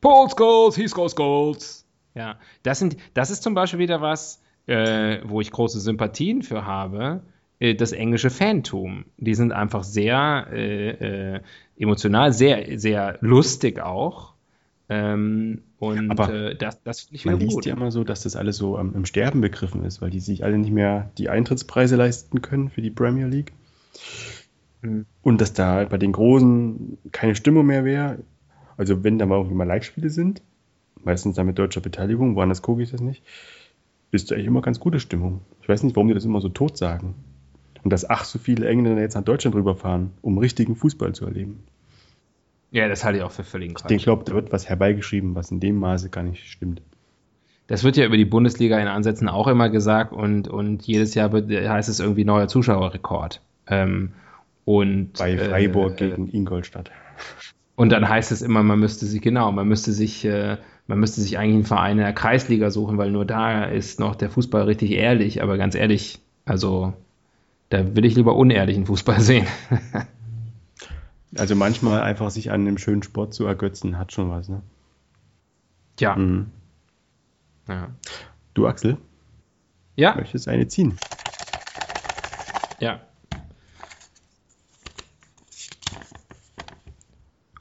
Paul 0.00 0.28
Scholes, 0.36 0.76
he 0.76 0.86
scores 0.88 1.14
goals. 1.16 1.86
Ja, 2.14 2.38
das, 2.62 2.78
sind, 2.78 2.96
das 3.14 3.30
ist 3.30 3.42
zum 3.42 3.54
Beispiel 3.54 3.78
wieder 3.78 4.00
was, 4.00 4.42
äh, 4.70 5.20
wo 5.24 5.40
ich 5.40 5.50
große 5.50 5.80
Sympathien 5.80 6.42
für 6.42 6.64
habe. 6.64 7.22
Äh, 7.58 7.74
das 7.74 7.92
englische 7.92 8.30
Fantum. 8.30 9.04
Die 9.18 9.34
sind 9.34 9.52
einfach 9.52 9.84
sehr 9.84 10.46
äh, 10.52 11.34
äh, 11.34 11.40
emotional, 11.76 12.32
sehr, 12.32 12.78
sehr 12.78 13.18
lustig 13.20 13.80
auch. 13.80 14.34
Ähm, 14.88 15.62
und 15.78 16.10
Aber 16.10 16.32
äh, 16.32 16.54
das, 16.56 16.82
das 16.82 17.00
finde 17.02 17.16
ich 17.16 17.24
Man 17.24 17.38
liest 17.38 17.54
gut. 17.54 17.66
ja 17.66 17.74
immer 17.74 17.90
so, 17.90 18.04
dass 18.04 18.22
das 18.22 18.36
alles 18.36 18.56
so 18.56 18.76
am- 18.76 18.94
im 18.94 19.04
Sterben 19.06 19.40
begriffen 19.40 19.84
ist, 19.84 20.02
weil 20.02 20.10
die 20.10 20.20
sich 20.20 20.44
alle 20.44 20.58
nicht 20.58 20.72
mehr 20.72 21.10
die 21.18 21.28
Eintrittspreise 21.28 21.96
leisten 21.96 22.42
können 22.42 22.70
für 22.70 22.82
die 22.82 22.90
Premier 22.90 23.26
League. 23.26 23.52
Mhm. 24.82 25.06
Und 25.22 25.40
dass 25.40 25.52
da 25.52 25.84
bei 25.84 25.98
den 25.98 26.12
Großen 26.12 26.98
keine 27.12 27.34
Stimmung 27.34 27.66
mehr 27.66 27.84
wäre. 27.84 28.18
Also 28.76 29.04
wenn 29.04 29.18
da 29.18 29.26
mal 29.26 29.36
irgendwie 29.36 29.56
mal 29.56 29.64
Live-Spiele 29.64 30.10
sind, 30.10 30.42
meistens 31.02 31.36
dann 31.36 31.46
mit 31.46 31.58
deutscher 31.58 31.80
Beteiligung, 31.80 32.34
woanders 32.36 32.62
gucke 32.62 32.82
ich 32.82 32.90
das 32.90 33.00
nicht, 33.00 33.22
ist 34.12 34.30
da 34.30 34.34
eigentlich 34.34 34.46
immer 34.46 34.62
ganz 34.62 34.80
gute 34.80 35.00
Stimmung. 35.00 35.40
Ich 35.62 35.68
weiß 35.68 35.82
nicht, 35.82 35.96
warum 35.96 36.08
die 36.08 36.14
das 36.14 36.24
immer 36.24 36.40
so 36.40 36.48
tot 36.48 36.76
sagen. 36.76 37.14
Und 37.82 37.92
dass 37.92 38.08
ach 38.08 38.24
so 38.24 38.38
viele 38.38 38.68
Engländer 38.68 39.00
jetzt 39.00 39.14
nach 39.14 39.24
Deutschland 39.24 39.54
rüberfahren, 39.56 40.10
um 40.20 40.38
richtigen 40.38 40.76
Fußball 40.76 41.14
zu 41.14 41.24
erleben. 41.24 41.62
Ja, 42.70 42.88
das 42.88 43.04
halte 43.04 43.18
ich 43.18 43.24
auch 43.24 43.32
für 43.32 43.44
völlig 43.44 43.74
Quatsch. 43.74 43.90
Ich 43.90 44.04
glaube, 44.04 44.24
da 44.24 44.34
wird 44.34 44.52
was 44.52 44.68
herbeigeschrieben, 44.68 45.34
was 45.34 45.50
in 45.50 45.60
dem 45.60 45.76
Maße 45.76 46.10
gar 46.10 46.22
nicht 46.22 46.46
stimmt. 46.50 46.82
Das 47.66 47.84
wird 47.84 47.96
ja 47.96 48.04
über 48.04 48.16
die 48.16 48.24
Bundesliga 48.24 48.78
in 48.80 48.88
Ansätzen 48.88 49.28
auch 49.28 49.46
immer 49.46 49.70
gesagt 49.70 50.12
und, 50.12 50.48
und 50.48 50.82
jedes 50.82 51.14
Jahr 51.14 51.32
wird, 51.32 51.50
heißt 51.50 51.88
es 51.88 52.00
irgendwie 52.00 52.24
neuer 52.24 52.48
Zuschauerrekord. 52.48 53.40
Ähm, 53.68 54.12
und, 54.64 55.14
Bei 55.18 55.38
Freiburg 55.38 56.00
äh, 56.00 56.10
gegen 56.10 56.28
Ingolstadt. 56.28 56.90
Und 57.76 57.90
dann 57.90 58.08
heißt 58.08 58.32
es 58.32 58.42
immer, 58.42 58.62
man 58.62 58.78
müsste 58.78 59.06
sich, 59.06 59.22
genau, 59.22 59.50
man 59.52 59.66
müsste 59.66 59.92
sich, 59.92 60.24
äh, 60.24 60.58
man 60.90 60.98
müsste 60.98 61.20
sich 61.20 61.38
eigentlich 61.38 61.54
einen 61.54 61.64
Verein 61.64 61.98
in 61.98 62.04
der 62.04 62.12
Kreisliga 62.12 62.70
suchen, 62.70 62.98
weil 62.98 63.12
nur 63.12 63.24
da 63.24 63.64
ist 63.64 64.00
noch 64.00 64.16
der 64.16 64.28
Fußball 64.28 64.62
richtig 64.64 64.90
ehrlich. 64.90 65.40
Aber 65.40 65.56
ganz 65.56 65.76
ehrlich, 65.76 66.18
also 66.44 66.92
da 67.68 67.94
will 67.94 68.04
ich 68.04 68.16
lieber 68.16 68.34
unehrlichen 68.34 68.86
Fußball 68.86 69.20
sehen. 69.20 69.46
Also 71.38 71.54
manchmal 71.54 72.00
einfach 72.02 72.30
sich 72.30 72.50
an 72.50 72.62
einem 72.62 72.76
schönen 72.76 73.04
Sport 73.04 73.32
zu 73.34 73.46
ergötzen, 73.46 73.98
hat 73.98 74.12
schon 74.12 74.30
was, 74.30 74.48
ne? 74.48 74.62
Tja. 75.94 76.16
Mhm. 76.16 76.46
Ja. 77.68 77.88
Du, 78.54 78.66
Axel, 78.66 78.96
Ja, 79.94 80.16
möchtest 80.16 80.48
eine 80.48 80.66
ziehen? 80.66 80.96
ja. 82.80 83.00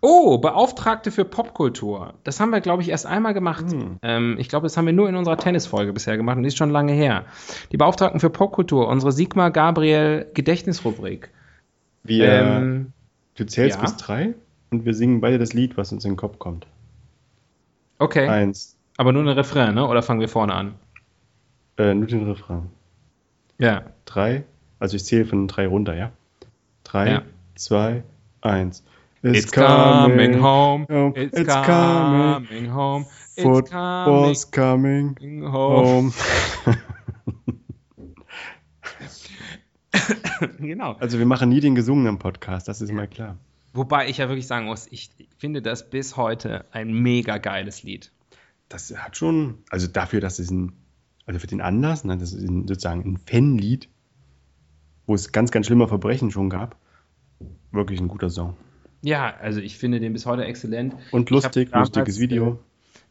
Oh, 0.01 0.37
Beauftragte 0.37 1.11
für 1.11 1.25
Popkultur. 1.25 2.13
Das 2.23 2.39
haben 2.39 2.51
wir, 2.51 2.61
glaube 2.61 2.81
ich, 2.81 2.89
erst 2.89 3.05
einmal 3.05 3.33
gemacht. 3.33 3.65
Hm. 3.69 3.97
Ähm, 4.01 4.35
ich 4.39 4.47
glaube, 4.47 4.63
das 4.65 4.77
haben 4.77 4.85
wir 4.85 4.93
nur 4.93 5.09
in 5.09 5.15
unserer 5.15 5.37
Tennisfolge 5.37 5.91
bisher 5.91 6.15
gemacht 6.15 6.37
und 6.37 6.43
die 6.43 6.47
ist 6.47 6.57
schon 6.57 6.69
lange 6.69 6.93
her. 6.93 7.25
Die 7.71 7.77
Beauftragten 7.77 8.19
für 8.21 8.29
Popkultur, 8.29 8.87
unsere 8.87 9.11
Sigmar 9.11 9.51
Gabriel 9.51 10.27
Gedächtnisrubrik. 10.33 11.31
Wir, 12.03 12.31
Ähm, 12.31 12.93
du 13.35 13.45
zählst 13.45 13.77
ja. 13.77 13.81
bis 13.81 13.97
drei 13.97 14.35
und 14.71 14.85
wir 14.85 14.93
singen 14.93 15.19
beide 15.19 15.37
das 15.37 15.51
Lied, 15.53 15.75
was 15.75 15.91
uns 15.91 16.05
in 16.05 16.11
den 16.11 16.17
Kopf 16.17 16.39
kommt. 16.39 16.65
okay, 17.99 18.27
Eins, 18.27 18.77
aber 18.95 19.11
nur 19.11 19.23
ein 19.23 19.27
Refrain, 19.27 19.75
ne? 19.75 19.85
Oder 19.87 20.01
fangen 20.01 20.21
wir 20.21 20.29
vorne 20.29 20.53
an? 20.53 20.75
äh, 21.77 21.93
nur 21.93 22.07
den 22.07 22.25
Refrain. 22.29 22.69
Ja. 23.57 23.83
Drei, 24.05 24.43
also 24.79 24.95
ich 24.95 25.03
zähle 25.05 25.25
von 25.25 25.47
drei 25.49 25.67
runter, 25.67 25.95
ja? 25.95 26.11
Drei, 26.85 27.11
Ja. 27.11 27.21
zwei, 27.55 28.03
eins. 28.41 28.83
It's 29.21 29.51
coming 29.51 30.39
home. 30.39 30.85
home. 30.89 31.13
It's, 31.15 31.37
It's 31.37 31.53
coming, 31.53 32.47
coming. 32.47 32.65
home. 32.71 33.05
It's 33.35 33.43
Football's 33.43 34.49
coming 34.49 35.15
coming 35.15 35.43
home. 35.43 36.11
home. 36.65 36.77
genau. 40.59 40.93
Also 40.99 41.19
wir 41.19 41.25
machen 41.25 41.49
nie 41.49 41.59
den 41.59 41.75
gesungenen 41.75 42.17
Podcast, 42.17 42.69
das 42.69 42.81
ist 42.81 42.93
mal 42.93 43.07
klar. 43.07 43.37
Wobei 43.73 44.07
ich 44.07 44.17
ja 44.17 44.29
wirklich 44.29 44.47
sagen 44.47 44.67
muss, 44.67 44.87
ich 44.89 45.09
finde 45.37 45.61
das 45.61 45.89
bis 45.89 46.15
heute 46.15 46.65
ein 46.71 46.93
mega 46.93 47.37
geiles 47.37 47.83
Lied. 47.83 48.11
Das 48.69 48.93
hat 48.97 49.17
schon, 49.17 49.59
also 49.69 49.87
dafür, 49.87 50.21
dass 50.21 50.39
es 50.39 50.49
ein, 50.49 50.71
also 51.25 51.39
für 51.39 51.47
den 51.47 51.61
Anlass, 51.61 52.05
ne, 52.05 52.17
das 52.17 52.33
ist 52.33 52.47
ein, 52.47 52.67
sozusagen 52.67 53.01
ein 53.01 53.17
Fanlied, 53.17 53.89
wo 55.05 55.13
es 55.13 55.31
ganz, 55.31 55.51
ganz 55.51 55.65
schlimme 55.65 55.87
Verbrechen 55.87 56.31
schon 56.31 56.49
gab, 56.49 56.77
wirklich 57.71 57.99
ein 57.99 58.07
guter 58.07 58.29
Song. 58.29 58.55
Ja, 59.01 59.33
also 59.41 59.61
ich 59.61 59.77
finde 59.77 59.99
den 59.99 60.13
bis 60.13 60.25
heute 60.25 60.45
exzellent. 60.45 60.95
Und 61.11 61.29
lustig, 61.29 61.71
damals, 61.71 61.89
lustiges 61.89 62.19
Video. 62.19 62.51
äh, 62.51 62.55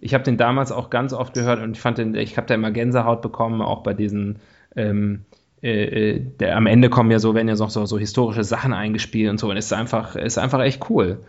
Ich 0.01 0.15
habe 0.15 0.25
den 0.25 0.37
damals 0.37 0.71
auch 0.71 0.91
ganz 0.91 1.13
oft 1.13 1.35
gehört 1.35 1.61
und 1.61 1.73
ich 1.73 1.81
fand 1.81 1.99
den, 1.99 2.15
ich 2.15 2.37
habe 2.37 2.47
da 2.47 2.55
immer 2.55 2.71
Gänsehaut 2.71 3.23
bekommen, 3.23 3.63
auch 3.63 3.83
bei 3.83 3.95
diesen, 3.95 4.39
ähm, 4.77 5.25
äh, 5.61 6.11
äh, 6.13 6.21
der, 6.21 6.57
am 6.57 6.67
Ende 6.67 6.89
kommen 6.89 7.11
ja 7.11 7.19
so, 7.19 7.35
werden 7.35 7.49
ja 7.49 7.57
so, 7.57 7.67
so, 7.67 7.85
so 7.85 7.99
historische 7.99 8.45
Sachen 8.45 8.73
eingespielt 8.73 9.29
und 9.29 9.41
so 9.41 9.51
und 9.51 9.57
es 9.57 9.67
ist 9.67 9.73
einfach, 9.73 10.15
ist 10.15 10.39
einfach 10.39 10.61
echt 10.61 10.89
cool. 10.89 11.25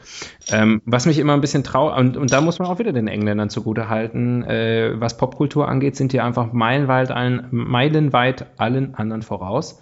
Ähm, 0.51 0.81
was 0.85 1.07
mich 1.07 1.17
immer 1.17 1.33
ein 1.33 1.41
bisschen 1.41 1.63
traurig, 1.63 1.97
und, 1.97 2.17
und 2.17 2.31
da 2.31 2.41
muss 2.41 2.59
man 2.59 2.67
auch 2.67 2.77
wieder 2.77 2.91
den 2.93 3.07
Engländern 3.07 3.49
zugute 3.49 3.89
halten, 3.89 4.43
äh, 4.43 4.91
was 4.99 5.17
Popkultur 5.17 5.67
angeht, 5.67 5.95
sind 5.95 6.13
die 6.13 6.19
einfach 6.19 6.53
meilenweit 6.53 7.09
allen, 7.09 7.47
meilenweit 7.49 8.45
allen 8.57 8.93
anderen 8.93 9.23
voraus. 9.23 9.81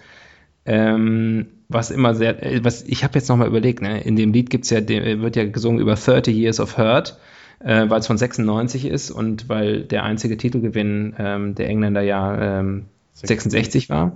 Ähm, 0.65 1.47
was 1.69 1.91
immer 1.91 2.15
sehr, 2.15 2.43
äh, 2.43 2.63
was 2.63 2.83
ich 2.83 3.03
habe 3.03 3.15
jetzt 3.15 3.29
nochmal 3.29 3.47
überlegt, 3.47 3.81
ne? 3.81 4.01
in 4.01 4.15
dem 4.15 4.33
Lied 4.33 4.49
gibt's 4.49 4.69
ja, 4.69 4.87
wird 4.87 5.35
ja 5.35 5.45
gesungen 5.45 5.79
über 5.79 5.95
30 5.95 6.35
Years 6.35 6.59
of 6.59 6.77
Hurt, 6.77 7.19
äh, 7.59 7.89
weil 7.89 7.99
es 7.99 8.07
von 8.07 8.17
96 8.17 8.85
ist 8.85 9.11
und 9.11 9.49
weil 9.49 9.83
der 9.83 10.03
einzige 10.03 10.37
Titelgewinn 10.37 11.15
ähm, 11.17 11.55
der 11.55 11.69
Engländer 11.69 12.01
ja 12.01 12.59
ähm, 12.59 12.85
66 13.13 13.89
war. 13.89 14.13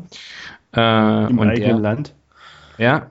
Äh, 0.73 1.29
Im 1.29 1.39
und 1.39 1.49
eigenen 1.49 1.69
der, 1.69 1.79
Land. 1.79 2.13
ja. 2.77 3.07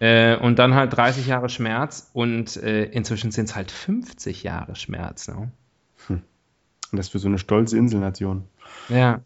Äh, 0.00 0.36
und 0.36 0.58
dann 0.58 0.74
halt 0.74 0.94
30 0.96 1.26
Jahre 1.26 1.48
Schmerz 1.48 2.10
und 2.12 2.56
äh, 2.56 2.84
inzwischen 2.84 3.30
sind 3.30 3.48
es 3.48 3.56
halt 3.56 3.70
50 3.70 4.42
Jahre 4.42 4.74
Schmerz. 4.74 5.28
Ne? 5.28 5.50
Und 6.94 6.98
das 6.98 7.08
für 7.08 7.18
so 7.18 7.26
eine 7.26 7.38
stolze 7.38 7.76
Inselnation. 7.76 8.44
Ja. 8.88 9.20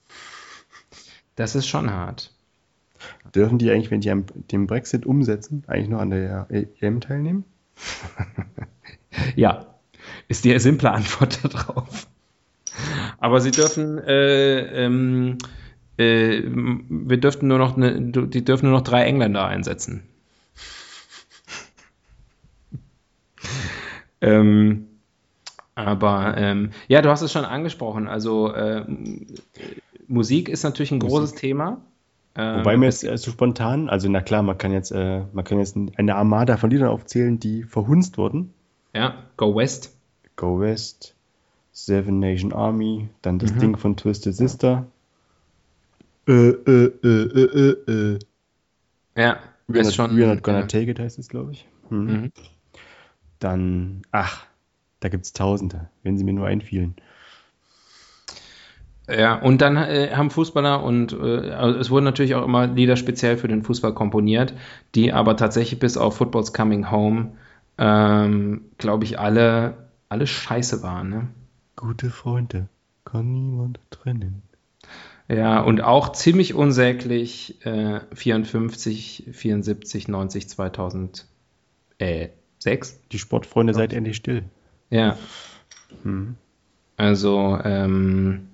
Das 1.37 1.55
ist 1.55 1.67
schon 1.67 1.91
hart. 1.91 2.33
Dürfen 3.35 3.59
die 3.59 3.71
eigentlich, 3.71 3.91
wenn 3.91 4.01
die 4.01 4.15
den 4.51 4.67
Brexit 4.67 5.07
umsetzen, 5.07 5.65
eigentlich 5.67 5.89
noch 5.89 6.01
an 6.01 6.11
der 6.11 6.47
EM 6.81 7.01
teilnehmen? 7.01 7.45
Ja, 9.37 9.67
ist 10.29 10.45
die 10.45 10.59
simple 10.59 10.93
Antwort 10.93 11.41
darauf. 11.43 12.07
Aber 13.19 13.41
sie 13.41 13.51
dürfen, 13.51 13.99
äh, 13.99 14.85
ähm, 14.85 15.39
äh, 15.97 16.43
wir 16.45 17.17
dürften 17.17 17.49
nur 17.49 17.59
noch, 17.59 17.77
eine, 17.77 18.01
die 18.01 18.45
dürfen 18.45 18.69
nur 18.69 18.79
noch 18.79 18.85
drei 18.85 19.05
Engländer 19.05 19.47
einsetzen. 19.47 20.05
ähm, 24.21 24.87
aber 25.75 26.37
ähm, 26.37 26.71
ja, 26.89 27.03
du 27.03 27.11
hast 27.11 27.23
es 27.23 27.33
schon 27.33 27.45
angesprochen. 27.45 28.07
Also 28.09 28.53
äh, 28.53 28.85
Musik 30.07 30.49
ist 30.49 30.63
natürlich 30.63 30.93
ein 30.93 31.01
großes 31.01 31.35
Thema. 31.35 31.81
Ähm, 32.39 32.61
Wobei 32.61 32.77
mir 32.77 32.87
jetzt 32.87 33.03
äh, 33.03 33.19
so 33.19 33.33
spontan, 33.33 33.89
also 33.89 34.09
na 34.09 34.21
klar, 34.21 34.45
man 34.45 34.57
kann 34.57 34.73
jetzt, 34.73 34.93
äh, 34.93 35.23
man 35.33 35.45
kann 35.45 35.59
jetzt 35.59 35.77
eine 35.97 36.15
Armada 36.15 36.57
von 36.57 36.71
Liedern 36.71 36.89
aufzählen, 36.89 37.41
die 37.41 37.65
verhunzt 37.65 38.17
wurden. 38.17 38.55
Ja, 38.95 39.25
Go 39.37 39.57
West. 39.57 39.97
Go 40.37 40.61
West, 40.61 41.17
Seven 41.73 42.21
Nation 42.21 42.53
Army, 42.53 43.09
dann 43.23 43.41
das 43.41 43.53
Ding 43.57 43.77
von 43.77 43.97
Twisted 43.97 44.37
Sister. 44.37 44.87
Äh, 46.29 46.33
äh, 46.33 46.93
äh, 47.03 47.09
äh, 47.09 47.73
äh, 47.89 47.93
äh. 47.93 48.19
Ja, 49.17 49.39
We're 49.67 49.83
not, 49.83 49.95
schon. 49.95 50.17
we're 50.17 50.33
not 50.33 50.45
gonna 50.45 50.61
ja. 50.61 50.67
take 50.67 50.91
it, 50.91 51.01
heißt 51.01 51.19
es, 51.19 51.29
glaube 51.29 51.53
ich. 51.53 51.67
Mhm. 51.91 51.99
Mhm. 51.99 52.33
Dann, 53.41 54.03
ach, 54.13 54.47
da 55.01 55.09
gibt's 55.09 55.33
Tausende, 55.33 55.89
wenn 56.05 56.17
sie 56.17 56.25
mir 56.25 56.35
nur 56.35 56.47
einfielen. 56.47 56.95
Ja, 59.09 59.37
und 59.37 59.63
dann 59.63 59.77
äh, 59.77 60.11
haben 60.15 60.31
Fußballer 60.31 60.83
und 60.83 61.13
äh, 61.15 61.51
also 61.51 61.79
es 61.79 61.91
wurden 61.91 62.05
natürlich 62.05 62.35
auch 62.35 62.45
immer 62.45 62.67
Lieder 62.67 62.97
speziell 62.97 63.39
für 63.39 63.49
den 63.49 63.63
Fußball 63.63 63.95
komponiert, 63.95 64.53
die 64.95 65.13
aber 65.13 65.37
tatsächlich 65.37 65.81
bis 65.81 65.97
auf 65.97 66.17
Football's 66.17 66.53
Coming 66.53 66.91
Home, 66.91 67.33
ähm, 67.79 68.67
glaube 68.77 69.05
ich, 69.05 69.19
alle, 69.19 69.89
alle 70.11 70.27
scheiße 70.27 70.83
waren. 70.83 71.09
Ne? 71.09 71.29
Gute 71.77 72.11
Freunde, 72.11 72.69
kann 73.07 73.33
niemand 73.33 73.81
trennen. 73.91 74.43
Ja, 75.29 75.61
und 75.61 75.83
auch 75.83 76.13
ziemlich 76.13 76.55
unsäglich 76.55 77.65
äh, 77.65 78.01
54, 78.15 79.29
74, 79.33 80.09
90, 80.09 80.49
2006. 80.51 81.27
Die 82.01 83.19
Sportfreunde, 83.19 83.75
seid 83.75 83.93
endlich 83.93 84.17
still. 84.17 84.45
Ja, 84.91 85.17
Mhm. 86.03 86.37
also 86.99 87.59
ähm, 87.65 88.48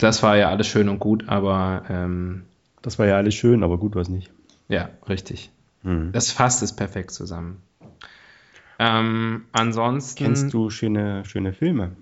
das 0.00 0.22
war 0.22 0.36
ja 0.36 0.48
alles 0.48 0.66
schön 0.66 0.88
und 0.88 0.98
gut, 0.98 1.28
aber 1.28 1.84
ähm, 1.88 2.44
Das 2.82 2.98
war 2.98 3.06
ja 3.06 3.16
alles 3.16 3.34
schön, 3.34 3.62
aber 3.62 3.78
gut 3.78 3.94
war's 3.94 4.08
nicht. 4.08 4.30
ja, 4.68 4.90
richtig. 5.08 5.50
Mhm. 5.82 6.12
Das 6.12 6.30
fasst 6.32 6.62
es 6.62 6.74
perfekt 6.76 7.10
zusammen. 7.12 7.62
Ähm, 8.78 9.44
ansonsten. 9.52 10.24
Kennst 10.24 10.52
du 10.52 10.70
schöne, 10.70 11.24
schöne 11.24 11.52
Filme? 11.52 11.96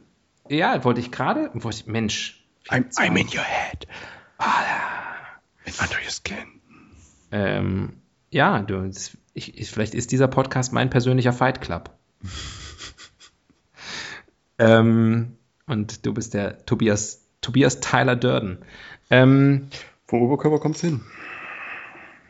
Ja, 0.48 0.82
wollte 0.84 1.00
ich 1.00 1.10
gerade. 1.10 1.50
wollte 1.54 1.78
ich- 1.80 1.86
Mensch. 1.86 2.44
I'm, 2.68 2.84
I'm 2.96 3.16
in 3.18 3.26
your 3.28 3.44
head. 3.44 3.86
And 4.38 5.80
under 5.80 5.96
your 6.04 6.10
skin. 6.10 6.60
Ähm, 7.32 7.94
ja, 8.30 8.60
du, 8.62 8.86
das, 8.86 9.16
ich, 9.34 9.58
ich, 9.58 9.70
vielleicht 9.70 9.94
ist 9.94 10.12
dieser 10.12 10.28
Podcast 10.28 10.72
mein 10.72 10.90
persönlicher 10.90 11.32
Fight 11.32 11.60
Club. 11.60 11.90
ähm, 14.58 15.36
und 15.66 16.06
du 16.06 16.14
bist 16.14 16.34
der 16.34 16.64
Tobias, 16.64 17.24
Tobias 17.48 17.80
Tyler 17.80 18.14
Durden. 18.14 18.58
Ähm, 19.08 19.68
Vom 20.06 20.20
Oberkörper 20.20 20.58
kommt's 20.58 20.82
hin. 20.82 21.00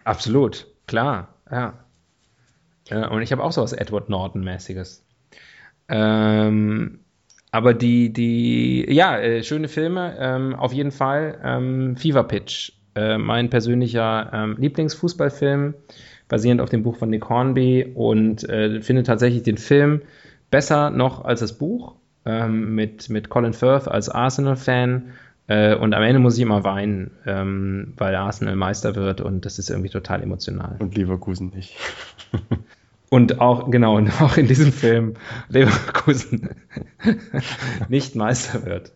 absolut, 0.04 0.68
klar, 0.86 1.34
ja. 1.50 1.74
ja 2.88 3.08
und 3.08 3.20
ich 3.22 3.32
habe 3.32 3.42
auch 3.42 3.50
sowas 3.50 3.72
Edward 3.72 4.08
Norton-mäßiges. 4.08 5.04
Ähm, 5.88 7.00
aber 7.50 7.74
die, 7.74 8.12
die, 8.12 8.86
ja, 8.88 9.18
äh, 9.18 9.42
schöne 9.42 9.66
Filme, 9.66 10.16
ähm, 10.20 10.54
auf 10.54 10.72
jeden 10.72 10.92
Fall. 10.92 11.40
Ähm, 11.42 11.96
Fever 11.96 12.22
Pitch, 12.22 12.70
äh, 12.94 13.18
mein 13.18 13.50
persönlicher 13.50 14.30
ähm, 14.32 14.56
Lieblingsfußballfilm, 14.56 15.74
basierend 16.28 16.60
auf 16.60 16.70
dem 16.70 16.84
Buch 16.84 16.94
von 16.94 17.10
Nick 17.10 17.28
Hornby 17.28 17.90
und 17.92 18.48
äh, 18.48 18.80
finde 18.82 19.02
tatsächlich 19.02 19.42
den 19.42 19.58
Film 19.58 20.02
besser 20.52 20.90
noch 20.90 21.24
als 21.24 21.40
das 21.40 21.58
Buch 21.58 21.96
ähm, 22.28 22.74
mit, 22.74 23.08
mit 23.08 23.28
Colin 23.28 23.52
Firth 23.54 23.88
als 23.88 24.08
Arsenal-Fan. 24.08 25.12
Äh, 25.46 25.74
und 25.76 25.94
am 25.94 26.02
Ende 26.02 26.18
muss 26.20 26.36
ich 26.36 26.42
immer 26.42 26.62
weinen, 26.62 27.10
ähm, 27.26 27.94
weil 27.96 28.14
Arsenal 28.14 28.54
Meister 28.54 28.94
wird 28.94 29.20
und 29.22 29.46
das 29.46 29.58
ist 29.58 29.70
irgendwie 29.70 29.88
total 29.88 30.22
emotional. 30.22 30.76
Und 30.78 30.94
Leverkusen 30.96 31.50
nicht. 31.54 31.76
Und 33.10 33.40
auch, 33.40 33.70
genau, 33.70 33.96
und 33.96 34.20
auch 34.20 34.36
in 34.36 34.46
diesem 34.48 34.70
Film 34.70 35.14
Leverkusen 35.48 36.50
nicht 37.88 38.14
Meister 38.14 38.66
wird. 38.66 38.92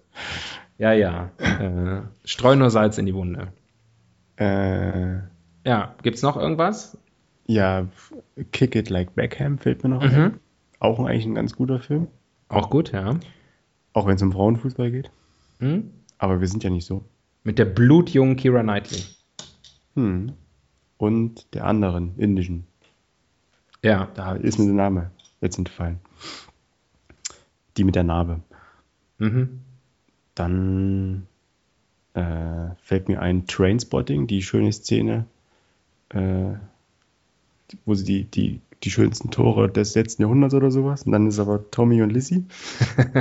Ja, 0.76 0.92
ja. 0.92 1.30
Äh, 1.38 2.02
streu 2.26 2.54
nur 2.54 2.68
Salz 2.68 2.98
in 2.98 3.06
die 3.06 3.14
Wunde. 3.14 3.48
Äh, 4.36 5.14
Ja, 5.66 5.94
gibt's 6.02 6.20
noch 6.20 6.36
irgendwas? 6.36 6.98
ja, 7.46 7.86
Kick 8.52 8.76
It 8.76 8.90
Like 8.90 9.14
Beckham 9.14 9.56
fällt 9.56 9.82
mir 9.82 9.88
noch 9.88 10.02
ein. 10.02 10.14
Mhm. 10.22 10.34
Auch 10.78 11.00
eigentlich 11.00 11.24
ein 11.24 11.34
ganz 11.34 11.56
guter 11.56 11.80
Film. 11.80 12.08
Auch 12.52 12.70
gut, 12.70 12.92
ja. 12.92 13.18
Auch 13.92 14.06
wenn 14.06 14.16
es 14.16 14.22
um 14.22 14.32
Frauenfußball 14.32 14.90
geht. 14.90 15.10
Hm? 15.58 15.90
Aber 16.18 16.40
wir 16.40 16.48
sind 16.48 16.64
ja 16.64 16.70
nicht 16.70 16.86
so. 16.86 17.04
Mit 17.44 17.58
der 17.58 17.64
blutjungen 17.64 18.36
Kira 18.36 18.62
Knightley. 18.62 19.02
Hm. 19.94 20.32
Und 20.98 21.54
der 21.54 21.66
anderen, 21.66 22.16
indischen. 22.18 22.66
Ja. 23.82 24.08
Da 24.14 24.34
ist 24.34 24.58
mir 24.58 24.66
der 24.66 24.74
Name 24.74 25.10
jetzt 25.40 25.58
entfallen. 25.58 25.98
Die 27.76 27.84
mit 27.84 27.94
der 27.94 28.04
Narbe. 28.04 28.40
Mhm. 29.18 29.60
Dann 30.34 31.26
äh, 32.14 32.74
fällt 32.82 33.08
mir 33.08 33.20
ein 33.20 33.46
Trainspotting, 33.46 34.26
die 34.26 34.42
schöne 34.42 34.72
Szene, 34.72 35.26
äh, 36.10 36.54
wo 37.84 37.94
sie 37.94 38.04
die, 38.04 38.24
die, 38.24 38.60
die 38.84 38.90
schönsten 38.90 39.30
Tore 39.30 39.70
des 39.70 39.94
letzten 39.94 40.22
Jahrhunderts 40.22 40.54
oder 40.54 40.70
sowas. 40.70 41.04
Und 41.04 41.12
dann 41.12 41.26
ist 41.26 41.38
aber 41.38 41.70
Tommy 41.70 42.02
und 42.02 42.10
Lizzie 42.10 42.44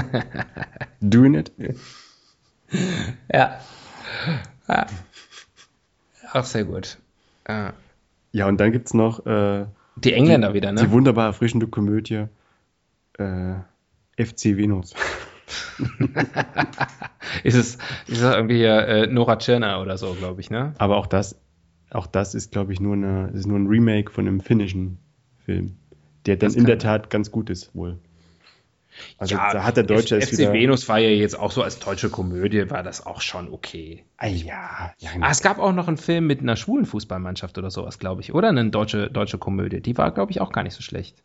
doing 1.01 1.35
it. 1.35 1.51
Ja. 3.31 3.59
ja. 4.67 4.87
Auch 6.33 6.45
sehr 6.45 6.63
gut. 6.63 6.97
Ja. 7.47 7.73
Ja, 8.31 8.47
und 8.47 8.59
dann 8.59 8.71
gibt 8.71 8.87
es 8.87 8.93
noch 8.93 9.25
äh, 9.25 9.65
Die 9.97 10.13
Engländer 10.13 10.53
wieder, 10.53 10.71
die 10.73 10.83
ne? 10.83 10.91
wunderbar 10.91 11.27
erfrischende 11.27 11.67
Komödie 11.67 12.27
äh, 13.17 13.55
FC 14.17 14.57
Venus. 14.57 14.93
Ist 17.43 17.55
es, 17.55 17.75
ist 18.07 18.21
es 18.21 18.21
irgendwie 18.21 18.57
hier, 18.57 18.87
äh, 18.87 19.07
Nora 19.07 19.37
Tschirner 19.37 19.81
oder 19.81 19.97
so, 19.97 20.13
glaube 20.13 20.41
ich, 20.41 20.49
ne? 20.49 20.73
Aber 20.77 20.97
auch 20.97 21.07
das, 21.07 21.39
auch 21.89 22.07
das 22.07 22.35
ist, 22.35 22.51
glaube 22.51 22.73
ich, 22.73 22.79
nur, 22.79 22.93
eine, 22.93 23.29
ist 23.33 23.47
nur 23.47 23.57
ein 23.57 23.67
Remake 23.67 24.11
von 24.11 24.27
einem 24.27 24.41
finnischen 24.41 24.97
Film, 25.45 25.75
der 26.25 26.37
dann 26.37 26.49
Das 26.49 26.55
in 26.55 26.65
der 26.65 26.79
Tat 26.79 27.09
ganz 27.09 27.31
gut 27.31 27.49
ist, 27.49 27.75
wohl. 27.75 27.97
Also 29.17 29.35
da 29.35 29.63
hat 29.63 29.77
der 29.77 29.83
Deutsche 29.83 30.17
es 30.17 30.29
FC 30.29 30.39
wieder. 30.39 30.53
Venus 30.53 30.89
war 30.89 30.99
ja 30.99 31.09
jetzt 31.09 31.37
auch 31.37 31.51
so 31.51 31.63
als 31.63 31.79
deutsche 31.79 32.09
Komödie, 32.09 32.69
war 32.69 32.83
das 32.83 33.05
auch 33.05 33.21
schon 33.21 33.51
okay. 33.51 34.03
Ah, 34.17 34.27
ja, 34.27 34.93
ja, 34.99 35.09
Ah, 35.21 35.31
es 35.31 35.41
gab 35.41 35.59
auch 35.59 35.71
noch 35.71 35.87
einen 35.87 35.97
Film 35.97 36.27
mit 36.27 36.41
einer 36.41 36.55
schwulen 36.55 36.85
Fußballmannschaft 36.85 37.57
oder 37.57 37.71
sowas, 37.71 37.99
glaube 37.99 38.21
ich. 38.21 38.33
Oder 38.33 38.49
eine 38.49 38.69
deutsche, 38.69 39.09
deutsche 39.09 39.37
Komödie. 39.37 39.81
Die 39.81 39.97
war, 39.97 40.11
glaube 40.11 40.31
ich, 40.31 40.41
auch 40.41 40.51
gar 40.51 40.63
nicht 40.63 40.73
so 40.73 40.81
schlecht. 40.81 41.23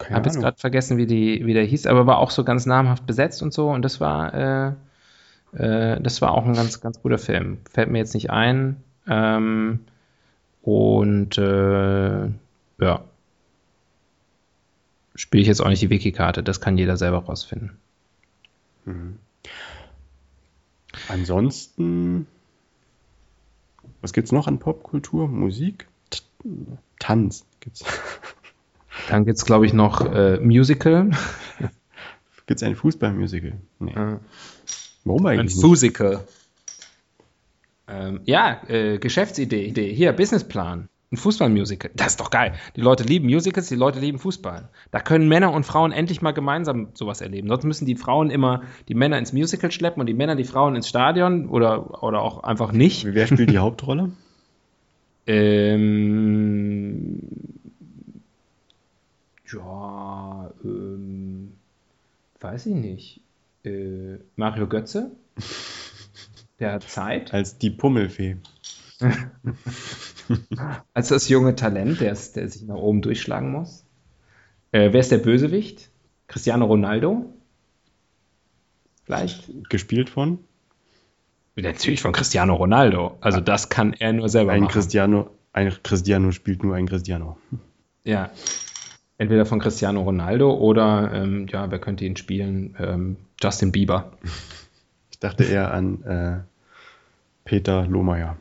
Ich 0.00 0.10
habe 0.10 0.28
jetzt 0.28 0.40
gerade 0.40 0.58
vergessen, 0.58 0.96
wie, 0.96 1.06
die, 1.06 1.46
wie 1.46 1.54
der 1.54 1.64
hieß, 1.64 1.86
aber 1.86 2.06
war 2.06 2.18
auch 2.18 2.30
so 2.30 2.44
ganz 2.44 2.66
namhaft 2.66 3.06
besetzt 3.06 3.42
und 3.42 3.52
so. 3.54 3.70
Und 3.70 3.82
das 3.82 4.00
war, 4.00 4.34
äh, 4.34 4.72
äh, 5.56 6.00
das 6.00 6.20
war 6.20 6.32
auch 6.32 6.44
ein 6.44 6.54
ganz, 6.54 6.80
ganz 6.80 7.00
guter 7.00 7.18
Film. 7.18 7.58
Fällt 7.70 7.88
mir 7.88 7.98
jetzt 7.98 8.14
nicht 8.14 8.30
ein. 8.30 8.82
Ähm, 9.08 9.80
und 10.60 11.38
äh, 11.38 12.28
ja. 12.82 13.04
Spiele 15.14 15.42
ich 15.42 15.48
jetzt 15.48 15.60
auch 15.60 15.68
nicht 15.68 15.82
die 15.82 15.90
Wiki-Karte. 15.90 16.42
Das 16.42 16.60
kann 16.60 16.78
jeder 16.78 16.96
selber 16.96 17.18
rausfinden. 17.18 17.76
Ansonsten, 21.08 22.26
was 24.00 24.12
gibt's 24.12 24.32
noch 24.32 24.46
an 24.46 24.58
Popkultur? 24.58 25.28
Musik? 25.28 25.86
T 26.10 26.20
Tanz 26.98 27.44
gibt's. 27.60 27.84
Dann 29.08 29.24
gibt 29.24 29.38
es, 29.38 29.44
glaube 29.44 29.66
ich, 29.66 29.72
noch 29.72 30.00
äh, 30.12 30.38
Musical. 30.38 31.10
gibt's 32.46 32.62
ein 32.62 32.76
Fußballmusical? 32.76 33.54
Nee. 33.78 33.92
Ja. 33.94 34.20
Warum 35.04 35.26
Ein 35.26 35.40
eigentlich 35.40 35.56
nicht? 35.56 35.64
Fusical. 35.64 36.26
Ähm, 37.88 38.20
ja, 38.24 38.62
äh, 38.68 38.98
Geschäftsidee, 38.98 39.66
Idee. 39.66 39.92
Hier, 39.92 40.12
Businessplan. 40.12 40.88
Ein 41.12 41.18
Fußballmusical. 41.18 41.90
Das 41.94 42.08
ist 42.08 42.20
doch 42.20 42.30
geil. 42.30 42.54
Die 42.74 42.80
Leute 42.80 43.04
lieben 43.04 43.26
Musicals, 43.26 43.68
die 43.68 43.74
Leute 43.74 44.00
lieben 44.00 44.18
Fußball. 44.18 44.70
Da 44.90 45.00
können 45.00 45.28
Männer 45.28 45.52
und 45.52 45.66
Frauen 45.66 45.92
endlich 45.92 46.22
mal 46.22 46.32
gemeinsam 46.32 46.88
sowas 46.94 47.20
erleben. 47.20 47.48
Sonst 47.48 47.64
müssen 47.64 47.84
die 47.84 47.96
Frauen 47.96 48.30
immer 48.30 48.62
die 48.88 48.94
Männer 48.94 49.18
ins 49.18 49.34
Musical 49.34 49.70
schleppen 49.70 50.00
und 50.00 50.06
die 50.06 50.14
Männer 50.14 50.36
die 50.36 50.44
Frauen 50.44 50.74
ins 50.74 50.88
Stadion 50.88 51.50
oder, 51.50 52.02
oder 52.02 52.22
auch 52.22 52.44
einfach 52.44 52.72
nicht. 52.72 53.04
Wer 53.04 53.26
spielt 53.26 53.50
die 53.50 53.58
Hauptrolle? 53.58 54.12
Ähm, 55.26 57.20
ja, 59.52 60.50
ähm, 60.64 61.52
weiß 62.40 62.66
ich 62.66 62.74
nicht. 62.74 63.20
Äh, 63.64 64.16
Mario 64.36 64.66
Götze? 64.66 65.10
Der 66.58 66.72
hat 66.72 66.84
Zeit. 66.84 67.34
Als 67.34 67.58
die 67.58 67.70
Pummelfee. 67.70 68.38
Als 70.94 71.08
das 71.08 71.28
junge 71.28 71.54
Talent, 71.54 72.00
der, 72.00 72.16
der 72.34 72.48
sich 72.48 72.62
nach 72.62 72.76
oben 72.76 73.02
durchschlagen 73.02 73.52
muss. 73.52 73.84
Äh, 74.70 74.92
wer 74.92 75.00
ist 75.00 75.12
der 75.12 75.18
Bösewicht? 75.18 75.90
Cristiano 76.28 76.64
Ronaldo? 76.64 77.26
Vielleicht? 79.04 79.68
Gespielt 79.68 80.08
von? 80.10 80.38
Natürlich 81.56 82.00
von 82.00 82.12
Cristiano 82.12 82.54
Ronaldo. 82.54 83.18
Also 83.20 83.40
das 83.40 83.68
kann 83.68 83.92
er 83.92 84.12
nur 84.12 84.28
selber 84.28 84.52
Ein 84.52 84.62
machen. 84.62 84.72
Cristiano, 84.72 85.30
ein 85.52 85.70
Cristiano 85.82 86.32
spielt 86.32 86.62
nur 86.62 86.74
ein 86.74 86.86
Cristiano. 86.88 87.36
Ja. 88.04 88.30
Entweder 89.16 89.46
von 89.46 89.60
Cristiano 89.60 90.02
Ronaldo 90.02 90.52
oder, 90.52 91.12
ähm, 91.14 91.46
ja, 91.46 91.70
wer 91.70 91.78
könnte 91.78 92.04
ihn 92.04 92.16
spielen? 92.16 92.74
Ähm, 92.80 93.16
Justin 93.40 93.70
Bieber. 93.70 94.10
Ich 95.12 95.20
dachte 95.20 95.44
eher 95.44 95.72
an 95.72 96.02
äh, 96.02 96.40
Peter 97.44 97.86
Lohmeier. 97.86 98.36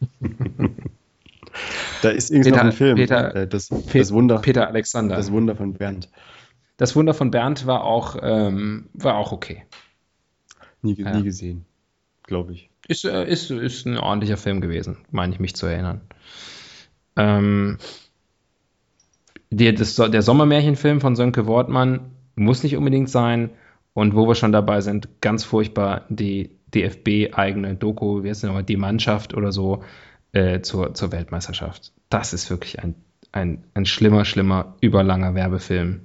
da 2.02 2.10
ist 2.10 2.30
irgendwie 2.30 2.50
noch 2.50 2.56
Peter- 2.58 2.66
ein 2.66 2.72
Film, 2.72 2.96
Peter- 2.96 3.34
äh, 3.34 3.48
das, 3.48 3.68
das, 3.92 4.12
Wunder, 4.12 4.38
Peter 4.38 4.68
Alexander. 4.68 5.16
das 5.16 5.32
Wunder 5.32 5.56
von 5.56 5.74
Bernd. 5.74 6.10
Das 6.76 6.94
Wunder 6.94 7.14
von 7.14 7.30
Bernd 7.30 7.66
war 7.66 7.84
auch, 7.84 8.16
ähm, 8.22 8.88
war 8.92 9.16
auch 9.16 9.32
okay. 9.32 9.64
Nie, 10.82 10.94
Ja. 10.94 11.16
nie 11.16 11.22
gesehen, 11.24 11.64
glaube 12.24 12.52
ich. 12.52 12.70
Ist, 12.88 13.04
äh, 13.04 13.24
ist, 13.26 13.50
ist 13.50 13.86
ein 13.86 13.98
ordentlicher 13.98 14.36
Film 14.36 14.60
gewesen, 14.60 14.98
meine 15.10 15.32
ich 15.32 15.40
mich 15.40 15.56
zu 15.56 15.66
erinnern. 15.66 16.02
Ähm, 17.16 17.78
der, 19.50 19.72
das, 19.72 19.96
der 19.96 20.22
Sommermärchenfilm 20.22 21.00
von 21.00 21.16
Sönke 21.16 21.46
Wortmann 21.46 22.10
muss 22.34 22.62
nicht 22.62 22.76
unbedingt 22.76 23.08
sein. 23.10 23.50
Und 23.94 24.14
wo 24.14 24.28
wir 24.28 24.34
schon 24.34 24.52
dabei 24.52 24.82
sind, 24.82 25.08
ganz 25.22 25.42
furchtbar 25.44 26.04
die 26.10 26.50
DFB-eigene 26.74 27.76
Doku, 27.76 28.22
wie 28.22 28.30
heißt 28.30 28.44
nochmal, 28.44 28.64
die 28.64 28.76
Mannschaft 28.76 29.34
oder 29.34 29.52
so, 29.52 29.82
äh, 30.32 30.60
zur, 30.60 30.94
zur 30.94 31.12
Weltmeisterschaft. 31.12 31.92
Das 32.08 32.32
ist 32.32 32.50
wirklich 32.50 32.82
ein, 32.82 32.94
ein, 33.32 33.64
ein 33.74 33.86
schlimmer, 33.86 34.24
schlimmer, 34.24 34.76
überlanger 34.80 35.34
Werbefilm. 35.34 36.02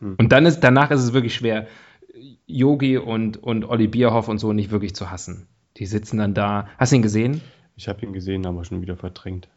Und 0.00 0.32
dann 0.32 0.46
ist, 0.46 0.60
danach 0.60 0.90
ist 0.90 1.02
es 1.02 1.12
wirklich 1.12 1.34
schwer, 1.34 1.66
Yogi 2.46 2.96
und, 2.96 3.42
und 3.42 3.64
Olli 3.64 3.86
Bierhoff 3.86 4.28
und 4.28 4.38
so 4.38 4.52
nicht 4.52 4.70
wirklich 4.70 4.94
zu 4.94 5.10
hassen. 5.10 5.46
Die 5.76 5.86
sitzen 5.86 6.18
dann 6.18 6.34
da. 6.34 6.68
Hast 6.78 6.92
du 6.92 6.96
ihn 6.96 7.02
gesehen? 7.02 7.40
Ich 7.76 7.88
habe 7.88 8.04
ihn 8.04 8.12
gesehen, 8.12 8.46
aber 8.46 8.64
schon 8.64 8.82
wieder 8.82 8.96
verdrängt. 8.96 9.48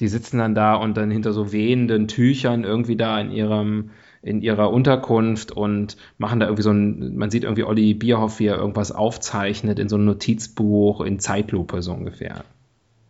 Die 0.00 0.08
sitzen 0.08 0.38
dann 0.38 0.54
da 0.54 0.74
und 0.74 0.96
dann 0.96 1.10
hinter 1.10 1.32
so 1.32 1.52
wehenden 1.52 2.08
Tüchern 2.08 2.64
irgendwie 2.64 2.96
da 2.96 3.20
in 3.20 3.30
ihrem, 3.30 3.90
in 4.24 4.40
ihrer 4.40 4.70
Unterkunft 4.70 5.52
und 5.52 5.96
machen 6.18 6.40
da 6.40 6.46
irgendwie 6.46 6.62
so 6.62 6.70
ein, 6.70 7.16
man 7.16 7.30
sieht 7.30 7.44
irgendwie 7.44 7.64
Olli 7.64 7.94
Bierhoff, 7.94 8.38
wie 8.38 8.46
er 8.46 8.56
irgendwas 8.56 8.90
aufzeichnet 8.90 9.78
in 9.78 9.88
so 9.88 9.96
einem 9.96 10.06
Notizbuch 10.06 11.00
in 11.02 11.18
Zeitlupe 11.20 11.82
so 11.82 11.92
ungefähr. 11.92 12.44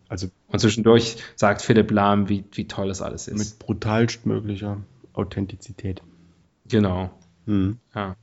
Also 0.08 0.26
Und 0.48 0.58
zwischendurch 0.58 1.16
sagt 1.36 1.62
Philipp 1.62 1.90
Lahm, 1.90 2.28
wie, 2.28 2.44
wie 2.52 2.66
toll 2.66 2.88
das 2.88 3.00
alles 3.00 3.28
ist. 3.28 3.38
mit 3.38 3.58
brutalstmöglicher 3.58 4.78
Authentizität. 5.12 6.02
genau. 6.68 7.10
Hm. 7.46 7.78
Ja. 7.94 8.16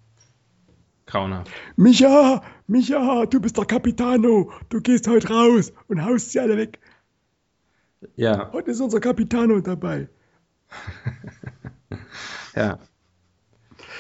Grauenhaft. 1.05 1.51
Micha, 1.75 2.41
Micha, 2.67 3.25
du 3.25 3.39
bist 3.39 3.57
der 3.57 3.65
Capitano. 3.65 4.51
Du 4.69 4.81
gehst 4.81 5.07
heute 5.07 5.29
raus 5.29 5.73
und 5.87 6.03
haust 6.03 6.31
sie 6.31 6.39
alle 6.39 6.57
weg. 6.57 6.79
Ja, 8.15 8.51
Heute 8.51 8.71
ist 8.71 8.79
unser 8.81 8.99
Capitano 8.99 9.59
dabei. 9.61 10.07
ja. 12.55 12.79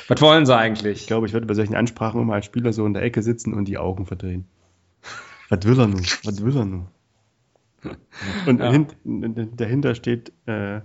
Was 0.07 0.21
wollen 0.21 0.45
sie 0.45 0.55
eigentlich? 0.55 1.01
Ich 1.01 1.07
glaube, 1.07 1.27
ich 1.27 1.33
würde 1.33 1.47
bei 1.47 1.53
solchen 1.53 1.75
Ansprachen 1.75 2.21
immer 2.21 2.33
als 2.35 2.45
Spieler 2.45 2.73
so 2.73 2.85
in 2.85 2.93
der 2.93 3.03
Ecke 3.03 3.23
sitzen 3.23 3.53
und 3.53 3.65
die 3.65 3.77
Augen 3.77 4.05
verdrehen. 4.05 4.45
Was 5.49 5.65
will 5.65 5.79
er 5.79 5.87
nun? 5.87 6.01
Was 6.23 6.43
will 6.43 6.55
er 6.57 6.65
nun? 6.65 6.87
Und 8.45 8.59
Ja. 8.59 8.71
hint, 8.71 8.95
dahinter 9.59 9.95
steht 9.95 10.31
äh, 10.45 10.81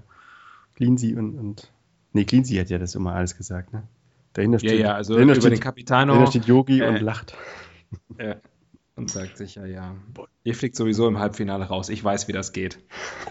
Cleansy 0.75 1.15
und, 1.15 1.39
und. 1.39 1.73
Nee, 2.13 2.25
Cleansy 2.25 2.55
hat 2.57 2.71
ja 2.71 2.79
das 2.79 2.95
immer 2.95 3.15
alles 3.15 3.37
gesagt, 3.37 3.73
ne? 3.73 3.83
Dahinter 4.33 4.59
ja, 4.59 4.69
steht, 4.71 4.81
ja, 4.81 4.95
also 4.95 5.15
dahinter 5.15 5.35
über 5.35 5.43
steht, 5.43 5.53
den 5.53 5.61
Capitano. 5.61 6.13
dahinter 6.13 6.31
steht 6.31 6.45
Yogi 6.47 6.81
äh, 6.81 6.89
und 6.89 7.01
lacht. 7.01 7.37
Ja. 8.19 8.37
Und 8.97 9.11
sagt 9.11 9.37
sich, 9.37 9.57
ja, 9.57 9.67
ja. 9.67 9.95
Ihr 10.43 10.55
fliegt 10.55 10.75
sowieso 10.75 11.07
im 11.07 11.19
Halbfinale 11.19 11.67
raus. 11.67 11.91
Ich 11.91 12.03
weiß, 12.03 12.29
wie 12.29 12.33
das 12.33 12.53
geht. 12.53 12.79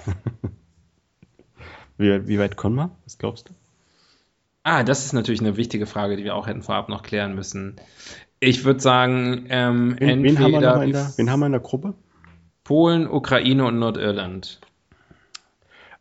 Wie, 1.98 2.28
wie 2.28 2.40
weit 2.40 2.58
kommen 2.58 2.76
wir? 2.76 2.92
Was 3.06 3.18
glaubst 3.18 3.50
du? 3.50 3.54
Ah, 4.68 4.82
das 4.82 5.05
ist 5.05 5.13
natürlich 5.13 5.41
eine 5.41 5.57
wichtige 5.57 5.86
Frage, 5.86 6.18
die 6.18 6.24
wir 6.24 6.34
auch 6.34 6.47
hätten 6.47 6.63
vorab 6.63 6.89
noch 6.89 7.03
klären 7.03 7.36
müssen. 7.36 7.76
Ich 8.39 8.66
würde 8.66 8.80
sagen, 8.80 9.45
ähm, 9.49 9.95
Wen, 9.99 10.24
wen, 10.24 10.39
haben 10.39 10.59
der, 10.59 11.13
wen 11.18 11.30
haben 11.30 11.39
wir 11.41 11.45
in 11.45 11.51
der 11.51 11.61
Gruppe? 11.61 11.93
Polen, 12.63 13.07
Ukraine 13.07 13.63
und 13.63 13.78
Nordirland. 13.78 14.59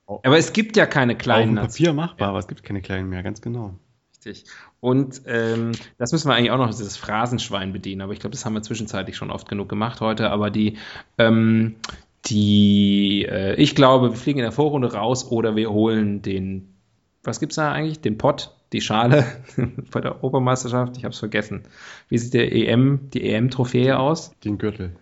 Oh. 0.06 0.18
Aber 0.24 0.38
es 0.38 0.54
gibt 0.54 0.78
ja 0.78 0.86
keine 0.86 1.12
Auf 1.12 1.18
kleinen 1.18 1.56
dem 1.56 1.66
Papier 1.66 1.92
machbar, 1.92 2.30
aber 2.30 2.38
es 2.38 2.48
gibt 2.48 2.62
keine 2.62 2.80
kleinen 2.80 3.10
mehr, 3.10 3.22
ganz 3.22 3.42
genau. 3.42 3.74
Richtig. 4.16 4.50
Und 4.80 5.20
ähm, 5.26 5.72
das 5.98 6.12
müssen 6.12 6.28
wir 6.28 6.34
eigentlich 6.34 6.50
auch 6.50 6.56
noch, 6.56 6.68
dieses 6.68 6.96
Phrasenschwein 6.96 7.74
bedienen. 7.74 8.00
Aber 8.00 8.14
ich 8.14 8.20
glaube, 8.20 8.32
das 8.32 8.46
haben 8.46 8.54
wir 8.54 8.62
zwischenzeitlich 8.62 9.18
schon 9.18 9.30
oft 9.30 9.46
genug 9.46 9.68
gemacht 9.68 10.00
heute. 10.00 10.30
Aber 10.30 10.50
die, 10.50 10.78
ähm, 11.18 11.76
die, 12.24 13.26
äh, 13.28 13.56
ich 13.56 13.74
glaube, 13.74 14.12
wir 14.12 14.16
fliegen 14.16 14.38
in 14.38 14.44
der 14.44 14.52
Vorrunde 14.52 14.94
raus 14.94 15.30
oder 15.30 15.54
wir 15.54 15.70
holen 15.70 16.22
den, 16.22 16.74
was 17.22 17.40
gibt's 17.40 17.56
da 17.56 17.70
eigentlich? 17.70 18.00
Den 18.00 18.16
Pott, 18.16 18.53
die 18.72 18.80
Schale 18.80 19.24
bei 19.92 20.00
der 20.00 20.12
Europameisterschaft. 20.16 20.96
Ich 20.96 21.04
habe 21.04 21.12
es 21.12 21.18
vergessen. 21.18 21.62
Wie 22.08 22.18
sieht 22.18 22.34
der 22.34 22.52
EM, 22.52 23.10
die 23.12 23.28
EM-Trophäe 23.28 23.98
aus? 23.98 24.32
Den 24.44 24.58
Gürtel, 24.58 24.96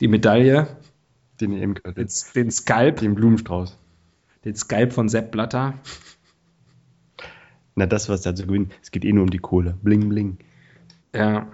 Die 0.00 0.08
Medaille, 0.08 0.66
den 1.40 1.52
EM-Gürtel, 1.52 1.94
den, 1.94 2.08
den 2.34 2.50
Skalp, 2.50 3.00
den 3.00 3.14
Blumenstrauß. 3.14 3.78
den 4.44 4.54
Skalp 4.54 4.92
von 4.92 5.08
Sepp 5.08 5.30
Blatter. 5.30 5.74
Na, 7.74 7.86
das, 7.86 8.08
was 8.08 8.22
da 8.22 8.34
zu 8.34 8.46
gewinnen, 8.46 8.70
es 8.82 8.90
geht 8.90 9.04
eh 9.04 9.12
nur 9.12 9.22
um 9.24 9.30
die 9.30 9.38
Kohle. 9.38 9.76
Bling, 9.82 10.08
bling. 10.08 10.38
Ja. 11.14 11.46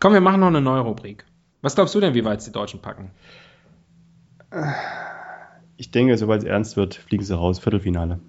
Komm, 0.00 0.12
wir 0.12 0.20
machen 0.20 0.40
noch 0.40 0.48
eine 0.48 0.60
neue 0.60 0.80
Rubrik. 0.80 1.24
Was 1.60 1.74
glaubst 1.76 1.94
du 1.94 2.00
denn, 2.00 2.14
wie 2.14 2.24
weit 2.24 2.40
es 2.40 2.44
die 2.44 2.52
Deutschen 2.52 2.80
packen? 2.82 3.10
Ich 5.76 5.90
denke, 5.90 6.16
sobald 6.18 6.42
es 6.42 6.48
ernst 6.48 6.76
wird, 6.76 6.94
fliegen 6.94 7.24
sie 7.24 7.36
raus. 7.36 7.58
Viertelfinale. 7.58 8.20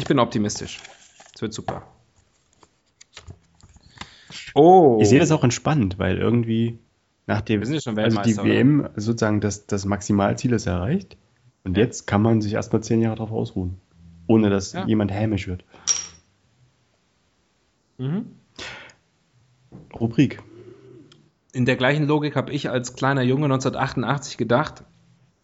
Ich 0.00 0.06
bin 0.06 0.18
optimistisch. 0.18 0.80
Es 1.34 1.42
wird 1.42 1.52
super. 1.52 1.82
Oh. 4.54 4.98
Ich 5.02 5.10
sehe 5.10 5.20
das 5.20 5.30
auch 5.30 5.44
entspannt, 5.44 5.98
weil 5.98 6.16
irgendwie 6.16 6.78
nach 7.26 7.42
dem 7.42 7.60
Wir 7.60 7.66
sind 7.66 7.74
ja 7.74 7.80
schon 7.82 7.98
also 7.98 8.22
die 8.22 8.32
oder? 8.34 8.44
WM 8.44 8.88
sozusagen 8.96 9.42
das, 9.42 9.66
das 9.66 9.84
Maximalziel 9.84 10.54
ist 10.54 10.64
erreicht. 10.66 11.18
Und 11.64 11.76
Ja. 11.76 11.84
jetzt 11.84 12.06
kann 12.06 12.22
man 12.22 12.40
sich 12.40 12.54
erstmal 12.54 12.82
zehn 12.82 13.02
Jahre 13.02 13.16
darauf 13.16 13.30
ausruhen. 13.30 13.76
Ohne 14.26 14.48
dass 14.48 14.72
Ja. 14.72 14.86
jemand 14.86 15.12
hämisch 15.12 15.46
wird. 15.48 15.64
Mhm. 17.98 18.24
Rubrik. 20.00 20.42
In 21.52 21.66
der 21.66 21.76
gleichen 21.76 22.06
Logik 22.06 22.36
habe 22.36 22.52
ich 22.52 22.70
als 22.70 22.94
kleiner 22.94 23.20
Junge 23.22 23.48
1988 23.48 24.38
gedacht, 24.38 24.82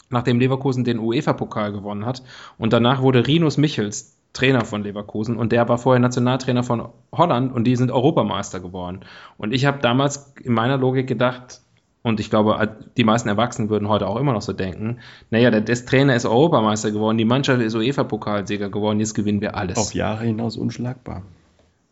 nachdem 0.09 0.41
Leverkusen 0.41 0.83
den 0.85 0.99
UEFA-Pokal 0.99 1.73
gewonnen 1.73 2.07
hat 2.07 2.23
und 2.57 2.73
danach 2.73 3.03
wurde 3.03 3.27
Rinus 3.27 3.59
Michels 3.59 4.17
Trainer 4.37 4.65
von 4.65 4.83
Leverkusen 4.83 5.37
und 5.37 5.51
der 5.53 5.69
war 5.69 5.79
vorher 5.79 6.01
Nationaltrainer 6.01 6.63
von 6.63 6.89
Holland 7.13 7.53
und 7.53 7.65
die 7.65 7.75
sind 7.75 7.91
Europameister 7.91 8.61
geworden. 8.61 9.01
Und 9.39 9.53
ich 9.53 9.65
habe 9.65 9.79
damals 9.81 10.35
in 10.43 10.53
meiner 10.53 10.77
Logik 10.77 11.07
gedacht, 11.07 11.61
und 12.03 12.21
ich 12.21 12.31
glaube, 12.31 12.77
die 12.97 13.03
meisten 13.03 13.29
Erwachsenen 13.29 13.69
würden 13.69 13.89
heute 13.89 14.07
auch 14.07 14.17
immer 14.17 14.33
noch 14.33 14.43
so 14.43 14.53
denken, 14.53 14.99
naja, 15.31 15.51
der, 15.51 15.63
der 15.63 15.75
Trainer 15.75 16.15
ist 16.15 16.25
Europameister 16.25 16.93
geworden, 16.93 17.19
die 17.19 17.25
Mannschaft 17.25 17.61
ist 17.61 17.75
UEFA-Pokalsieger 17.75 18.69
geworden, 18.69 19.01
jetzt 19.01 19.15
gewinnen 19.15 19.41
wir 19.41 19.57
alles. 19.57 19.77
Auf 19.77 19.93
Jahre 19.93 20.25
hinaus 20.25 20.57
unschlagbar. 20.57 21.23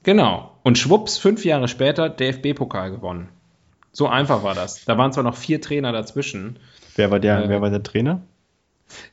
Genau. 0.04 0.52
Und 0.62 0.78
schwupps, 0.78 1.18
fünf 1.18 1.44
Jahre 1.44 1.66
später 1.66 2.08
DFB-Pokal 2.10 2.92
gewonnen. 2.92 3.28
So 3.90 4.06
einfach 4.06 4.44
war 4.44 4.54
das. 4.54 4.84
Da 4.84 4.96
waren 4.98 5.12
zwar 5.12 5.24
noch 5.24 5.34
vier 5.34 5.60
Trainer 5.60 5.90
dazwischen. 5.90 6.60
Wer 6.94 7.10
war 7.10 7.18
der, 7.18 7.44
Äh, 7.44 7.48
wer 7.48 7.60
war 7.60 7.70
der 7.70 7.82
Trainer? 7.82 8.20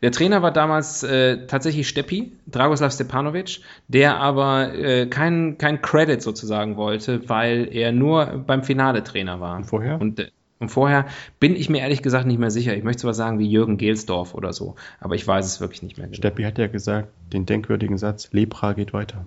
Der 0.02 0.12
Trainer 0.12 0.42
war 0.42 0.52
damals 0.52 1.04
äh, 1.04 1.48
tatsächlich 1.48 1.88
Steppi, 1.88 2.34
Dragoslav 2.48 2.94
Stepanovic, 2.94 3.62
der 3.88 4.18
aber 4.18 4.74
äh, 4.74 5.08
kein, 5.08 5.58
kein 5.58 5.82
Credit 5.82 6.22
sozusagen 6.22 6.76
wollte, 6.76 7.28
weil 7.30 7.68
er 7.72 7.92
nur 7.92 8.44
beim 8.46 8.64
Finale 8.64 9.04
Trainer 9.04 9.40
war. 9.40 9.58
Und 9.58 9.66
vorher? 9.66 10.00
Und, 10.00 10.20
äh, 10.20 10.28
und 10.60 10.70
vorher 10.70 11.08
bin 11.40 11.56
ich 11.56 11.70
mir 11.70 11.80
ehrlich 11.80 12.04
gesagt 12.04 12.28
nicht 12.28 12.40
mehr 12.40 12.52
sicher. 12.52 12.76
Ich 12.76 12.84
möchte 12.84 13.02
zwar 13.02 13.16
sagen 13.16 13.40
wie 13.40 13.50
Jürgen 13.50 13.78
Gelsdorf 13.78 14.36
oder 14.36 14.54
so, 14.54 14.76
aber 15.00 15.16
ich 15.16 15.26
weiß 15.26 15.46
es 15.46 15.60
wirklich 15.60 15.82
nicht 15.82 15.98
mehr 15.98 16.08
genau. 16.08 16.18
Steppi 16.18 16.44
hat 16.44 16.60
ja 16.60 16.68
gesagt, 16.68 17.10
den 17.34 17.48
denkwürdigen 17.48 17.98
Satz, 17.98 18.32
Lepra 18.32 18.74
geht 18.74 18.94
weiter. 18.94 19.26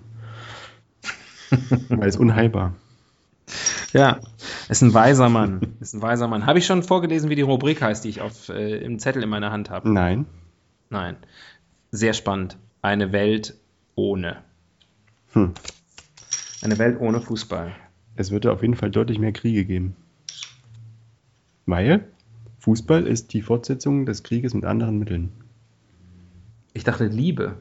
Weil 1.89 2.07
es 2.07 2.15
unheilbar. 2.17 2.75
Ja, 3.93 4.19
ist 4.69 4.81
ein 4.81 4.93
weiser 4.93 5.29
Mann. 5.29 5.75
Ist 5.79 5.93
ein 5.93 6.01
weiser 6.01 6.27
Mann. 6.27 6.45
Habe 6.45 6.59
ich 6.59 6.65
schon 6.65 6.83
vorgelesen, 6.83 7.29
wie 7.29 7.35
die 7.35 7.41
Rubrik 7.41 7.81
heißt, 7.81 8.03
die 8.03 8.09
ich 8.09 8.21
auf, 8.21 8.49
äh, 8.49 8.77
im 8.77 8.99
Zettel 8.99 9.23
in 9.23 9.29
meiner 9.29 9.51
Hand 9.51 9.69
habe? 9.69 9.89
Nein. 9.89 10.25
Nein. 10.89 11.17
Sehr 11.91 12.13
spannend. 12.13 12.57
Eine 12.81 13.11
Welt 13.11 13.55
ohne. 13.95 14.37
Hm. 15.33 15.53
Eine 16.61 16.77
Welt 16.77 16.99
ohne 16.99 17.21
Fußball. 17.21 17.75
Es 18.15 18.31
würde 18.31 18.51
auf 18.51 18.61
jeden 18.61 18.75
Fall 18.75 18.91
deutlich 18.91 19.19
mehr 19.19 19.31
Kriege 19.31 19.65
geben. 19.65 19.95
Weil 21.65 22.07
Fußball 22.59 23.05
ist 23.05 23.33
die 23.33 23.41
Fortsetzung 23.41 24.05
des 24.05 24.23
Krieges 24.23 24.53
mit 24.53 24.65
anderen 24.65 24.97
Mitteln. 24.97 25.31
Ich 26.73 26.83
dachte, 26.83 27.05
Liebe. 27.05 27.57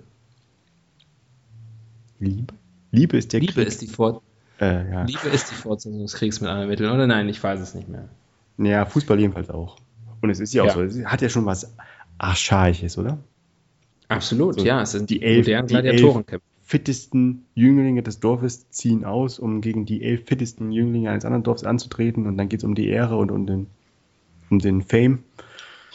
Liebe? 2.19 2.55
Liebe 2.91 3.17
ist 3.17 3.33
der 3.33 3.41
Liebe 3.41 3.53
Krieg. 3.53 3.69
ist 3.69 3.83
die 3.83 3.87
Fort. 3.87 4.23
Äh, 4.61 4.91
ja. 4.91 5.03
Liebe 5.05 5.29
ist 5.29 5.51
die 5.51 5.55
Fortsetzung 5.55 6.01
des 6.03 6.15
Kriegs 6.15 6.41
mit 6.41 6.51
anderen 6.51 6.69
Mitteln, 6.69 6.91
oder 6.91 7.07
nein? 7.07 7.29
Ich 7.29 7.43
weiß 7.43 7.61
es 7.61 7.75
nicht 7.75 7.89
mehr. 7.89 8.09
Ja, 8.59 8.87
Fußball 8.87 9.19
jedenfalls 9.19 9.51
auch. 9.51 9.77
Und 10.21 10.31
es 10.31 10.41
ist 10.41 10.55
ja 10.55 10.63
auch 10.63 10.71
so, 10.71 10.83
es 10.83 11.05
hat 11.05 11.23
ja 11.23 11.29
schon 11.29 11.45
was 11.45 11.75
Archaisches, 12.19 12.97
oder? 12.97 13.19
Absolut, 14.09 14.61
so, 14.61 14.65
ja. 14.65 14.81
Es 14.81 14.93
sind 14.93 15.11
die 15.11 15.23
elf, 15.23 15.47
die 15.47 15.53
elf 15.53 16.41
fittesten 16.63 17.45
Jünglinge 17.55 18.03
des 18.03 18.21
Dorfes 18.21 18.71
ziehen 18.71 19.05
aus, 19.05 19.39
um 19.39 19.61
gegen 19.61 19.85
die 19.85 20.03
elf 20.03 20.25
fittesten 20.27 20.73
Jünglinge 20.73 21.11
eines 21.11 21.25
anderen 21.25 21.43
Dorfs 21.43 21.65
anzutreten. 21.65 22.27
Und 22.27 22.39
dann 22.39 22.49
geht 22.49 22.61
es 22.61 22.65
um 22.65 22.75
die 22.75 22.89
Ehre 22.89 23.17
und 23.17 23.31
um 23.31 23.47
den, 23.47 23.67
um 24.51 24.61
den 24.61 24.83
Fame. 24.83 25.25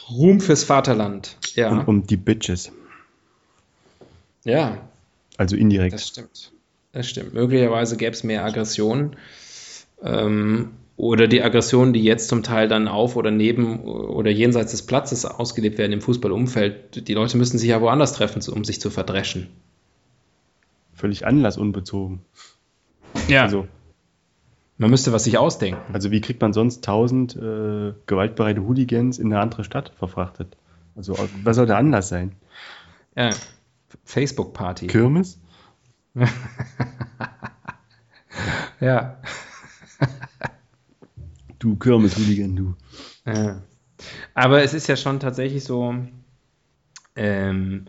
Ruhm 0.08 0.40
fürs 0.40 0.64
Vaterland, 0.64 1.36
ja. 1.54 1.70
Und 1.70 1.88
um 1.88 2.06
die 2.06 2.16
Bitches. 2.16 2.72
Ja. 4.44 4.78
Also 5.36 5.56
indirekt. 5.56 5.94
Das 5.94 6.06
stimmt. 6.06 6.52
Das 6.92 7.08
stimmt. 7.08 7.34
Möglicherweise 7.34 7.96
gäbe 7.96 8.12
es 8.12 8.24
mehr 8.24 8.44
Aggressionen. 8.44 9.16
Ähm, 10.02 10.70
oder 10.96 11.28
die 11.28 11.42
Aggressionen, 11.42 11.92
die 11.92 12.02
jetzt 12.02 12.28
zum 12.28 12.42
Teil 12.42 12.68
dann 12.68 12.86
auf 12.86 13.16
oder 13.16 13.30
neben 13.30 13.80
oder 13.80 14.30
jenseits 14.30 14.72
des 14.72 14.82
Platzes 14.82 15.24
ausgelebt 15.24 15.78
werden 15.78 15.92
im 15.92 16.02
Fußballumfeld. 16.02 17.08
Die 17.08 17.14
Leute 17.14 17.38
müssen 17.38 17.58
sich 17.58 17.70
ja 17.70 17.80
woanders 17.80 18.12
treffen, 18.12 18.42
um 18.52 18.64
sich 18.64 18.80
zu 18.80 18.90
verdreschen. 18.90 19.48
Völlig 20.92 21.26
anlassunbezogen. 21.26 22.20
Ja. 23.28 23.44
Also, 23.44 23.66
man 24.76 24.90
müsste 24.90 25.12
was 25.12 25.24
sich 25.24 25.38
ausdenken. 25.38 25.80
Also 25.94 26.10
wie 26.10 26.20
kriegt 26.20 26.42
man 26.42 26.52
sonst 26.52 26.84
tausend 26.84 27.36
äh, 27.36 27.92
gewaltbereite 28.06 28.62
Hooligans 28.62 29.18
in 29.18 29.32
eine 29.32 29.40
andere 29.40 29.64
Stadt 29.64 29.92
verfrachtet? 29.98 30.56
Also 30.96 31.16
was 31.44 31.56
soll 31.56 31.66
der 31.66 31.78
Anlass 31.78 32.08
sein? 32.08 32.32
Ja, 33.16 33.30
Facebook-Party. 34.04 34.88
Kirmes? 34.88 35.38
ja. 38.80 39.20
du 41.58 41.76
Kirmes-Hooligan, 41.76 42.56
du. 42.56 42.74
Ja. 43.26 43.62
Aber 44.34 44.62
es 44.62 44.74
ist 44.74 44.86
ja 44.86 44.96
schon 44.96 45.20
tatsächlich 45.20 45.64
so, 45.64 45.94
ähm, 47.16 47.86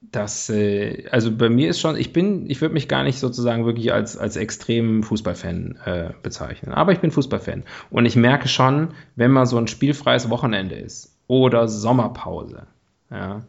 dass, 0.00 0.48
äh, 0.50 1.06
also 1.10 1.34
bei 1.36 1.48
mir 1.48 1.70
ist 1.70 1.80
schon, 1.80 1.96
ich 1.96 2.12
bin, 2.12 2.48
ich 2.50 2.60
würde 2.60 2.74
mich 2.74 2.88
gar 2.88 3.04
nicht 3.04 3.18
sozusagen 3.18 3.66
wirklich 3.66 3.92
als, 3.92 4.16
als 4.16 4.36
extremen 4.36 5.02
Fußballfan 5.02 5.78
äh, 5.84 6.10
bezeichnen, 6.22 6.72
aber 6.72 6.92
ich 6.92 7.00
bin 7.00 7.10
Fußballfan. 7.10 7.64
Und 7.90 8.06
ich 8.06 8.16
merke 8.16 8.48
schon, 8.48 8.88
wenn 9.16 9.30
mal 9.30 9.46
so 9.46 9.58
ein 9.58 9.68
spielfreies 9.68 10.30
Wochenende 10.30 10.74
ist 10.76 11.16
oder 11.26 11.68
Sommerpause, 11.68 12.66
ja, 13.10 13.42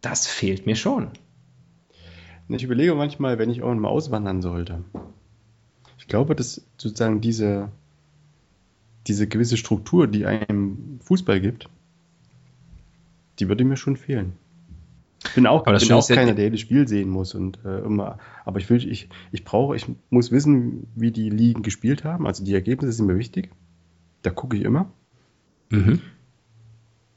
das 0.00 0.26
fehlt 0.26 0.66
mir 0.66 0.76
schon. 0.76 1.10
Ich 2.54 2.64
überlege 2.64 2.94
manchmal, 2.94 3.38
wenn 3.38 3.50
ich 3.50 3.62
auch 3.62 3.74
mal 3.74 3.88
auswandern 3.88 4.42
sollte. 4.42 4.84
Ich 5.98 6.06
glaube, 6.06 6.34
dass 6.34 6.62
sozusagen 6.76 7.20
diese, 7.20 7.70
diese 9.06 9.26
gewisse 9.26 9.56
Struktur, 9.56 10.06
die 10.06 10.26
einem 10.26 10.98
Fußball 11.02 11.40
gibt, 11.40 11.68
die 13.38 13.48
würde 13.48 13.64
mir 13.64 13.76
schon 13.76 13.96
fehlen. 13.96 14.32
Ich 15.24 15.34
bin 15.34 15.46
auch, 15.46 15.62
bin 15.62 15.92
auch 15.92 16.08
keiner, 16.08 16.34
der 16.34 16.46
jedes 16.46 16.60
Spiel 16.60 16.88
sehen 16.88 17.08
muss 17.08 17.34
und 17.34 17.60
äh, 17.64 17.78
immer, 17.78 18.18
aber 18.44 18.58
ich 18.58 18.68
will, 18.68 18.84
ich, 18.84 19.08
ich 19.30 19.44
brauche, 19.44 19.76
ich 19.76 19.86
muss 20.10 20.32
wissen, 20.32 20.88
wie 20.96 21.12
die 21.12 21.30
Ligen 21.30 21.62
gespielt 21.62 22.02
haben. 22.02 22.26
Also 22.26 22.44
die 22.44 22.54
Ergebnisse 22.54 22.92
sind 22.94 23.06
mir 23.06 23.16
wichtig. 23.16 23.50
Da 24.22 24.30
gucke 24.30 24.56
ich 24.56 24.64
immer. 24.64 24.90
Mhm. 25.70 26.00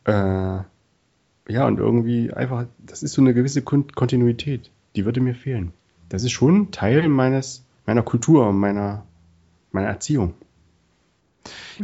Äh, 0.06 0.12
ja, 1.48 1.68
und 1.68 1.80
irgendwie 1.80 2.32
einfach, 2.32 2.68
das 2.78 3.02
ist 3.02 3.14
so 3.14 3.22
eine 3.22 3.34
gewisse 3.34 3.64
Kontinuität 3.64 4.70
die 4.96 5.06
würde 5.06 5.22
mir 5.22 5.36
fehlen. 5.36 5.74
Das 6.10 6.24
ist 6.24 6.32
schon 6.32 6.72
Teil 6.72 7.08
meines, 7.10 7.66
meiner 7.86 8.04
Kultur, 8.04 8.52
meiner, 8.54 9.06
meiner 9.72 9.88
Erziehung. 9.88 10.34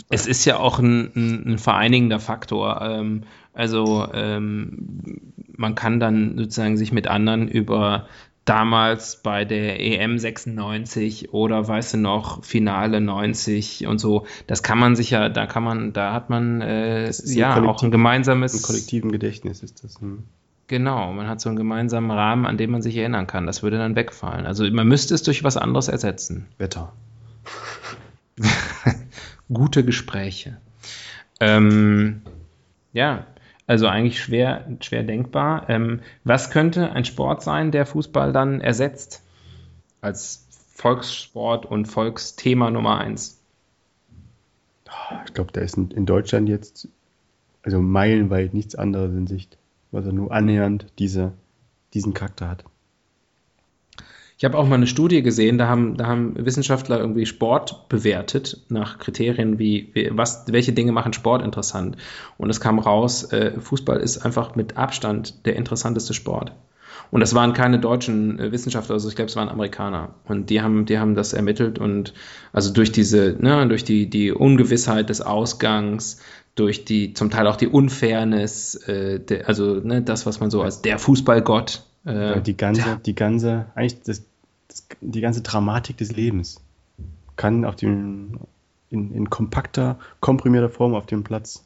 Es 0.09 0.25
ist 0.25 0.45
ja 0.45 0.57
auch 0.57 0.79
ein, 0.79 1.11
ein, 1.15 1.53
ein 1.53 1.57
vereinigender 1.57 2.19
Faktor. 2.19 2.81
Ähm, 2.81 3.23
also 3.53 4.07
ähm, 4.13 5.17
man 5.55 5.75
kann 5.75 5.99
dann 5.99 6.37
sozusagen 6.37 6.77
sich 6.77 6.91
mit 6.91 7.07
anderen 7.07 7.47
über 7.47 8.07
damals 8.45 9.21
bei 9.21 9.45
der 9.45 9.79
EM 9.79 10.17
96 10.17 11.33
oder 11.33 11.67
weißt 11.67 11.93
du 11.93 11.97
noch 11.97 12.43
Finale 12.43 12.99
90 12.99 13.85
und 13.85 13.99
so, 13.99 14.25
das 14.47 14.63
kann 14.63 14.79
man 14.79 14.95
sich 14.95 15.11
ja, 15.11 15.29
da 15.29 15.45
kann 15.45 15.63
man, 15.63 15.93
da 15.93 16.11
hat 16.13 16.29
man 16.29 16.61
äh, 16.61 17.11
ja 17.25 17.63
auch 17.63 17.83
ein 17.83 17.91
gemeinsames 17.91 18.55
im 18.55 18.61
kollektiven 18.63 19.11
Gedächtnis 19.11 19.61
ist 19.61 19.83
das. 19.83 20.01
Hm. 20.01 20.23
Genau, 20.71 21.11
man 21.11 21.27
hat 21.27 21.41
so 21.41 21.49
einen 21.49 21.57
gemeinsamen 21.57 22.11
Rahmen, 22.11 22.45
an 22.45 22.55
den 22.55 22.71
man 22.71 22.81
sich 22.81 22.95
erinnern 22.95 23.27
kann. 23.27 23.45
Das 23.45 23.61
würde 23.61 23.77
dann 23.77 23.97
wegfallen. 23.97 24.45
Also 24.45 24.63
man 24.71 24.87
müsste 24.87 25.13
es 25.13 25.21
durch 25.21 25.43
was 25.43 25.57
anderes 25.57 25.89
ersetzen. 25.89 26.47
Wetter. 26.57 26.93
Gute 29.53 29.83
Gespräche. 29.83 30.61
Ähm, 31.41 32.21
ja, 32.93 33.25
also 33.67 33.85
eigentlich 33.87 34.23
schwer, 34.23 34.65
schwer 34.79 35.03
denkbar. 35.03 35.69
Ähm, 35.69 35.99
was 36.23 36.51
könnte 36.51 36.93
ein 36.93 37.03
Sport 37.03 37.43
sein, 37.43 37.71
der 37.71 37.85
Fußball 37.85 38.31
dann 38.31 38.61
ersetzt? 38.61 39.23
Als 39.99 40.47
Volkssport 40.73 41.65
und 41.65 41.83
Volksthema 41.83 42.71
Nummer 42.71 42.97
eins. 42.97 43.41
Ich 45.25 45.33
glaube, 45.33 45.51
da 45.51 45.59
ist 45.59 45.75
in 45.77 46.05
Deutschland 46.05 46.47
jetzt 46.47 46.87
also 47.61 47.81
meilenweit 47.81 48.53
nichts 48.53 48.75
anderes 48.75 49.11
in 49.11 49.27
Sicht 49.27 49.57
was 49.91 50.05
er 50.05 50.13
nur 50.13 50.31
annähernd 50.31 50.87
diese, 50.99 51.33
diesen 51.93 52.13
Charakter 52.13 52.49
hat. 52.49 52.63
Ich 54.41 54.45
habe 54.45 54.57
auch 54.57 54.67
mal 54.67 54.73
eine 54.73 54.87
Studie 54.87 55.21
gesehen, 55.21 55.59
da 55.59 55.67
haben, 55.67 55.97
da 55.97 56.07
haben 56.07 56.33
Wissenschaftler 56.35 56.99
irgendwie 56.99 57.27
Sport 57.27 57.87
bewertet 57.89 58.65
nach 58.69 58.97
Kriterien 58.97 59.59
wie, 59.59 59.91
wie 59.93 60.09
was, 60.13 60.45
welche 60.47 60.73
Dinge 60.73 60.93
machen 60.93 61.13
Sport 61.13 61.43
interessant. 61.43 61.95
Und 62.39 62.49
es 62.49 62.59
kam 62.59 62.79
raus, 62.79 63.31
äh, 63.31 63.59
Fußball 63.59 63.99
ist 63.99 64.25
einfach 64.25 64.55
mit 64.55 64.77
Abstand 64.77 65.45
der 65.45 65.57
interessanteste 65.57 66.15
Sport. 66.15 66.53
Und 67.11 67.19
das 67.19 67.35
waren 67.35 67.53
keine 67.53 67.79
deutschen 67.79 68.39
äh, 68.39 68.51
Wissenschaftler, 68.51 68.93
also 68.93 69.09
ich 69.09 69.15
glaube, 69.15 69.29
es 69.29 69.35
waren 69.35 69.49
Amerikaner. 69.49 70.15
Und 70.25 70.49
die 70.49 70.61
haben, 70.61 70.85
die 70.85 70.97
haben 70.99 71.15
das 71.15 71.33
ermittelt 71.33 71.79
und 71.79 72.13
also 72.53 72.71
durch 72.73 72.91
diese, 72.91 73.35
ne, 73.39 73.67
durch 73.67 73.83
die, 73.83 74.09
die 74.09 74.31
Ungewissheit 74.31 75.09
des 75.09 75.21
Ausgangs, 75.21 76.21
durch 76.55 76.85
die 76.85 77.13
zum 77.13 77.29
Teil 77.29 77.47
auch 77.47 77.55
die 77.55 77.67
Unfairness, 77.67 78.75
äh, 78.87 79.19
der, 79.19 79.47
also 79.47 79.75
ne, 79.75 80.01
das, 80.01 80.25
was 80.25 80.39
man 80.39 80.51
so 80.51 80.61
als 80.61 80.81
der 80.81 80.99
Fußballgott. 80.99 81.83
Äh, 82.05 82.41
die 82.41 82.57
ganze, 82.57 82.81
ja. 82.81 82.95
die 82.95 83.15
ganze, 83.15 83.67
eigentlich 83.75 84.01
das, 84.01 84.23
das, 84.67 84.87
die 85.01 85.21
ganze 85.21 85.41
Dramatik 85.41 85.97
des 85.97 86.15
Lebens 86.15 86.61
kann 87.35 87.65
auf 87.65 87.75
dem, 87.75 88.39
in, 88.89 89.13
in 89.13 89.29
kompakter, 89.29 89.99
komprimierter 90.19 90.69
Form 90.69 90.93
auf 90.95 91.05
dem 91.05 91.23
Platz 91.23 91.65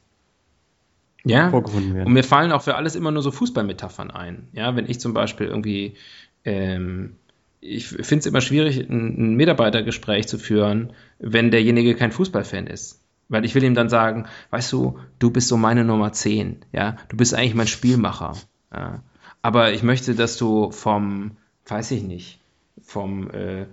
ja, 1.26 1.50
vorgefunden 1.50 1.94
werden. 1.94 2.08
Und 2.08 2.14
mir 2.14 2.24
fallen 2.24 2.52
auch 2.52 2.62
für 2.62 2.76
alles 2.76 2.96
immer 2.96 3.12
nur 3.12 3.22
so 3.22 3.32
Fußballmetaphern 3.32 4.12
ein. 4.12 4.48
Ja, 4.54 4.76
wenn 4.76 4.90
ich 4.90 5.00
zum 5.00 5.14
Beispiel 5.14 5.48
irgendwie, 5.48 5.96
ähm, 6.44 7.16
ich 7.60 7.88
finde 7.88 8.20
es 8.20 8.26
immer 8.26 8.42
schwierig, 8.42 8.80
ein, 8.80 9.34
ein 9.34 9.36
Mitarbeitergespräch 9.36 10.28
zu 10.28 10.38
führen, 10.38 10.94
wenn 11.20 11.52
derjenige 11.52 11.96
kein 11.96 12.12
Fußballfan 12.12 12.68
ist. 12.68 13.02
Weil 13.28 13.44
ich 13.44 13.56
will 13.56 13.64
ihm 13.64 13.74
dann 13.74 13.90
sagen, 13.90 14.28
weißt 14.52 14.72
du, 14.72 15.00
du 15.18 15.32
bist 15.32 15.48
so 15.48 15.58
meine 15.58 15.84
Nummer 15.84 16.14
10, 16.14 16.58
ja, 16.72 16.98
du 17.10 17.18
bist 17.18 17.34
eigentlich 17.34 17.56
mein 17.56 17.68
Spielmacher. 17.68 18.34
Ja. 18.72 19.02
Aber 19.42 19.74
ich 19.74 19.82
möchte, 19.82 20.14
dass 20.14 20.38
du 20.38 20.72
vom, 20.72 21.32
weiß 21.66 21.92
ich 21.92 22.04
nicht, 22.04 22.40
vom, 22.84 23.32
äh, 23.32 23.66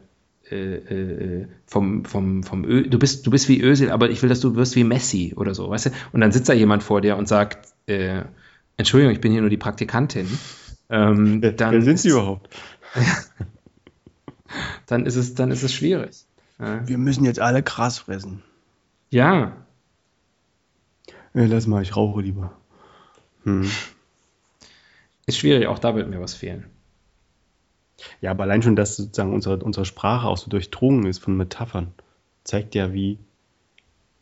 äh, 0.53 1.41
äh, 1.41 1.47
vom, 1.67 2.05
vom, 2.05 2.43
vom 2.43 2.65
Ö 2.65 2.83
du 2.89 2.99
bist, 2.99 3.27
du 3.27 3.31
bist 3.31 3.49
wie 3.49 3.61
Ösil, 3.61 3.91
aber 3.91 4.11
ich 4.11 4.23
will, 4.23 4.29
dass 4.29 4.41
du 4.41 4.55
wirst 4.57 4.77
wie 4.77 4.85
Messi 4.85 5.35
oder 5.37 5.55
so, 5.55 5.71
weißt 5.71 5.87
du? 5.87 5.91
Und 6.13 6.21
dann 6.21 6.33
sitzt 6.33 6.49
da 6.49 6.53
jemand 6.53 6.83
vor 6.83 7.01
dir 7.01 7.17
und 7.17 7.29
sagt, 7.29 7.69
äh, 7.87 8.23
Entschuldigung, 8.77 9.13
ich 9.13 9.21
bin 9.21 9.33
hier 9.33 9.41
nur 9.41 9.51
die 9.51 9.57
Praktikantin. 9.57 10.27
Ähm, 10.91 11.41
dann 11.57 11.73
Wer 11.73 11.83
sind 11.83 11.99
sie 11.99 12.11
überhaupt? 12.11 12.49
dann 14.87 15.07
ist 15.07 15.17
es, 15.17 15.35
dann 15.35 15.51
ist 15.51 15.63
es 15.63 15.73
schwierig. 15.73 16.25
Ja. 16.59 16.87
Wir 16.87 16.99
müssen 16.99 17.25
jetzt 17.25 17.41
alle 17.41 17.63
Gras 17.63 17.99
fressen. 17.99 18.43
Ja. 19.11 19.57
ja 21.35 21.45
lass 21.47 21.67
mal, 21.67 21.83
ich 21.83 21.97
rauche 21.97 22.21
lieber. 22.21 22.53
Hm. 23.45 23.71
Ist 25.27 25.39
schwierig, 25.39 25.67
auch 25.67 25.79
da 25.79 25.95
wird 25.95 26.09
mir 26.09 26.21
was 26.21 26.35
fehlen. 26.35 26.67
Ja, 28.21 28.31
aber 28.31 28.45
allein 28.45 28.63
schon, 28.63 28.77
dass 28.77 28.97
sozusagen 28.97 29.33
unsere, 29.33 29.59
unsere 29.59 29.85
Sprache 29.85 30.27
auch 30.27 30.37
so 30.37 30.51
durchdrungen 30.51 31.07
ist 31.07 31.19
von 31.19 31.37
Metaphern, 31.37 31.93
zeigt 32.45 32.75
ja, 32.75 32.93
wie, 32.93 33.19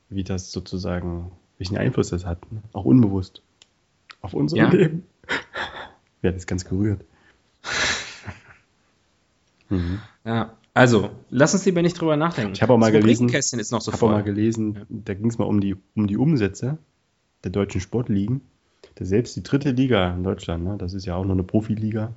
wie 0.09 0.25
das 0.25 0.53
sozusagen, 0.53 1.33
welchen 1.59 1.77
Einfluss 1.77 2.11
das 2.11 2.27
hat. 2.27 2.51
Ne? 2.53 2.63
Auch 2.73 2.85
unbewusst. 2.85 3.43
Auf 4.21 4.35
unser 4.35 4.57
ja. 4.57 4.69
Leben. 4.69 5.05
ja, 6.23 6.31
das 6.31 6.43
ist 6.43 6.47
ganz 6.47 6.65
gerührt. 6.65 7.05
mhm. 9.69 10.01
Ja. 10.25 10.55
Also, 10.73 11.11
lass 11.31 11.53
uns 11.53 11.65
lieber 11.65 11.83
nicht 11.83 12.01
drüber 12.01 12.17
nachdenken. 12.17 12.53
Ich 12.53 12.63
habe 12.63 12.73
auch 12.73 12.79
mal 12.79 12.93
das 12.93 13.01
gelesen, 13.01 13.29
ist 13.29 13.73
noch 13.73 13.81
so 13.81 13.93
auch 13.93 14.01
mal 14.03 14.23
gelesen, 14.23 14.75
ja. 14.75 14.81
da 14.89 15.15
ging 15.15 15.29
es 15.29 15.37
mal 15.37 15.47
um 15.47 15.61
die, 15.61 15.75
um 15.97 16.07
die 16.07 16.17
Umsätze 16.17 16.79
der 17.43 17.51
deutschen 17.51 17.81
Sportligen. 17.81 18.43
Selbst 18.99 19.35
die 19.35 19.43
dritte 19.43 19.71
Liga 19.71 20.15
in 20.15 20.23
Deutschland, 20.23 20.65
ne, 20.65 20.77
das 20.77 20.93
ist 20.93 21.07
ja 21.07 21.17
auch 21.17 21.25
nur 21.25 21.33
eine 21.33 21.43
Profiliga, 21.43 22.13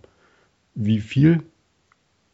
wie 0.76 1.00
viel 1.00 1.44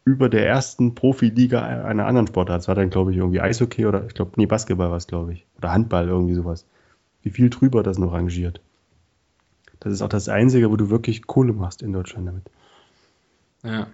über 0.05 0.29
der 0.29 0.47
ersten 0.47 0.95
Profiliga 0.95 1.61
einer 1.61 2.05
anderen 2.05 2.27
Sportart. 2.27 2.59
Das 2.59 2.67
war 2.67 2.75
dann, 2.75 2.89
glaube 2.89 3.11
ich, 3.11 3.17
irgendwie 3.17 3.41
Eishockey 3.41 3.85
oder 3.85 4.05
ich 4.05 4.13
glaube, 4.13 4.31
nee, 4.37 4.45
Basketball 4.45 4.89
war 4.89 4.97
es, 4.97 5.07
glaube 5.07 5.33
ich. 5.33 5.45
Oder 5.57 5.71
Handball, 5.71 6.07
irgendwie 6.07 6.33
sowas. 6.33 6.65
Wie 7.21 7.29
viel 7.29 7.49
drüber 7.49 7.83
das 7.83 7.97
noch 7.97 8.13
rangiert. 8.13 8.61
Das 9.79 9.93
ist 9.93 10.01
auch 10.01 10.09
das 10.09 10.29
Einzige, 10.29 10.71
wo 10.71 10.75
du 10.75 10.89
wirklich 10.89 11.27
Kohle 11.27 11.53
machst 11.53 11.81
in 11.81 11.93
Deutschland 11.93 12.27
damit. 12.27 12.43
Ja. 13.63 13.87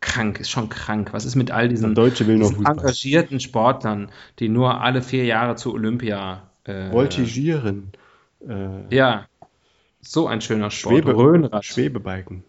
Krank, 0.00 0.40
ist 0.40 0.50
schon 0.50 0.68
krank. 0.68 1.12
Was 1.12 1.24
ist 1.24 1.36
mit 1.36 1.50
all 1.50 1.68
diesen, 1.68 1.94
diesen 1.94 2.66
engagierten 2.66 3.40
Sportlern, 3.40 4.10
die 4.38 4.48
nur 4.48 4.80
alle 4.80 5.02
vier 5.02 5.24
Jahre 5.24 5.56
zu 5.56 5.72
Olympia. 5.72 6.50
Äh, 6.64 6.92
Voltigieren. 6.92 7.92
Äh, 8.46 8.94
ja. 8.94 9.26
So 10.00 10.26
ein 10.28 10.40
schöner 10.40 10.70
Sport. 10.70 10.94
Schwebe, 10.94 11.16
Röhnrad. 11.16 11.64
Schwebebalken. 11.64 12.44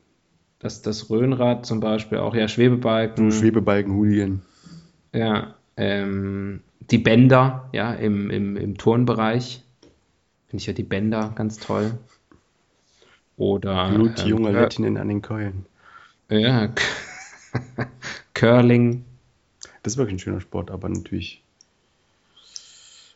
Das, 0.60 0.82
das 0.82 1.10
Röhnrad 1.10 1.66
zum 1.66 1.80
Beispiel 1.80 2.18
auch, 2.18 2.36
ja, 2.36 2.47
Schwebebalken. 2.47 3.30
Du 3.30 3.36
Schwebebalken-Hooligan. 3.36 4.41
Ja, 5.14 5.55
ähm, 5.76 6.62
die 6.80 6.97
Bänder, 6.97 7.70
ja, 7.74 7.93
im, 7.93 8.30
im, 8.30 8.58
im 8.58 8.78
Turnbereich. 8.78 9.64
Finde 10.47 10.62
ich 10.62 10.68
ja 10.68 10.74
die 10.74 10.84
Bänder 10.84 11.32
ganz 11.36 11.58
toll. 11.58 11.97
Oder. 13.36 13.89
Blut 13.89 14.20
ähm, 14.20 14.28
junger 14.28 14.51
Lettinen 14.51 14.97
an 14.97 15.10
den 15.10 15.22
Keulen. 15.22 15.66
Ja, 16.30 16.70
Curling. 18.34 19.05
Das 19.84 19.93
ist 19.93 19.97
wirklich 19.97 20.16
ein 20.16 20.20
schöner 20.20 20.41
Sport, 20.41 20.72
aber 20.72 20.89
natürlich 20.89 21.43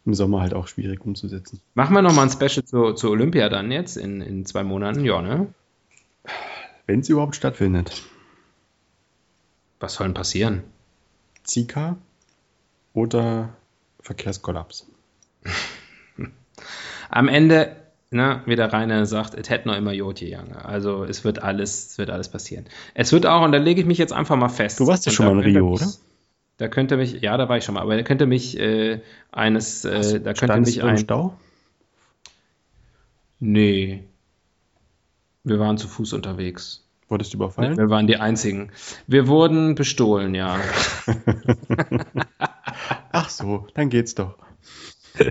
im 0.06 0.14
Sommer 0.14 0.42
halt 0.42 0.54
auch 0.54 0.68
schwierig 0.68 1.06
umzusetzen. 1.06 1.62
Machen 1.74 1.94
wir 1.94 2.02
nochmal 2.02 2.26
ein 2.26 2.32
Special 2.32 2.66
zu, 2.66 2.94
zu 2.94 3.10
Olympia 3.10 3.50
dann 3.50 3.72
jetzt 3.72 3.98
in, 3.98 4.22
in 4.22 4.46
zwei 4.46 4.64
Monaten? 4.64 5.04
Ja, 5.04 5.22
ne? 5.22 5.48
Wenn 6.88 7.02
es 7.02 7.10
überhaupt 7.10 7.36
stattfindet. 7.36 8.04
Was 9.80 9.96
soll 9.96 10.08
denn 10.08 10.14
passieren? 10.14 10.64
Zika 11.44 11.98
oder 12.94 13.50
Verkehrskollaps. 14.02 14.88
Am 17.10 17.28
Ende, 17.28 17.76
ne, 18.12 18.42
wie 18.46 18.56
der 18.56 18.72
Rainer 18.72 19.06
sagt, 19.06 19.34
es 19.34 19.50
hätte 19.50 19.68
noch 19.68 19.76
immer 19.76 19.92
Jod 19.92 20.20
gegangen. 20.20 20.54
Also 20.54 21.04
es 21.04 21.24
wird 21.24 21.42
alles, 21.42 21.92
es 21.92 21.98
wird 21.98 22.10
alles 22.10 22.30
passieren. 22.30 22.66
Es 22.94 23.12
wird 23.12 23.26
auch, 23.26 23.44
und 23.44 23.52
da 23.52 23.58
lege 23.58 23.82
ich 23.82 23.88
mich 23.88 23.98
jetzt 23.98 24.14
einfach 24.14 24.36
mal 24.36 24.50
fest. 24.50 24.80
Du 24.80 24.88
warst 24.88 25.06
ja 25.06 25.12
schon 25.12 25.26
mal 25.26 25.44
in 25.44 25.56
Rio, 25.56 25.72
mich, 25.72 25.82
oder? 25.82 25.92
Da 26.58 26.68
könnte 26.68 26.98
mich, 26.98 27.22
ja, 27.22 27.38
da 27.38 27.50
war 27.50 27.58
ich 27.58 27.64
schon 27.64 27.76
mal, 27.76 27.82
aber 27.82 27.96
da 27.96 28.04
könnte 28.04 28.28
mich 28.28 28.60
äh, 28.60 29.02
eines, 29.32 29.84
äh, 29.84 30.20
da 30.20 30.34
könnte 30.34 30.60
mich 30.60 30.84
ein. 30.84 31.00
Stau? 31.00 31.38
Nee. 33.40 34.04
Wir 35.44 35.60
waren 35.60 35.78
zu 35.78 35.88
Fuß 35.88 36.14
unterwegs. 36.14 36.88
Wurdest 37.10 37.34
du 37.34 37.38
überfallen? 37.38 37.78
Wir 37.78 37.90
waren 37.90 38.08
die 38.08 38.18
einzigen. 38.18 38.72
Wir 39.08 39.28
wurden 39.28 39.76
bestohlen, 39.76 40.34
ja. 40.34 40.60
Ach 43.12 43.30
so, 43.30 43.68
dann 43.74 43.90
geht's 43.90 44.16
doch. 44.16 44.38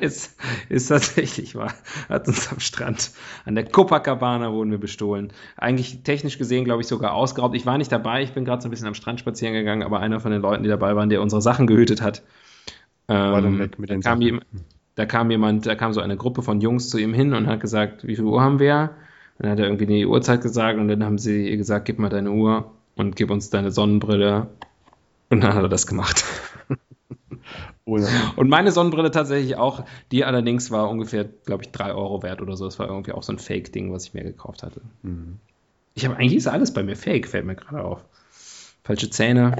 ist, 0.00 0.36
ist 0.68 0.88
tatsächlich 0.88 1.54
wahr. 1.54 1.74
Hat 2.08 2.26
uns 2.28 2.50
am 2.50 2.60
Strand 2.60 3.10
an 3.44 3.54
der 3.54 3.64
Copacabana 3.64 4.52
wurden 4.52 4.70
wir 4.70 4.78
bestohlen. 4.78 5.32
Eigentlich 5.56 6.02
technisch 6.04 6.38
gesehen, 6.38 6.64
glaube 6.64 6.80
ich, 6.82 6.88
sogar 6.88 7.12
ausgeraubt. 7.12 7.54
Ich 7.54 7.66
war 7.66 7.76
nicht 7.78 7.92
dabei, 7.92 8.22
ich 8.22 8.32
bin 8.32 8.44
gerade 8.44 8.62
so 8.62 8.68
ein 8.68 8.70
bisschen 8.70 8.86
am 8.88 8.94
Strand 8.94 9.20
spazieren 9.20 9.54
gegangen, 9.54 9.82
aber 9.82 10.00
einer 10.00 10.20
von 10.20 10.30
den 10.30 10.40
Leuten, 10.42 10.62
die 10.62 10.68
dabei 10.70 10.96
waren, 10.96 11.10
der 11.10 11.20
unsere 11.20 11.42
Sachen 11.42 11.66
gehütet 11.66 12.00
hat, 12.00 12.22
War 13.08 13.42
dann 13.42 13.54
ähm, 13.54 13.58
weg 13.58 13.78
mit 13.78 13.90
den 13.90 14.00
kam 14.00 14.20
Sachen. 14.20 14.22
jem- 14.22 14.40
da 14.94 15.06
kam 15.06 15.30
jemand, 15.30 15.66
da 15.66 15.74
kam 15.74 15.92
so 15.92 16.00
eine 16.00 16.16
Gruppe 16.16 16.42
von 16.42 16.60
Jungs 16.60 16.88
zu 16.88 16.98
ihm 16.98 17.14
hin 17.14 17.34
und 17.34 17.46
hat 17.46 17.60
gesagt, 17.60 18.06
wie 18.06 18.16
viel 18.16 18.24
Uhr 18.24 18.42
haben 18.42 18.58
wir? 18.58 18.90
Und 19.38 19.44
dann 19.44 19.52
hat 19.52 19.58
er 19.58 19.66
irgendwie 19.66 19.86
die 19.86 20.06
Uhrzeit 20.06 20.42
gesagt 20.42 20.78
und 20.78 20.88
dann 20.88 21.04
haben 21.04 21.18
sie 21.18 21.48
ihr 21.48 21.56
gesagt, 21.56 21.86
gib 21.86 21.98
mal 21.98 22.10
deine 22.10 22.30
Uhr 22.30 22.70
und 22.96 23.16
gib 23.16 23.30
uns 23.30 23.50
deine 23.50 23.70
Sonnenbrille. 23.70 24.48
Und 25.30 25.40
dann 25.42 25.54
hat 25.54 25.62
er 25.62 25.68
das 25.68 25.86
gemacht. 25.86 26.24
Ohne, 27.84 28.06
Und 28.36 28.48
meine 28.48 28.70
Sonnenbrille 28.70 29.10
tatsächlich 29.10 29.56
auch, 29.56 29.84
die 30.12 30.24
allerdings 30.24 30.70
war 30.70 30.88
ungefähr, 30.88 31.24
glaube 31.24 31.64
ich, 31.64 31.72
3 31.72 31.94
Euro 31.94 32.22
wert 32.22 32.40
oder 32.40 32.56
so. 32.56 32.66
Das 32.66 32.78
war 32.78 32.88
irgendwie 32.88 33.12
auch 33.12 33.22
so 33.22 33.32
ein 33.32 33.38
Fake-Ding, 33.38 33.92
was 33.92 34.04
ich 34.04 34.14
mir 34.14 34.22
gekauft 34.22 34.62
hatte. 34.62 34.82
Mhm. 35.02 35.38
Ich 35.94 36.04
habe 36.04 36.16
eigentlich 36.16 36.36
ist 36.36 36.46
alles 36.46 36.72
bei 36.72 36.82
mir 36.82 36.96
Fake, 36.96 37.26
fällt 37.26 37.44
mir 37.44 37.56
gerade 37.56 37.82
auf. 37.82 38.04
Falsche 38.84 39.10
Zähne, 39.10 39.56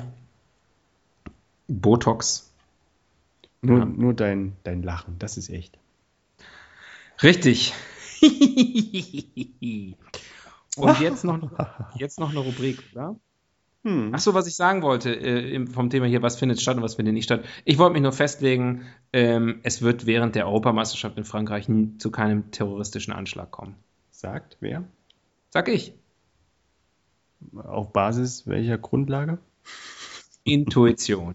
Botox. 1.68 2.51
Nur, 3.62 3.78
Ja. 3.78 3.84
nur 3.84 4.14
dein, 4.14 4.56
dein 4.64 4.82
Lachen, 4.82 5.18
das 5.18 5.36
ist 5.36 5.48
echt. 5.50 5.78
Richtig. 7.22 7.72
Und 10.76 11.00
jetzt 11.00 11.24
noch, 11.24 11.50
jetzt 11.96 12.18
noch 12.18 12.30
eine 12.30 12.38
Rubrik, 12.40 12.82
oder? 12.92 13.16
Hm. 13.84 14.12
Ach 14.14 14.20
so, 14.20 14.32
was 14.32 14.46
ich 14.46 14.54
sagen 14.54 14.82
wollte 14.82 15.14
äh, 15.14 15.66
vom 15.66 15.90
Thema 15.90 16.06
hier, 16.06 16.22
was 16.22 16.36
findet 16.36 16.60
statt 16.60 16.76
und 16.76 16.84
was 16.84 16.94
findet 16.94 17.14
nicht 17.14 17.24
statt. 17.24 17.44
Ich 17.64 17.78
wollte 17.78 17.94
mich 17.94 18.02
nur 18.02 18.12
festlegen, 18.12 18.86
ähm, 19.12 19.58
es 19.64 19.82
wird 19.82 20.06
während 20.06 20.36
der 20.36 20.46
Europameisterschaft 20.46 21.18
in 21.18 21.24
Frankreich 21.24 21.66
zu 21.98 22.10
keinem 22.12 22.52
terroristischen 22.52 23.12
Anschlag 23.12 23.50
kommen. 23.50 23.74
Sagt 24.12 24.56
wer? 24.60 24.84
Sag 25.50 25.68
ich. 25.68 25.94
Auf 27.56 27.92
Basis 27.92 28.46
welcher 28.46 28.78
Grundlage? 28.78 29.38
Intuition. 30.44 31.34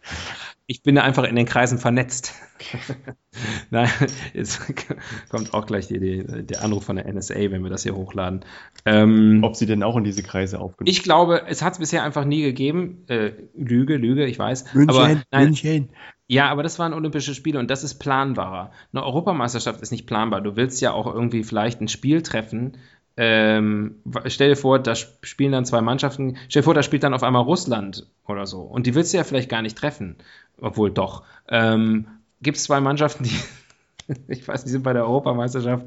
Ich 0.68 0.82
bin 0.82 0.96
da 0.96 1.02
einfach 1.02 1.24
in 1.24 1.36
den 1.36 1.46
Kreisen 1.46 1.78
vernetzt. 1.78 2.34
Nein, 3.70 3.88
jetzt 4.34 4.60
kommt 5.28 5.54
auch 5.54 5.66
gleich 5.66 5.86
die, 5.88 6.00
die, 6.00 6.24
der 6.46 6.62
Anruf 6.62 6.84
von 6.84 6.96
der 6.96 7.06
NSA, 7.12 7.34
wenn 7.34 7.62
wir 7.62 7.70
das 7.70 7.82
hier 7.84 7.94
hochladen. 7.94 8.44
Ähm, 8.84 9.40
Ob 9.42 9.56
sie 9.56 9.66
denn 9.66 9.82
auch 9.82 9.96
in 9.96 10.04
diese 10.04 10.22
Kreise 10.22 10.58
aufgenommen 10.58 10.90
ich 10.90 11.02
glaube, 11.02 11.42
es 11.46 11.62
hat 11.62 11.74
es 11.74 11.78
bisher 11.78 12.02
einfach 12.02 12.24
nie 12.24 12.42
gegeben. 12.42 13.04
Äh, 13.08 13.32
Lüge, 13.56 13.96
Lüge, 13.96 14.26
ich 14.26 14.38
weiß. 14.38 14.74
München, 14.74 14.90
aber 14.90 15.22
nein, 15.30 15.44
München. 15.44 15.90
Ja, 16.28 16.48
aber 16.50 16.62
das 16.64 16.78
waren 16.78 16.92
Olympische 16.94 17.34
Spiele 17.34 17.58
und 17.60 17.70
das 17.70 17.84
ist 17.84 17.96
planbarer. 17.96 18.72
Eine 18.92 19.04
Europameisterschaft 19.04 19.80
ist 19.82 19.92
nicht 19.92 20.06
planbar. 20.06 20.40
Du 20.40 20.56
willst 20.56 20.80
ja 20.80 20.92
auch 20.92 21.06
irgendwie 21.06 21.44
vielleicht 21.44 21.80
ein 21.80 21.88
Spiel 21.88 22.22
treffen. 22.22 22.78
Ähm, 23.18 24.02
stell 24.26 24.50
dir 24.50 24.56
vor, 24.56 24.78
da 24.78 24.92
sp- 24.92 25.16
spielen 25.22 25.52
dann 25.52 25.64
zwei 25.64 25.80
Mannschaften. 25.80 26.36
Stell 26.48 26.60
dir 26.60 26.64
vor, 26.64 26.74
da 26.74 26.82
spielt 26.82 27.02
dann 27.02 27.14
auf 27.14 27.22
einmal 27.22 27.42
Russland 27.42 28.10
oder 28.26 28.44
so. 28.46 28.60
Und 28.62 28.86
die 28.86 28.94
willst 28.94 29.12
du 29.12 29.18
ja 29.18 29.24
vielleicht 29.24 29.48
gar 29.48 29.62
nicht 29.62 29.78
treffen. 29.78 30.16
Obwohl 30.60 30.90
doch. 30.90 31.22
Ähm, 31.48 32.06
Gibt 32.42 32.58
es 32.58 32.64
zwei 32.64 32.80
Mannschaften, 32.80 33.24
die, 33.24 34.14
ich 34.28 34.46
weiß, 34.46 34.64
die 34.64 34.70
sind 34.70 34.82
bei 34.82 34.92
der 34.92 35.04
Europameisterschaft. 35.04 35.86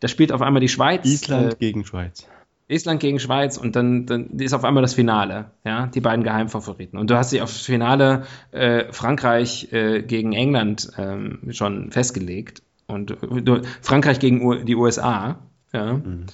Da 0.00 0.08
spielt 0.08 0.32
auf 0.32 0.42
einmal 0.42 0.60
die 0.60 0.68
Schweiz. 0.68 1.04
Island 1.04 1.54
Äh, 1.54 1.56
gegen 1.56 1.84
Schweiz. 1.84 2.26
Island 2.68 3.00
gegen 3.00 3.18
Schweiz 3.18 3.56
und 3.56 3.76
dann, 3.76 4.04
dann 4.04 4.38
ist 4.38 4.52
auf 4.52 4.64
einmal 4.64 4.82
das 4.82 4.92
Finale, 4.92 5.52
ja, 5.64 5.86
die 5.86 6.00
beiden 6.00 6.22
Geheimfavoriten. 6.22 6.98
Und 6.98 7.08
du 7.08 7.16
hast 7.16 7.32
dich 7.32 7.40
auf 7.40 7.50
das 7.50 7.62
Finale 7.62 8.26
äh, 8.52 8.92
Frankreich 8.92 9.72
äh, 9.72 10.02
gegen 10.02 10.34
England 10.34 10.90
ähm, 10.98 11.40
schon 11.50 11.90
festgelegt 11.90 12.62
und 12.86 13.16
du, 13.20 13.62
Frankreich 13.80 14.20
gegen 14.20 14.44
U 14.44 14.54
die 14.54 14.76
USA, 14.76 15.38
ja. 15.72 15.94
Mhm. 15.94 16.26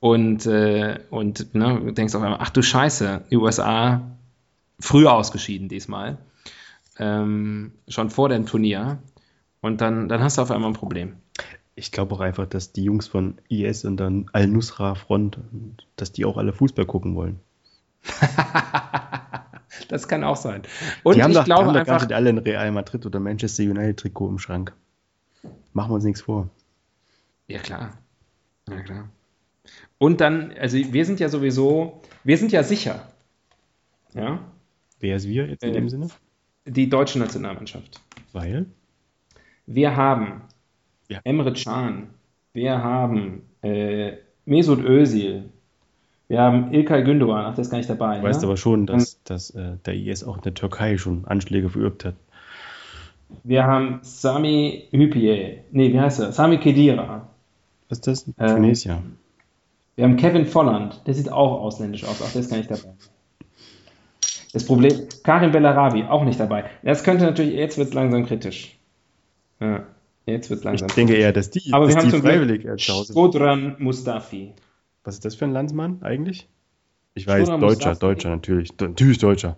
Und, 0.00 0.44
äh, 0.44 1.00
und 1.08 1.54
ne, 1.54 1.80
du 1.82 1.90
denkst 1.92 2.14
auf 2.14 2.22
einmal, 2.22 2.40
ach 2.40 2.50
du 2.50 2.62
Scheiße, 2.62 3.22
die 3.30 3.36
USA 3.38 4.02
früh 4.78 5.06
ausgeschieden 5.06 5.68
diesmal, 5.68 6.18
ähm, 6.98 7.72
schon 7.88 8.10
vor 8.10 8.28
dem 8.28 8.46
Turnier. 8.46 8.98
Und 9.60 9.80
dann, 9.80 10.08
dann 10.08 10.22
hast 10.22 10.38
du 10.38 10.42
auf 10.42 10.50
einmal 10.50 10.70
ein 10.70 10.74
Problem. 10.74 11.16
Ich 11.74 11.90
glaube 11.90 12.14
auch 12.14 12.20
einfach, 12.20 12.46
dass 12.46 12.72
die 12.72 12.84
Jungs 12.84 13.08
von 13.08 13.38
IS 13.48 13.84
und 13.84 13.96
dann 13.96 14.26
Al-Nusra-Front, 14.32 15.38
dass 15.96 16.12
die 16.12 16.24
auch 16.24 16.36
alle 16.36 16.52
Fußball 16.52 16.86
gucken 16.86 17.16
wollen. 17.16 17.40
das 19.88 20.06
kann 20.06 20.22
auch 20.22 20.36
sein. 20.36 20.62
Und 21.02 21.16
die 21.16 21.22
haben 21.22 21.32
ich 21.32 21.38
doch, 21.38 21.44
glaube 21.44 21.64
haben 21.64 21.72
doch 21.72 21.80
einfach, 21.80 21.86
garantiert 21.86 22.12
alle 22.12 22.28
ein 22.30 22.38
Real 22.38 22.70
Madrid 22.70 23.06
oder 23.06 23.18
Manchester 23.18 23.64
United-Trikot 23.64 24.28
im 24.28 24.38
Schrank. 24.38 24.72
Machen 25.72 25.90
wir 25.90 25.94
uns 25.94 26.04
nichts 26.04 26.20
vor. 26.20 26.48
Ja, 27.48 27.58
klar. 27.58 27.90
Ja, 28.68 28.80
klar. 28.82 29.08
Und 29.98 30.20
dann, 30.20 30.52
also 30.52 30.76
wir 30.76 31.04
sind 31.04 31.18
ja 31.18 31.28
sowieso, 31.28 32.02
wir 32.22 32.38
sind 32.38 32.52
ja 32.52 32.62
sicher. 32.62 33.08
Ja, 34.12 34.38
Wer 35.04 35.16
ist 35.16 35.28
wir 35.28 35.46
jetzt 35.46 35.62
in 35.62 35.68
Äh, 35.68 35.72
dem 35.74 35.90
Sinne? 35.90 36.08
Die 36.66 36.88
deutsche 36.88 37.18
Nationalmannschaft. 37.18 38.00
Weil? 38.32 38.66
Wir 39.66 39.96
haben 39.96 40.42
Ja. 41.08 41.20
Emre 41.24 41.52
Can, 41.52 42.08
wir 42.54 42.82
haben 42.82 43.42
äh, 43.62 44.12
Mesut 44.46 44.82
Özil, 44.84 45.50
wir 46.28 46.40
haben 46.40 46.72
İlkay 46.72 47.04
Gündoğan, 47.04 47.44
ach, 47.44 47.54
der 47.54 47.62
ist 47.62 47.70
gar 47.70 47.78
nicht 47.78 47.90
dabei. 47.90 48.18
Du 48.18 48.22
weißt 48.22 48.40
ne? 48.40 48.46
aber 48.48 48.56
schon, 48.56 48.86
dass, 48.86 49.22
dass 49.24 49.50
äh, 49.50 49.76
der 49.84 49.94
IS 49.94 50.24
auch 50.24 50.36
in 50.36 50.42
der 50.42 50.54
Türkei 50.54 50.96
schon 50.96 51.26
Anschläge 51.26 51.68
verübt 51.68 52.04
hat. 52.04 52.14
Wir 53.42 53.64
haben 53.64 54.00
Sami 54.02 54.88
Hüpie, 54.90 55.58
nee, 55.72 55.92
wie 55.92 56.00
heißt 56.00 56.20
er? 56.20 56.32
Sami 56.32 56.58
Khedira. 56.58 57.28
Was 57.88 57.98
ist 57.98 58.06
das? 58.06 58.28
Ähm, 58.38 58.56
Tunesier. 58.56 59.02
Wir 59.96 60.04
haben 60.04 60.16
Kevin 60.16 60.46
Volland, 60.46 61.02
der 61.06 61.14
sieht 61.14 61.30
auch 61.30 61.60
ausländisch 61.60 62.04
aus, 62.04 62.22
ach, 62.24 62.32
der 62.32 62.40
ist 62.40 62.50
gar 62.50 62.56
nicht 62.56 62.70
dabei. 62.70 62.94
Das 64.54 64.64
Problem, 64.64 65.08
Karim 65.24 65.50
Bellarabi, 65.52 66.04
auch 66.04 66.24
nicht 66.24 66.40
dabei. 66.40 66.64
Das 66.82 67.04
könnte 67.04 67.24
natürlich, 67.24 67.54
jetzt 67.54 67.76
wird 67.76 67.88
es 67.88 67.94
langsam 67.94 68.24
kritisch. 68.24 68.78
Ja, 69.60 69.84
jetzt 70.26 70.48
wird 70.48 70.58
es 70.58 70.60
Ich 70.60 70.64
langsam 70.64 70.88
denke 70.96 71.14
eher, 71.16 71.32
dass 71.32 71.50
die, 71.50 71.72
Aber 71.72 71.88
wir 71.88 71.94
dass 71.94 72.04
haben 72.04 72.10
die 72.12 72.18
freiwillig 72.20 72.64
äh. 72.64 72.78
Skodran 72.78 73.76
Mustafi. 73.78 74.52
Was 75.02 75.14
ist 75.16 75.24
das 75.24 75.34
für 75.34 75.44
ein 75.44 75.52
Landsmann 75.52 75.98
eigentlich? 76.02 76.48
Ich 77.14 77.26
weiß, 77.26 77.48
muss 77.50 77.60
Deutscher, 77.60 77.90
das- 77.90 77.98
Deutscher, 77.98 78.30
natürlich. 78.30 78.70
Natürlich 78.80 79.18
Deutscher. 79.18 79.56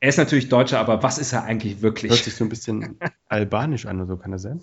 Er 0.00 0.08
ist 0.08 0.16
natürlich 0.16 0.48
Deutscher, 0.48 0.78
aber 0.80 1.02
was 1.02 1.18
ist 1.18 1.32
er 1.34 1.44
eigentlich 1.44 1.82
wirklich? 1.82 2.10
Hört 2.10 2.24
sich 2.24 2.34
so 2.34 2.44
ein 2.44 2.48
bisschen 2.48 2.96
albanisch 3.28 3.86
an 3.86 3.98
oder 3.98 4.06
so, 4.06 4.16
kann 4.16 4.32
das 4.32 4.42
sein? 4.42 4.60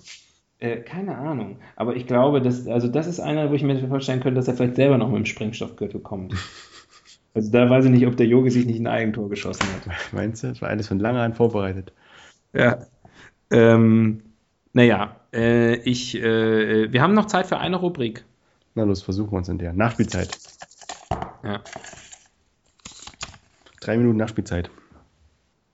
Äh, 0.59 0.77
keine 0.77 1.15
Ahnung. 1.17 1.59
Aber 1.75 1.95
ich 1.95 2.07
glaube, 2.07 2.41
dass, 2.41 2.67
also 2.67 2.87
das 2.87 3.05
ist 3.05 3.19
einer, 3.19 3.51
wo 3.51 3.53
ich 3.53 3.61
mir 3.61 3.87
vorstellen 3.87 4.21
könnte, 4.21 4.37
dass 4.39 4.47
er 4.47 4.55
vielleicht 4.55 4.75
selber 4.75 4.97
noch 4.97 5.09
mit 5.09 5.17
dem 5.17 5.25
Sprengstoffgürtel 5.25 5.99
kommt. 5.99 6.33
Also 7.33 7.51
da 7.51 7.69
weiß 7.69 7.85
ich 7.85 7.91
nicht, 7.91 8.07
ob 8.07 8.17
der 8.17 8.25
Yogi 8.25 8.49
sich 8.49 8.65
nicht 8.65 8.79
ein 8.79 8.87
Eigentor 8.87 9.29
geschossen 9.29 9.65
hat. 9.67 9.93
Meinst 10.11 10.43
du? 10.43 10.47
Das 10.47 10.61
war 10.61 10.69
alles 10.69 10.87
von 10.87 10.99
langer 10.99 11.21
Hand 11.21 11.35
vorbereitet. 11.35 11.93
Ja. 12.53 12.79
Ähm, 13.51 14.23
naja, 14.73 15.15
äh, 15.33 15.75
ich, 15.75 16.15
äh, 16.15 16.91
wir 16.91 17.01
haben 17.01 17.13
noch 17.13 17.25
Zeit 17.25 17.47
für 17.47 17.57
eine 17.57 17.77
Rubrik. 17.77 18.25
Na 18.75 18.83
los, 18.83 19.01
versuchen 19.01 19.31
wir 19.31 19.37
uns 19.37 19.49
in 19.49 19.57
der. 19.57 19.73
Nachspielzeit. 19.73 20.37
Ja. 21.43 21.61
Drei 23.81 23.97
Minuten 23.97 24.17
Nachspielzeit. 24.17 24.69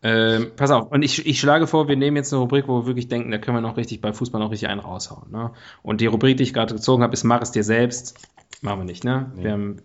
Ähm, 0.05 0.51
pass 0.57 0.69
auf, 0.69 0.91
und 0.91 1.01
ich, 1.01 1.25
ich 1.25 1.39
schlage 1.39 1.65
vor, 1.65 1.87
wir 1.87 1.95
nehmen 1.95 2.17
jetzt 2.17 2.33
eine 2.33 2.41
Rubrik, 2.41 2.67
wo 2.67 2.81
wir 2.81 2.85
wirklich 2.85 3.07
denken, 3.07 3.31
da 3.31 3.37
können 3.37 3.55
wir 3.55 3.61
noch 3.61 3.77
richtig 3.77 4.01
bei 4.01 4.11
Fußball 4.11 4.41
noch 4.41 4.51
richtig 4.51 4.67
einen 4.67 4.81
raushauen. 4.81 5.31
Ne? 5.31 5.51
Und 5.81 6.01
die 6.01 6.07
Rubrik, 6.07 6.35
die 6.35 6.43
ich 6.43 6.53
gerade 6.53 6.75
gezogen 6.75 7.03
habe, 7.03 7.13
ist 7.13 7.23
Mach 7.23 7.41
es 7.41 7.51
dir 7.51 7.63
selbst. 7.63 8.19
Machen 8.61 8.79
wir 8.79 8.85
nicht, 8.85 9.05
ne? 9.05 9.31
Nee. 9.35 9.43
Wir 9.43 9.51
haben 9.53 9.77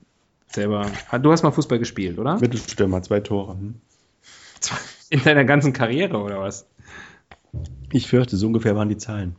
selber. 0.53 0.91
Du 1.23 1.33
hast 1.33 1.43
mal 1.43 1.51
Fußball 1.51 1.79
gespielt, 1.79 2.19
oder? 2.19 2.39
Mittelstürmer, 2.39 3.03
zwei 3.03 3.21
Tore. 3.21 3.53
Hm. 3.55 3.75
In 5.11 5.23
deiner 5.23 5.45
ganzen 5.45 5.73
Karriere, 5.73 6.19
oder 6.19 6.41
was? 6.41 6.67
Ich 7.93 8.07
fürchte, 8.09 8.37
so 8.37 8.47
ungefähr 8.47 8.77
waren 8.77 8.89
die 8.89 8.97
Zahlen. 8.99 9.37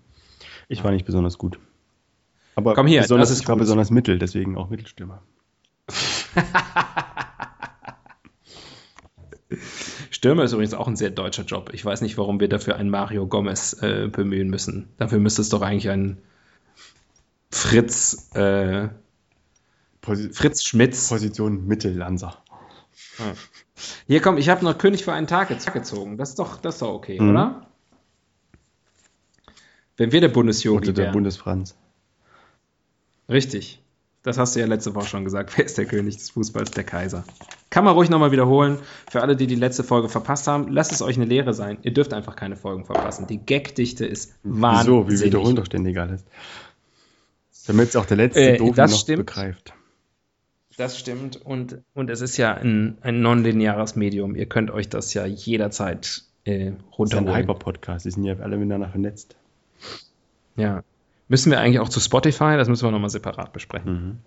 Ich 0.68 0.84
war 0.84 0.92
nicht 0.92 1.06
besonders 1.06 1.38
gut. 1.38 1.60
Aber 2.56 2.74
Komm 2.74 2.88
hier, 2.88 3.02
besonders, 3.02 3.30
das 3.30 3.38
ist 3.38 3.44
ich 3.44 3.48
war 3.48 3.56
gut. 3.56 3.62
besonders 3.62 3.92
mittel, 3.92 4.18
deswegen 4.20 4.58
auch 4.58 4.70
Mittelstürmer. 4.70 5.22
Stürmer 10.12 10.44
ist 10.44 10.52
übrigens 10.54 10.74
auch 10.74 10.88
ein 10.88 10.96
sehr 10.96 11.12
deutscher 11.12 11.44
Job. 11.44 11.70
Ich 11.74 11.84
weiß 11.86 12.02
nicht, 12.02 12.18
warum 12.18 12.40
wir 12.40 12.50
dafür 12.50 12.76
einen 12.76 12.90
Mario 12.90 13.26
Gomez 13.28 13.82
äh, 13.82 14.08
bemühen 14.08 14.50
müssen. 14.50 14.90
Dafür 14.98 15.20
müsste 15.20 15.42
es 15.42 15.50
doch 15.50 15.62
eigentlich 15.62 15.90
ein 15.90 16.18
Fritz, 17.52 18.30
äh, 18.36 18.90
Posi 20.02 20.30
Fritz 20.32 20.64
Schmitz. 20.64 21.10
Position 21.10 21.68
Mittellanser. 21.68 22.38
Hier 24.08 24.22
komm, 24.22 24.38
ich 24.38 24.50
habe 24.50 24.64
noch 24.64 24.78
König 24.78 25.04
für 25.04 25.14
einen 25.14 25.28
Tag 25.28 25.50
gez- 25.52 25.72
gezogen. 25.72 26.18
Das 26.18 26.30
ist 26.30 26.40
doch, 26.40 26.58
das 26.58 26.76
ist 26.76 26.82
doch 26.82 26.94
okay, 26.94 27.20
Mhm. 27.20 27.30
oder? 27.32 27.68
Wenn 29.98 30.12
wir 30.12 30.22
der 30.22 30.30
Bundesjogi 30.30 30.78
Oder 30.88 30.94
der 30.94 31.06
wären. 31.06 31.14
Bundesfranz. 31.14 31.76
Richtig. 33.28 33.82
Das 34.24 34.38
hast 34.38 34.56
du 34.56 34.60
ja 34.60 34.66
letzte 34.66 34.96
Woche 34.96 35.08
schon 35.08 35.24
gesagt. 35.26 35.54
Wer 35.58 35.66
ist 35.66 35.78
der 35.78 35.86
König 35.86 36.16
des 36.18 36.30
Fußballs? 36.32 36.72
Der 36.72 36.84
Kaiser. 36.86 37.24
Kann 37.70 37.84
man 37.86 37.94
ruhig 37.94 38.10
nochmal 38.10 38.32
wiederholen. 38.32 38.80
Für 39.10 39.22
alle, 39.22 39.36
die 39.36 39.48
die 39.48 39.56
letzte 39.56 39.84
Folge 39.84 40.10
verpasst 40.10 40.48
haben, 40.48 40.72
lasst 40.72 40.92
es 40.92 41.02
euch 41.02 41.16
eine 41.18 41.26
Lehre 41.26 41.54
sein. 41.54 41.78
Ihr 41.84 41.94
dürft 41.94 42.14
einfach 42.14 42.36
keine 42.36 42.56
Folgen 42.56 42.86
verpassen. 42.86 43.28
Die 43.28 43.46
Gagdichte 43.46 44.06
ist 44.06 44.34
wahnsinnig. 44.44 45.08
Wieso? 45.08 45.22
Wir 45.22 45.26
wiederholen 45.28 45.56
doch 45.56 45.66
ständig 45.66 45.98
alles. 46.00 46.24
Damit 47.68 47.90
es 47.90 47.96
auch 47.96 48.06
der 48.06 48.18
letzte 48.18 48.40
Äh, 48.54 48.58
Doof 48.58 48.76
das 48.76 48.92
noch 48.92 49.00
stimmt. 49.00 49.26
begreift. 49.26 49.74
Das 50.80 50.98
stimmt. 50.98 51.36
Und, 51.46 51.82
und 51.94 52.10
es 52.10 52.22
ist 52.22 52.38
ja 52.38 52.54
ein, 52.54 52.98
ein 53.02 53.22
nonlineares 53.22 53.98
Medium. 53.98 54.34
Ihr 54.34 54.46
könnt 54.46 54.72
euch 54.72 54.88
das 54.88 55.14
ja 55.14 55.26
jederzeit 55.26 56.24
äh, 56.46 56.68
Das 56.68 56.68
ist 56.68 56.74
ein 56.74 56.84
runterholen. 56.98 57.36
Hyper-Podcast. 57.36 58.06
Die 58.06 58.12
sind 58.12 58.24
ja 58.24 58.38
alle 58.40 58.56
miteinander 58.56 58.88
vernetzt. 58.88 59.36
Ja. 60.56 60.82
Müssen 61.28 61.52
wir 61.52 61.60
eigentlich 61.60 61.82
auch 61.82 61.90
zu 61.90 62.00
Spotify? 62.00 62.56
Das 62.56 62.70
müssen 62.70 62.88
wir 62.88 62.92
nochmal 62.92 63.10
separat 63.10 63.52
besprechen. 63.52 63.92
Mhm. 63.92 64.18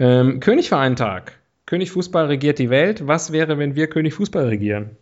Ähm, 0.00 0.40
König 0.40 0.68
für 0.68 0.78
einen 0.78 0.96
Tag. 0.96 1.38
König 1.64 1.92
Fußball 1.92 2.26
regiert 2.26 2.58
die 2.58 2.70
Welt. 2.70 3.06
Was 3.06 3.30
wäre, 3.30 3.56
wenn 3.56 3.76
wir 3.76 3.86
König 3.86 4.14
Fußball 4.14 4.46
regieren? 4.48 4.96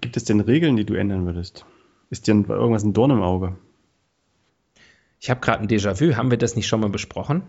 Gibt 0.00 0.16
es 0.16 0.24
denn 0.24 0.40
Regeln, 0.40 0.74
die 0.74 0.84
du 0.84 0.94
ändern 0.94 1.26
würdest? 1.26 1.64
Ist 2.10 2.26
dir 2.26 2.32
irgendwas 2.32 2.82
ein 2.82 2.92
Dorn 2.92 3.12
im 3.12 3.22
Auge? 3.22 3.56
Ich 5.20 5.30
habe 5.30 5.38
gerade 5.38 5.62
ein 5.62 5.68
Déjà-vu. 5.68 6.16
Haben 6.16 6.32
wir 6.32 6.38
das 6.38 6.56
nicht 6.56 6.66
schon 6.66 6.80
mal 6.80 6.90
besprochen? 6.90 7.44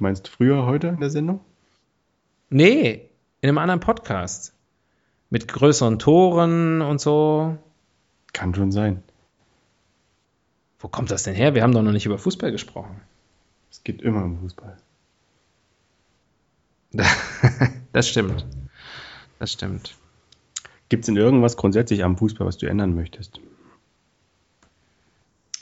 Du 0.00 0.04
meinst 0.04 0.28
früher 0.28 0.64
heute 0.64 0.86
in 0.86 1.00
der 1.00 1.10
Sendung? 1.10 1.40
Nee, 2.48 3.10
in 3.42 3.50
einem 3.50 3.58
anderen 3.58 3.80
Podcast. 3.80 4.54
Mit 5.28 5.46
größeren 5.46 5.98
Toren 5.98 6.80
und 6.80 7.02
so. 7.02 7.58
Kann 8.32 8.54
schon 8.54 8.72
sein. 8.72 9.02
Wo 10.78 10.88
kommt 10.88 11.10
das 11.10 11.24
denn 11.24 11.34
her? 11.34 11.54
Wir 11.54 11.62
haben 11.62 11.74
doch 11.74 11.82
noch 11.82 11.92
nicht 11.92 12.06
über 12.06 12.16
Fußball 12.16 12.50
gesprochen. 12.50 13.02
Es 13.70 13.84
geht 13.84 14.00
immer 14.00 14.24
um 14.24 14.40
Fußball. 14.40 14.78
Das 17.92 18.08
stimmt. 18.08 18.46
Das 19.38 19.52
stimmt. 19.52 19.98
Gibt 20.88 21.02
es 21.02 21.06
denn 21.06 21.16
irgendwas 21.18 21.58
grundsätzlich 21.58 22.04
am 22.04 22.16
Fußball, 22.16 22.46
was 22.46 22.56
du 22.56 22.66
ändern 22.66 22.94
möchtest? 22.94 23.38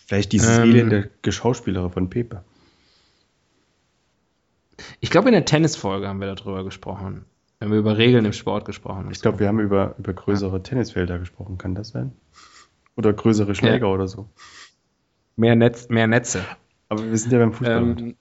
Vielleicht 0.06 0.30
dieses 0.30 0.58
Ähm. 0.58 0.70
elende 0.70 1.10
Geschauspielere 1.22 1.90
von 1.90 2.08
Pepe. 2.08 2.44
Ich 5.00 5.10
glaube, 5.10 5.28
in 5.28 5.32
der 5.32 5.44
Tennisfolge 5.44 6.08
haben 6.08 6.20
wir 6.20 6.34
darüber 6.34 6.64
gesprochen. 6.64 7.24
Wenn 7.60 7.70
wir 7.70 7.78
über 7.78 7.98
Regeln 7.98 8.24
im 8.24 8.32
Sport 8.32 8.64
gesprochen 8.64 8.98
haben. 8.98 9.10
Ich 9.10 9.20
glaube, 9.20 9.40
wir 9.40 9.48
haben 9.48 9.58
über, 9.58 9.96
über 9.98 10.12
größere 10.12 10.62
Tennisfelder 10.62 11.18
gesprochen. 11.18 11.58
Kann 11.58 11.74
das 11.74 11.88
sein? 11.88 12.12
Oder 12.96 13.12
größere 13.12 13.54
Schläger 13.54 13.92
oder 13.92 14.06
so. 14.06 14.28
mehr, 15.36 15.56
Netz, 15.56 15.88
mehr 15.88 16.06
Netze. 16.06 16.44
Aber 16.88 17.08
wir 17.08 17.16
sind 17.16 17.32
ja 17.32 17.38
beim 17.38 17.52
Fußball. 17.52 17.76
Ähm, 17.76 18.16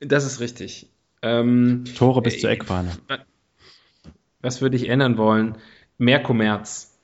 das 0.00 0.26
ist 0.26 0.40
richtig. 0.40 0.90
Ähm, 1.22 1.84
Tore 1.96 2.22
bis 2.22 2.36
äh, 2.36 2.38
zur 2.40 2.50
Eckfahne. 2.50 2.92
Was 4.40 4.60
würde 4.60 4.76
ich 4.76 4.88
ändern 4.88 5.16
wollen? 5.16 5.56
Mehr 5.98 6.22
Kommerz. 6.22 6.96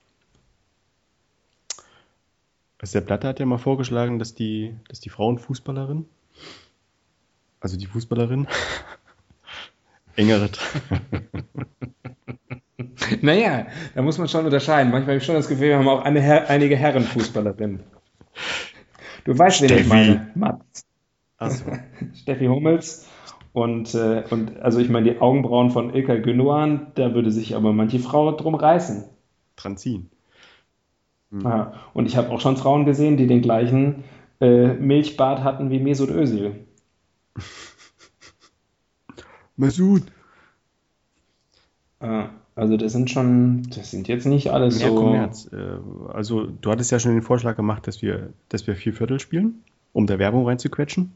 Also 2.79 2.99
der 2.99 3.07
Platte 3.07 3.29
hat 3.29 3.41
ja 3.41 3.47
mal 3.47 3.59
vorgeschlagen, 3.59 4.19
dass 4.19 4.35
die, 4.35 4.77
dass 4.89 5.01
die 5.01 5.09
Frauenfußballerin, 5.09 6.05
also 7.63 7.79
die 7.79 7.87
Fußballerin, 7.87 8.49
engere, 10.17 10.51
Naja, 13.21 13.67
da 13.95 14.03
muss 14.03 14.19
man 14.19 14.29
schon 14.29 14.45
unterscheiden. 14.45 14.91
Manchmal 14.91 15.15
habe 15.15 15.19
ich 15.19 15.25
schon 15.25 15.37
das 15.37 15.49
Gefühl, 15.49 15.69
wir 15.69 15.79
haben 15.79 15.89
auch 15.89 16.05
Her 16.05 16.51
einige 16.51 16.77
Herrenfußballerinnen. 16.77 17.81
Du 19.25 19.39
weißt, 19.39 19.63
wen 19.63 19.73
ich 19.73 19.87
Steffi. 19.87 19.89
meine. 19.89 20.31
Mats. 20.35 20.85
Achso, 21.39 21.65
Steffi 22.15 22.47
Hummels. 22.47 23.09
Und, 23.53 23.95
äh, 23.95 24.25
und 24.31 24.61
also 24.61 24.81
ich 24.81 24.89
meine, 24.89 25.13
die 25.13 25.21
Augenbrauen 25.21 25.71
von 25.71 25.95
Ilkay 25.95 26.21
Gündoğan, 26.23 26.93
da 26.95 27.15
würde 27.15 27.31
sich 27.31 27.55
aber 27.55 27.73
manche 27.73 28.01
Frau 28.01 28.33
drum 28.33 28.55
reißen. 28.55 29.05
Transin. 29.57 30.11
Ja. 31.31 31.75
Und 31.95 32.07
ich 32.07 32.17
habe 32.17 32.31
auch 32.31 32.41
schon 32.41 32.57
Frauen 32.57 32.85
gesehen, 32.87 33.17
die 33.17 33.27
den 33.27 33.43
gleichen 33.43 34.05
äh, 34.41 34.75
Milchbart 34.75 35.45
hatten 35.45 35.71
wie 35.71 35.79
Mesut 35.79 36.11
Özil. 36.11 36.67
Masud. 39.57 40.03
Äh, 42.01 42.25
also 42.55 42.77
das 42.77 42.93
sind 42.93 43.11
schon, 43.11 43.63
das 43.75 43.91
sind 43.91 44.09
jetzt 44.09 44.27
nicht 44.27 44.51
alles 44.51 44.79
Mehr 44.79 44.89
so. 44.89 44.95
Kommerz. 44.97 45.49
Äh, 45.53 45.79
Also 46.13 46.47
du 46.47 46.71
hattest 46.71 46.91
ja 46.91 46.99
schon 46.99 47.13
den 47.13 47.23
Vorschlag 47.23 47.57
gemacht, 47.57 47.87
dass 47.87 48.03
wir, 48.03 48.33
dass 48.49 48.67
wir 48.67 48.77
vier 48.77 48.93
Viertel 48.93 49.21
spielen, 49.21 49.63
um 49.93 50.07
da 50.07 50.19
Werbung 50.19 50.47
reinzuquetschen. 50.47 51.13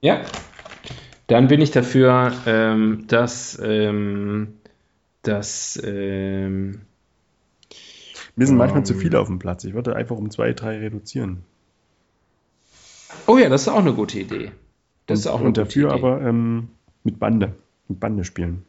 Ja. 0.00 0.22
Dann 1.28 1.48
bin 1.48 1.60
ich 1.62 1.70
dafür, 1.70 2.32
ähm, 2.46 3.04
dass, 3.08 3.58
ähm, 3.62 4.54
dass 5.22 5.80
ähm, 5.82 6.82
Wir 8.36 8.46
sind 8.46 8.56
manchmal 8.56 8.80
Ähm. 8.80 8.84
zu 8.84 8.94
viele 8.94 9.20
auf 9.20 9.28
dem 9.28 9.38
Platz. 9.38 9.64
Ich 9.64 9.72
würde 9.74 9.96
einfach 9.96 10.16
um 10.16 10.30
zwei, 10.30 10.52
drei 10.52 10.78
reduzieren. 10.78 11.44
oh 13.26 13.38
ja, 13.38 13.48
das 13.48 13.62
ist 13.62 13.68
auch 13.68 13.78
eine 13.78 13.94
gute 13.94 14.18
Idee. 14.18 14.50
Das 15.06 15.18
ist 15.18 15.26
auch 15.26 15.40
Und 15.40 15.56
dafür 15.56 15.90
Idee. 15.90 15.98
aber 15.98 16.20
ähm, 16.22 16.68
mit 17.02 17.18
Bande. 17.18 17.54
Mit 17.88 18.00
Bande 18.00 18.24
spielen. 18.24 18.64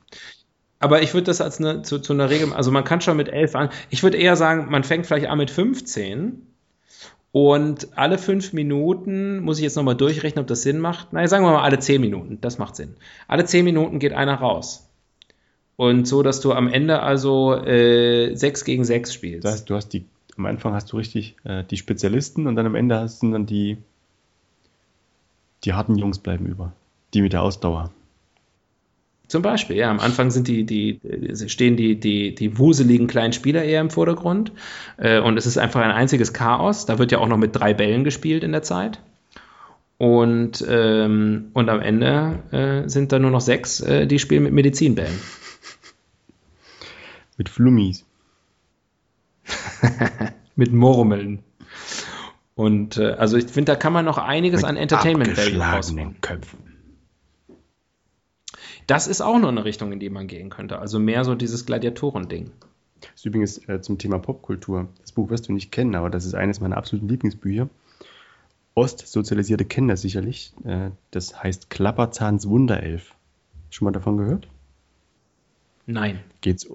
Aber 0.79 1.01
ich 1.01 1.13
würde 1.13 1.25
das 1.25 1.41
als 1.41 1.59
eine, 1.59 1.81
zu, 1.83 1.99
zu 1.99 2.13
einer 2.13 2.29
Regel, 2.29 2.53
also 2.53 2.71
man 2.71 2.83
kann 2.83 3.01
schon 3.01 3.17
mit 3.17 3.29
elf 3.29 3.55
an. 3.55 3.69
Ich 3.89 4.03
würde 4.03 4.17
eher 4.17 4.35
sagen, 4.35 4.67
man 4.69 4.83
fängt 4.83 5.05
vielleicht 5.05 5.27
an 5.27 5.37
mit 5.37 5.49
15 5.49 6.41
und 7.31 7.97
alle 7.97 8.17
fünf 8.17 8.53
Minuten, 8.53 9.39
muss 9.39 9.57
ich 9.57 9.63
jetzt 9.63 9.75
nochmal 9.75 9.95
durchrechnen, 9.95 10.41
ob 10.41 10.47
das 10.47 10.61
Sinn 10.61 10.79
macht. 10.79 11.11
Nein, 11.13 11.27
sagen 11.27 11.45
wir 11.45 11.51
mal 11.51 11.63
alle 11.63 11.79
zehn 11.79 12.01
Minuten, 12.01 12.39
das 12.41 12.57
macht 12.57 12.75
Sinn. 12.75 12.95
Alle 13.27 13.45
zehn 13.45 13.65
Minuten 13.65 13.99
geht 13.99 14.13
einer 14.13 14.35
raus. 14.35 14.89
Und 15.75 16.07
so, 16.07 16.23
dass 16.23 16.39
du 16.39 16.53
am 16.53 16.67
Ende 16.69 17.01
also 17.01 17.53
äh, 17.55 18.35
6 18.35 18.63
gegen 18.63 18.85
6 18.85 19.13
spielst. 19.13 19.43
Das 19.43 19.53
heißt, 19.53 19.69
du 19.69 19.75
hast 19.75 19.89
die, 19.89 20.05
am 20.37 20.45
Anfang 20.45 20.73
hast 20.73 20.91
du 20.91 20.97
richtig 20.97 21.35
äh, 21.43 21.63
die 21.63 21.77
Spezialisten 21.77 22.47
und 22.47 22.55
dann 22.55 22.65
am 22.65 22.75
Ende 22.75 22.97
hast 22.99 23.21
du 23.21 23.31
dann 23.31 23.45
die, 23.45 23.77
die 25.65 25.73
harten 25.73 25.95
Jungs 25.95 26.19
bleiben 26.19 26.45
über. 26.45 26.73
Die 27.13 27.21
mit 27.21 27.33
der 27.33 27.41
Ausdauer. 27.41 27.91
Zum 29.27 29.41
Beispiel, 29.41 29.77
ja. 29.77 29.89
Am 29.89 29.99
Anfang 29.99 30.29
sind 30.29 30.47
die, 30.47 30.65
die, 30.65 30.99
stehen 31.47 31.75
die, 31.77 31.99
die, 31.99 32.35
die 32.35 32.57
wuseligen 32.59 33.07
kleinen 33.07 33.33
Spieler 33.33 33.63
eher 33.63 33.81
im 33.81 33.89
Vordergrund. 33.89 34.51
Äh, 34.97 35.19
und 35.19 35.37
es 35.37 35.47
ist 35.47 35.57
einfach 35.57 35.81
ein 35.81 35.91
einziges 35.91 36.33
Chaos. 36.33 36.85
Da 36.85 36.99
wird 36.99 37.11
ja 37.11 37.17
auch 37.19 37.27
noch 37.27 37.37
mit 37.37 37.55
drei 37.55 37.73
Bällen 37.73 38.03
gespielt 38.03 38.43
in 38.43 38.51
der 38.51 38.61
Zeit. 38.61 38.99
Und, 39.97 40.63
ähm, 40.67 41.49
und 41.53 41.69
am 41.69 41.79
Ende 41.79 42.39
äh, 42.51 42.89
sind 42.89 43.11
da 43.11 43.19
nur 43.19 43.31
noch 43.31 43.41
sechs, 43.41 43.79
äh, 43.79 44.05
die 44.05 44.19
spielen 44.19 44.43
mit 44.43 44.53
Medizinbällen. 44.53 45.17
Mit 47.37 47.49
Flummis. 47.49 48.05
mit 50.55 50.71
Murmeln. 50.71 51.39
Und 52.55 52.97
äh, 52.97 53.11
also 53.11 53.37
ich 53.37 53.45
finde, 53.45 53.73
da 53.73 53.75
kann 53.75 53.93
man 53.93 54.05
noch 54.05 54.17
einiges 54.17 54.63
an 54.63 54.77
Entertainment 54.77 55.37
Value 55.37 55.61
rausnehmen. 55.61 56.15
Köpfen. 56.21 56.59
Das 58.87 59.07
ist 59.07 59.21
auch 59.21 59.39
noch 59.39 59.49
eine 59.49 59.65
Richtung, 59.65 59.91
in 59.91 59.99
die 59.99 60.09
man 60.09 60.27
gehen 60.27 60.49
könnte. 60.49 60.79
Also 60.79 60.99
mehr 60.99 61.25
so 61.25 61.35
dieses 61.35 61.65
Gladiatoren-Ding. 61.65 62.51
Das 63.01 63.11
ist 63.15 63.25
übrigens 63.25 63.67
äh, 63.67 63.81
zum 63.81 63.97
Thema 63.97 64.19
Popkultur. 64.19 64.87
Das 65.01 65.11
Buch 65.11 65.29
wirst 65.29 65.49
du 65.49 65.53
nicht 65.53 65.71
kennen, 65.71 65.95
aber 65.95 66.09
das 66.09 66.25
ist 66.25 66.33
eines 66.33 66.61
meiner 66.61 66.77
absoluten 66.77 67.09
Lieblingsbücher. 67.09 67.69
Ostsozialisierte 68.73 69.65
kennen 69.65 69.87
das 69.87 70.01
sicherlich. 70.01 70.53
Äh, 70.63 70.91
das 71.11 71.41
heißt 71.41 71.69
Klapperzahns 71.69 72.47
Wunderelf. 72.47 73.15
Schon 73.69 73.85
mal 73.85 73.91
davon 73.91 74.17
gehört? 74.17 74.47
Nein. 75.87 76.19
Geht's 76.41 76.69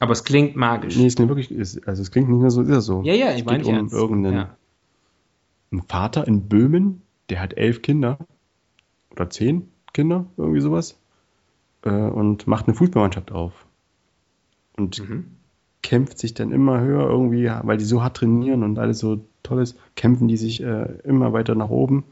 Aber 0.00 0.12
es 0.12 0.24
klingt 0.24 0.56
magisch. 0.56 0.96
Nee, 0.96 1.06
es 1.06 1.14
klingt 1.14 1.28
wirklich, 1.28 1.50
also 1.86 2.02
es 2.02 2.10
klingt 2.10 2.28
nicht 2.28 2.40
nur 2.40 2.50
so, 2.50 2.62
ist 2.62 2.68
es 2.70 2.84
so. 2.84 3.02
ja, 3.02 3.14
ja, 3.14 3.32
ich 3.32 3.40
es 3.40 3.44
meine 3.44 3.64
um 3.64 3.74
ernst. 3.74 3.94
irgendeinen 3.94 4.36
ja. 4.36 4.56
Einen 5.72 5.82
Vater 5.82 6.26
in 6.26 6.48
Böhmen, 6.48 7.02
der 7.30 7.40
hat 7.40 7.54
elf 7.56 7.82
Kinder 7.82 8.18
oder 9.10 9.30
zehn 9.30 9.68
Kinder, 9.92 10.26
irgendwie 10.36 10.60
sowas, 10.60 10.98
äh, 11.82 11.90
und 11.90 12.46
macht 12.46 12.66
eine 12.66 12.74
Fußballmannschaft 12.74 13.32
auf. 13.32 13.66
Und 14.76 14.98
Mhm. 15.00 15.26
kämpft 15.82 16.18
sich 16.18 16.34
dann 16.34 16.52
immer 16.52 16.80
höher 16.80 17.08
irgendwie, 17.08 17.50
weil 17.62 17.76
die 17.76 17.84
so 17.84 18.02
hart 18.02 18.16
trainieren 18.18 18.62
und 18.62 18.78
alles 18.78 18.98
so 18.98 19.24
toll 19.42 19.62
ist, 19.62 19.78
kämpfen 19.96 20.28
die 20.28 20.36
sich 20.36 20.62
äh, 20.62 20.98
immer 21.04 21.32
weiter 21.32 21.54
nach 21.54 21.68
oben. 21.70 22.04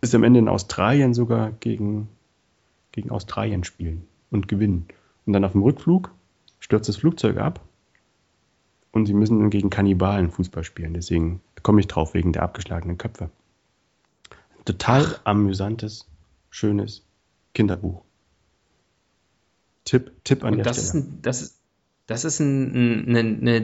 Bis 0.00 0.14
am 0.14 0.24
Ende 0.24 0.38
in 0.38 0.48
Australien 0.48 1.14
sogar 1.14 1.52
gegen, 1.52 2.08
gegen 2.92 3.10
Australien 3.10 3.64
spielen 3.64 4.04
und 4.30 4.48
gewinnen. 4.48 4.86
Und 5.26 5.32
dann 5.32 5.44
auf 5.44 5.52
dem 5.52 5.62
Rückflug 5.62 6.12
stürzt 6.58 6.88
das 6.88 6.96
Flugzeug 6.96 7.38
ab 7.38 7.60
und 8.92 9.06
sie 9.06 9.14
müssen 9.14 9.40
dann 9.40 9.50
gegen 9.50 9.70
Kannibalen 9.70 10.30
Fußball 10.30 10.64
spielen. 10.64 10.94
Deswegen 10.94 11.40
komme 11.62 11.80
ich 11.80 11.86
drauf, 11.88 12.14
wegen 12.14 12.32
der 12.32 12.42
abgeschlagenen 12.42 12.98
Köpfe. 12.98 13.30
Total 14.64 15.18
amüsantes, 15.24 16.06
schönes 16.50 17.02
Kinderbuch. 17.54 18.02
Tipp, 19.84 20.12
Tipp 20.24 20.44
an 20.44 20.50
Und 20.52 20.56
der 20.58 20.64
das 20.64 20.78
ist, 20.78 20.88
Stelle. 20.90 21.04
ein, 21.04 21.18
das 21.22 21.42
ist, 21.42 21.58
das 22.06 22.24
ist 22.24 22.40
ein, 22.40 22.72
ein, 22.74 23.08
eine, 23.08 23.18
eine 23.18 23.60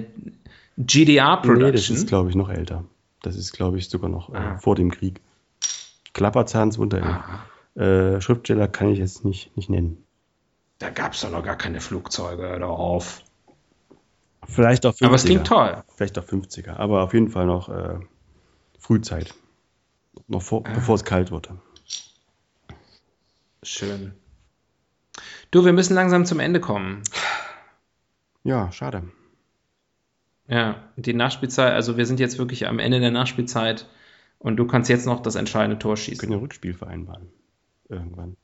Nee, 0.78 0.84
das 0.84 0.86
GDR-Production. 0.92 1.96
ist, 1.96 2.06
glaube 2.08 2.28
ich, 2.30 2.34
noch 2.36 2.50
älter. 2.50 2.84
Das 3.22 3.36
ist, 3.36 3.52
glaube 3.52 3.78
ich, 3.78 3.88
sogar 3.88 4.10
noch 4.10 4.32
Ah. 4.34 4.54
äh, 4.54 4.58
vor 4.58 4.74
dem 4.76 4.90
Krieg. 4.90 5.20
Klapperzahns 6.12 6.78
Wunderelf. 6.78 7.06
Ah, 7.06 7.80
Äh, 7.80 8.20
Schriftsteller 8.20 8.68
kann 8.68 8.88
ich 8.90 8.98
jetzt 8.98 9.24
nicht, 9.24 9.54
nicht 9.56 9.68
nennen. 9.70 10.02
da 10.78 10.90
gab 10.90 11.12
es 11.12 11.20
doch 11.22 11.30
noch 11.30 11.42
gar 11.44 11.56
keine 11.56 11.80
Flugzeuge, 11.80 12.42
hör 12.42 12.68
auf. 12.68 13.22
Vielleicht 14.48 14.86
auch 14.86 14.94
50er. 14.94 15.06
Aber 15.06 15.14
es 15.16 15.24
klingt 15.24 15.46
toll. 15.46 15.82
Vielleicht 15.96 16.18
auch 16.18 16.24
50er. 16.24 16.76
Aber 16.76 17.02
auf 17.02 17.12
jeden 17.14 17.28
Fall 17.28 17.46
noch 17.46 17.68
äh, 17.68 17.98
Frühzeit. 18.78 19.34
Noch 20.28 20.42
vor, 20.42 20.64
Ah. 20.66 20.72
bevor 20.74 20.94
es 20.94 21.04
kalt 21.04 21.30
wurde. 21.30 21.58
Schön. 23.62 24.14
Du, 25.50 25.64
wir 25.64 25.72
müssen 25.72 25.94
langsam 25.94 26.24
zum 26.26 26.40
Ende 26.40 26.60
kommen. 26.60 27.02
Ja, 28.44 28.70
schade. 28.72 29.02
Ja, 30.48 30.84
die 30.96 31.14
Nachspielzeit, 31.14 31.72
also 31.72 31.96
wir 31.96 32.06
sind 32.06 32.20
jetzt 32.20 32.38
wirklich 32.38 32.68
am 32.68 32.78
Ende 32.78 33.00
der 33.00 33.10
Nachspielzeit 33.10 33.88
und 34.38 34.56
du 34.56 34.66
kannst 34.66 34.88
jetzt 34.88 35.06
noch 35.06 35.20
das 35.20 35.34
entscheidende 35.34 35.78
Tor 35.78 35.92
Wir 35.92 35.96
schießen. 35.96 36.18
können 36.20 36.32
ja 36.32 36.38
Rückspiel 36.38 36.74
vereinbaren. 36.74 37.28
Irgendwann. 37.88 38.36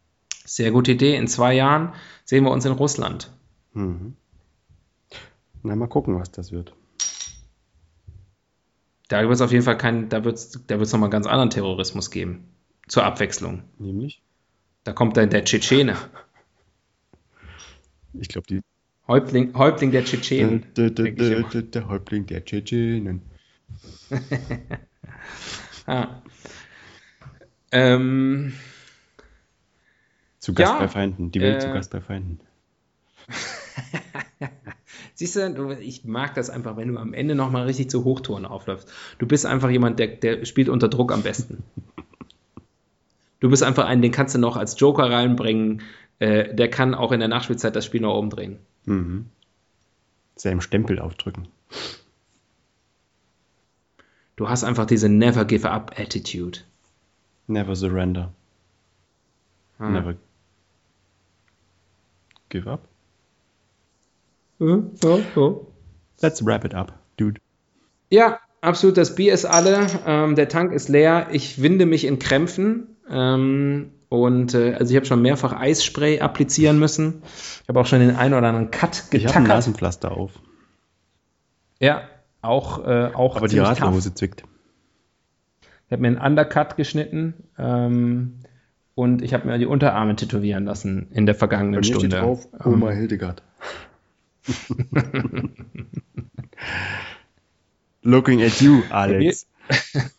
Sehr 0.45 0.73
gute 0.73 0.93
Idee. 0.93 1.17
In 1.17 1.29
zwei 1.29 1.55
Jahren 1.55 1.93
sehen 2.25 2.43
wir 2.45 2.51
uns 2.51 2.65
in 2.65 2.73
Russland. 2.73 3.31
Mhm. 3.75 4.17
Na, 5.63 5.77
mal 5.77 5.87
gucken, 5.87 6.19
was 6.19 6.31
das 6.31 6.53
wird. 6.53 6.75
Da 9.09 9.21
wird 9.23 9.33
es 9.33 9.41
auf 9.41 9.53
jeden 9.53 9.65
Fall 9.65 9.77
keinen, 9.77 10.09
da 10.09 10.25
wird 10.25 10.37
es 10.37 10.65
da 10.67 10.79
wird's 10.79 10.93
nochmal 10.93 11.11
ganz 11.11 11.27
anderen 11.27 11.51
Terrorismus 11.51 12.11
geben. 12.11 12.49
Zur 12.89 13.05
Abwechslung. 13.05 13.63
Nämlich, 13.79 14.23
Da 14.85 14.93
kommt 14.93 15.17
dann 15.17 15.31
der 15.31 15.45
Tschetschene. 15.45 15.97
ich 18.15 18.29
glaube, 18.29 18.47
die 18.49 18.61
Häuptling, 19.07 19.55
Häuptling 19.55 19.91
der 19.91 20.05
Tschetschenen. 20.05 20.67
der, 20.77 20.91
der, 20.91 21.11
der, 21.13 21.63
der 21.63 21.89
Häuptling 21.89 22.27
der 22.27 22.45
Tschetschenen. 22.45 23.23
Ah. 25.85 26.23
Ähm, 27.73 28.53
Zu 30.39 30.55
Gast 30.55 30.73
Ja, 30.75 30.79
bei 30.79 30.87
Feinden. 30.89 31.33
Die 31.33 31.41
Welt 31.41 31.57
äh, 31.57 31.59
zu 31.67 31.73
Gast 31.73 31.91
bei 31.91 32.01
Feinden. 32.01 32.39
Siehst 35.23 35.37
du, 35.37 35.71
ich 35.79 36.05
mag 36.05 36.35
das 36.35 36.51
einfach, 36.51 36.77
wenn 36.77 36.89
du 36.89 36.99
am 36.99 37.15
Ende 37.15 37.35
nochmal 37.35 37.65
richtig 37.67 37.89
zu 37.91 38.05
Hochtouren 38.05 38.45
aufläufst. 38.45 38.93
Du 39.19 39.27
bist 39.27 39.47
einfach 39.47 39.71
jemand, 39.71 39.99
der, 39.99 40.09
der 40.09 40.45
spielt 40.45 40.69
unter 40.69 40.89
Druck 40.89 41.13
am 41.13 41.23
besten. 41.23 41.63
Du 43.39 43.49
bist 43.49 43.63
einfach 43.63 43.87
einen, 43.87 44.03
den 44.03 44.13
kannst 44.13 44.35
du 44.35 44.39
noch 44.39 44.57
als 44.57 44.79
Joker 44.79 45.11
reinbringen. 45.11 45.83
Äh, 46.19 46.55
der 46.55 46.69
kann 46.69 46.95
auch 46.95 47.13
in 47.13 47.21
der 47.21 47.29
Nachspielzeit 47.29 47.75
das 47.77 47.85
Spiel 47.87 48.01
nach 48.01 48.11
oben 48.11 48.31
drehen. 48.31 48.59
Mhm. 48.85 49.27
Seinem 50.35 50.61
Stempel 50.61 50.99
aufdrücken. 50.99 51.49
Du 54.37 54.49
hast 54.49 54.65
einfach 54.65 54.87
diese 54.87 55.09
Never 55.09 55.45
Give 55.45 55.71
Up 55.71 55.93
Attitude. 55.97 56.61
Never 57.47 57.77
surrender. 57.77 58.33
Ah. 59.79 59.89
Never 59.89 60.17
give 62.49 62.69
up. 62.71 62.89
Ja. 64.63 65.19
Let's 66.21 66.45
wrap 66.45 66.65
it 66.65 66.75
up, 66.75 66.93
dude. 67.17 67.41
Ja, 68.11 68.39
absolut. 68.61 68.97
Das 68.97 69.15
Bier 69.15 69.35
ist 69.35 69.45
alle. 69.45 69.87
Ähm, 70.07 70.37
der 70.37 70.49
Tank 70.49 70.73
ist 70.73 70.89
leer. 70.89 71.29
Ich 71.33 71.61
winde 71.63 71.87
mich 71.87 72.05
in 72.05 72.19
Krämpfen. 72.19 72.97
Ähm, 73.11 73.91
und 74.09 74.55
äh, 74.55 74.75
also 74.75 74.91
ich 74.91 74.97
habe 74.97 75.07
schon 75.07 75.23
mehrfach 75.23 75.53
Eisspray 75.59 76.21
applizieren 76.21 76.79
müssen. 76.79 77.23
Ich 77.63 77.69
habe 77.69 77.81
auch 77.81 77.87
schon 77.87 78.01
den 78.01 78.15
einen 78.15 78.35
oder 78.35 78.49
anderen 78.49 78.71
Cut 78.71 78.91
Ich 78.97 79.01
habe 79.01 79.17
ein 79.17 79.21
getackert. 79.21 79.49
Nasenpflaster 79.49 80.13
auf. 80.13 80.33
Ja, 81.81 82.03
auch, 82.43 82.87
äh, 82.87 83.11
auch 83.15 83.37
Aber 83.37 83.49
die 83.49 83.57
tough. 83.57 83.69
Radlerhose 83.69 84.15
zwickt. 84.15 84.45
Ich 85.87 85.93
habe 85.93 86.03
mir 86.03 86.09
einen 86.09 86.19
Undercut 86.19 86.77
geschnitten 86.77 87.35
ähm, 87.59 88.35
und 88.95 89.23
ich 89.23 89.35
habe 89.35 89.49
mir 89.49 89.59
die 89.59 89.67
Unterarme 89.67 90.15
tätowieren 90.15 90.65
lassen 90.67 91.09
in 91.13 91.27
der 91.27 91.35
vergangenen 91.35 91.83
Stunde. 91.83 92.19
Ähm, 92.19 92.73
Oma 92.73 92.91
Hildegard. 92.91 93.43
Looking 98.03 98.43
at 98.43 98.61
you, 98.61 98.83
Alex. 98.91 99.47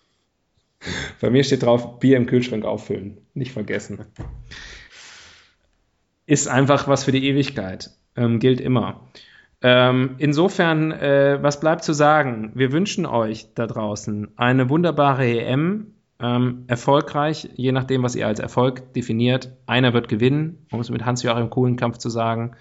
Bei 1.21 1.30
mir 1.30 1.43
steht 1.43 1.63
drauf, 1.63 1.99
Bier 1.99 2.17
im 2.17 2.26
Kühlschrank 2.26 2.65
auffüllen. 2.65 3.17
Nicht 3.34 3.51
vergessen. 3.51 4.05
Ist 6.26 6.47
einfach 6.47 6.88
was 6.88 7.03
für 7.03 7.11
die 7.11 7.28
Ewigkeit. 7.28 7.91
Ähm, 8.15 8.39
gilt 8.39 8.61
immer. 8.61 9.01
Ähm, 9.61 10.15
insofern, 10.17 10.91
äh, 10.91 11.39
was 11.41 11.59
bleibt 11.59 11.84
zu 11.84 11.93
sagen? 11.93 12.51
Wir 12.53 12.71
wünschen 12.71 13.05
euch 13.05 13.53
da 13.55 13.65
draußen 13.65 14.30
eine 14.38 14.69
wunderbare 14.69 15.26
EM. 15.26 15.88
Ähm, 16.19 16.65
erfolgreich, 16.67 17.49
je 17.55 17.71
nachdem, 17.71 18.03
was 18.03 18.15
ihr 18.15 18.28
als 18.28 18.39
Erfolg 18.39 18.93
definiert. 18.93 19.51
Einer 19.65 19.93
wird 19.93 20.07
gewinnen, 20.07 20.65
um 20.71 20.80
es 20.80 20.89
mit 20.89 21.05
Hans-Joachim 21.05 21.49
Kuhlenkampf 21.49 21.97
zu 21.97 22.09
sagen. 22.09 22.55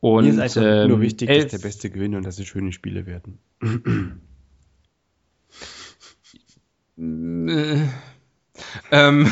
Und 0.00 0.24
Mir 0.24 0.32
ist 0.32 0.38
einfach 0.38 0.62
ähm, 0.62 0.88
nur 0.88 1.00
wichtig, 1.00 1.28
elf- 1.28 1.44
dass 1.44 1.60
der 1.60 1.66
Beste 1.66 1.90
gewinnt 1.90 2.14
und 2.14 2.24
dass 2.24 2.38
es 2.38 2.46
schöne 2.46 2.72
Spiele 2.72 3.06
werden. 3.06 3.38
Äh, 6.98 7.86
ähm, 8.92 9.26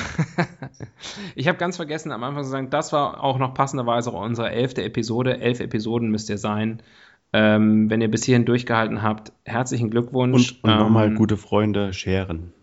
ich 1.34 1.48
habe 1.48 1.58
ganz 1.58 1.76
vergessen 1.76 2.12
am 2.12 2.24
Anfang 2.24 2.44
zu 2.44 2.50
sagen, 2.50 2.70
das 2.70 2.92
war 2.92 3.22
auch 3.22 3.38
noch 3.38 3.54
passenderweise 3.54 4.10
unsere 4.10 4.50
elfte 4.50 4.82
Episode. 4.82 5.40
Elf 5.40 5.60
Episoden 5.60 6.10
müsst 6.10 6.30
ihr 6.30 6.38
sein. 6.38 6.82
Ähm, 7.34 7.90
wenn 7.90 8.00
ihr 8.00 8.10
bis 8.10 8.24
hierhin 8.24 8.46
durchgehalten 8.46 9.02
habt, 9.02 9.32
herzlichen 9.44 9.90
Glückwunsch. 9.90 10.52
Und, 10.52 10.64
und 10.64 10.70
ähm, 10.70 10.78
nochmal 10.78 11.14
gute 11.14 11.36
Freunde 11.36 11.92
scheren. 11.92 12.54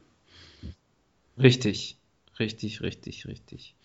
Richtig, 1.37 1.97
richtig, 2.39 2.81
richtig, 2.81 3.27
richtig. 3.27 3.75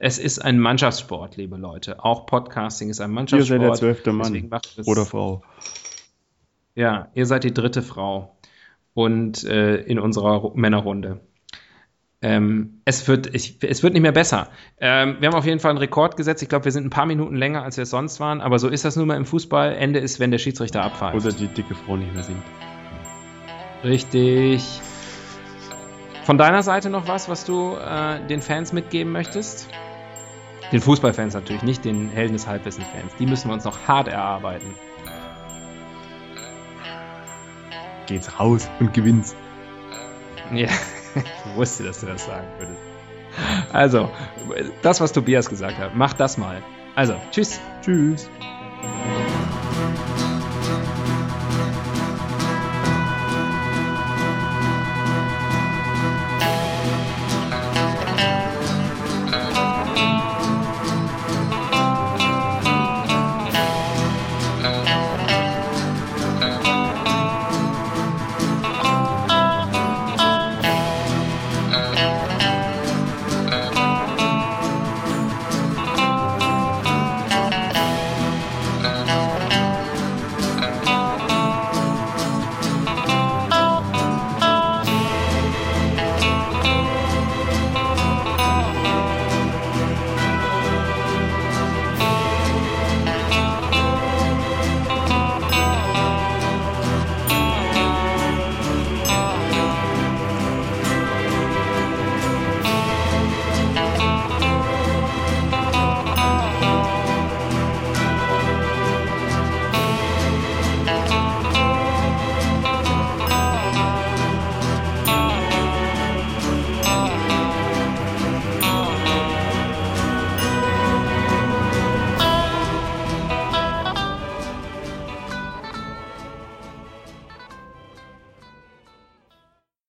Es 0.00 0.18
ist 0.18 0.38
ein 0.38 0.60
Mannschaftssport, 0.60 1.36
liebe 1.36 1.56
Leute. 1.56 2.04
Auch 2.04 2.24
Podcasting 2.24 2.88
ist 2.88 3.00
ein 3.00 3.10
Ihr 3.10 3.14
Mannschaftssport. 3.14 3.60
seid 3.60 3.68
der 3.68 3.74
zwölfte 3.74 4.12
Mann. 4.12 4.48
Oder 4.86 5.04
Frau. 5.04 5.42
Ja, 6.76 7.08
ihr 7.14 7.26
seid 7.26 7.42
die 7.42 7.52
dritte 7.52 7.82
Frau 7.82 8.36
und 8.94 9.42
äh, 9.42 9.76
in 9.78 9.98
unserer 9.98 10.36
Ru- 10.36 10.52
Männerrunde. 10.54 11.20
Ähm, 12.22 12.80
es, 12.84 13.08
wird, 13.08 13.34
ich, 13.34 13.58
es 13.62 13.82
wird 13.82 13.92
nicht 13.92 14.02
mehr 14.02 14.12
besser. 14.12 14.48
Ähm, 14.78 15.16
wir 15.18 15.28
haben 15.28 15.34
auf 15.36 15.44
jeden 15.46 15.58
Fall 15.58 15.70
einen 15.70 15.78
Rekord 15.78 16.16
gesetzt. 16.16 16.42
Ich 16.44 16.48
glaube, 16.48 16.64
wir 16.66 16.72
sind 16.72 16.86
ein 16.86 16.90
paar 16.90 17.06
Minuten 17.06 17.34
länger, 17.34 17.64
als 17.64 17.76
wir 17.76 17.82
es 17.82 17.90
sonst 17.90 18.20
waren. 18.20 18.40
Aber 18.40 18.60
so 18.60 18.68
ist 18.68 18.84
das 18.84 18.94
nun 18.94 19.08
mal 19.08 19.16
im 19.16 19.24
Fußball. 19.26 19.74
Ende 19.74 19.98
ist, 19.98 20.20
wenn 20.20 20.30
der 20.30 20.38
Schiedsrichter 20.38 20.82
abpfeift. 20.84 21.16
Oder 21.16 21.32
die 21.34 21.48
dicke 21.48 21.74
Frau 21.74 21.96
nicht 21.96 22.14
mehr 22.14 22.22
singt. 22.22 22.42
Richtig. 23.82 24.62
Von 26.22 26.38
deiner 26.38 26.62
Seite 26.62 26.88
noch 26.88 27.08
was, 27.08 27.28
was 27.28 27.44
du 27.44 27.74
äh, 27.74 28.24
den 28.28 28.42
Fans 28.42 28.72
mitgeben 28.72 29.12
möchtest? 29.12 29.68
Den 30.72 30.80
Fußballfans 30.80 31.34
natürlich, 31.34 31.62
nicht 31.62 31.84
den 31.84 32.10
Helden 32.10 32.34
des 32.34 32.46
Halbwissens-Fans. 32.46 33.12
Die 33.18 33.26
müssen 33.26 33.48
wir 33.48 33.54
uns 33.54 33.64
noch 33.64 33.88
hart 33.88 34.08
erarbeiten. 34.08 34.74
Geht's 38.06 38.38
raus 38.38 38.68
und 38.80 38.92
gewinn's. 38.92 39.34
Ja, 40.52 40.68
ich 41.14 41.56
wusste, 41.56 41.84
dass 41.84 42.00
du 42.00 42.06
das 42.06 42.24
sagen 42.24 42.46
würdest. 42.58 42.80
Also, 43.72 44.10
das, 44.82 45.00
was 45.00 45.12
Tobias 45.12 45.48
gesagt 45.48 45.78
hat, 45.78 45.94
mach 45.94 46.12
das 46.14 46.38
mal. 46.38 46.62
Also, 46.94 47.14
tschüss. 47.30 47.60
Tschüss. 47.82 48.28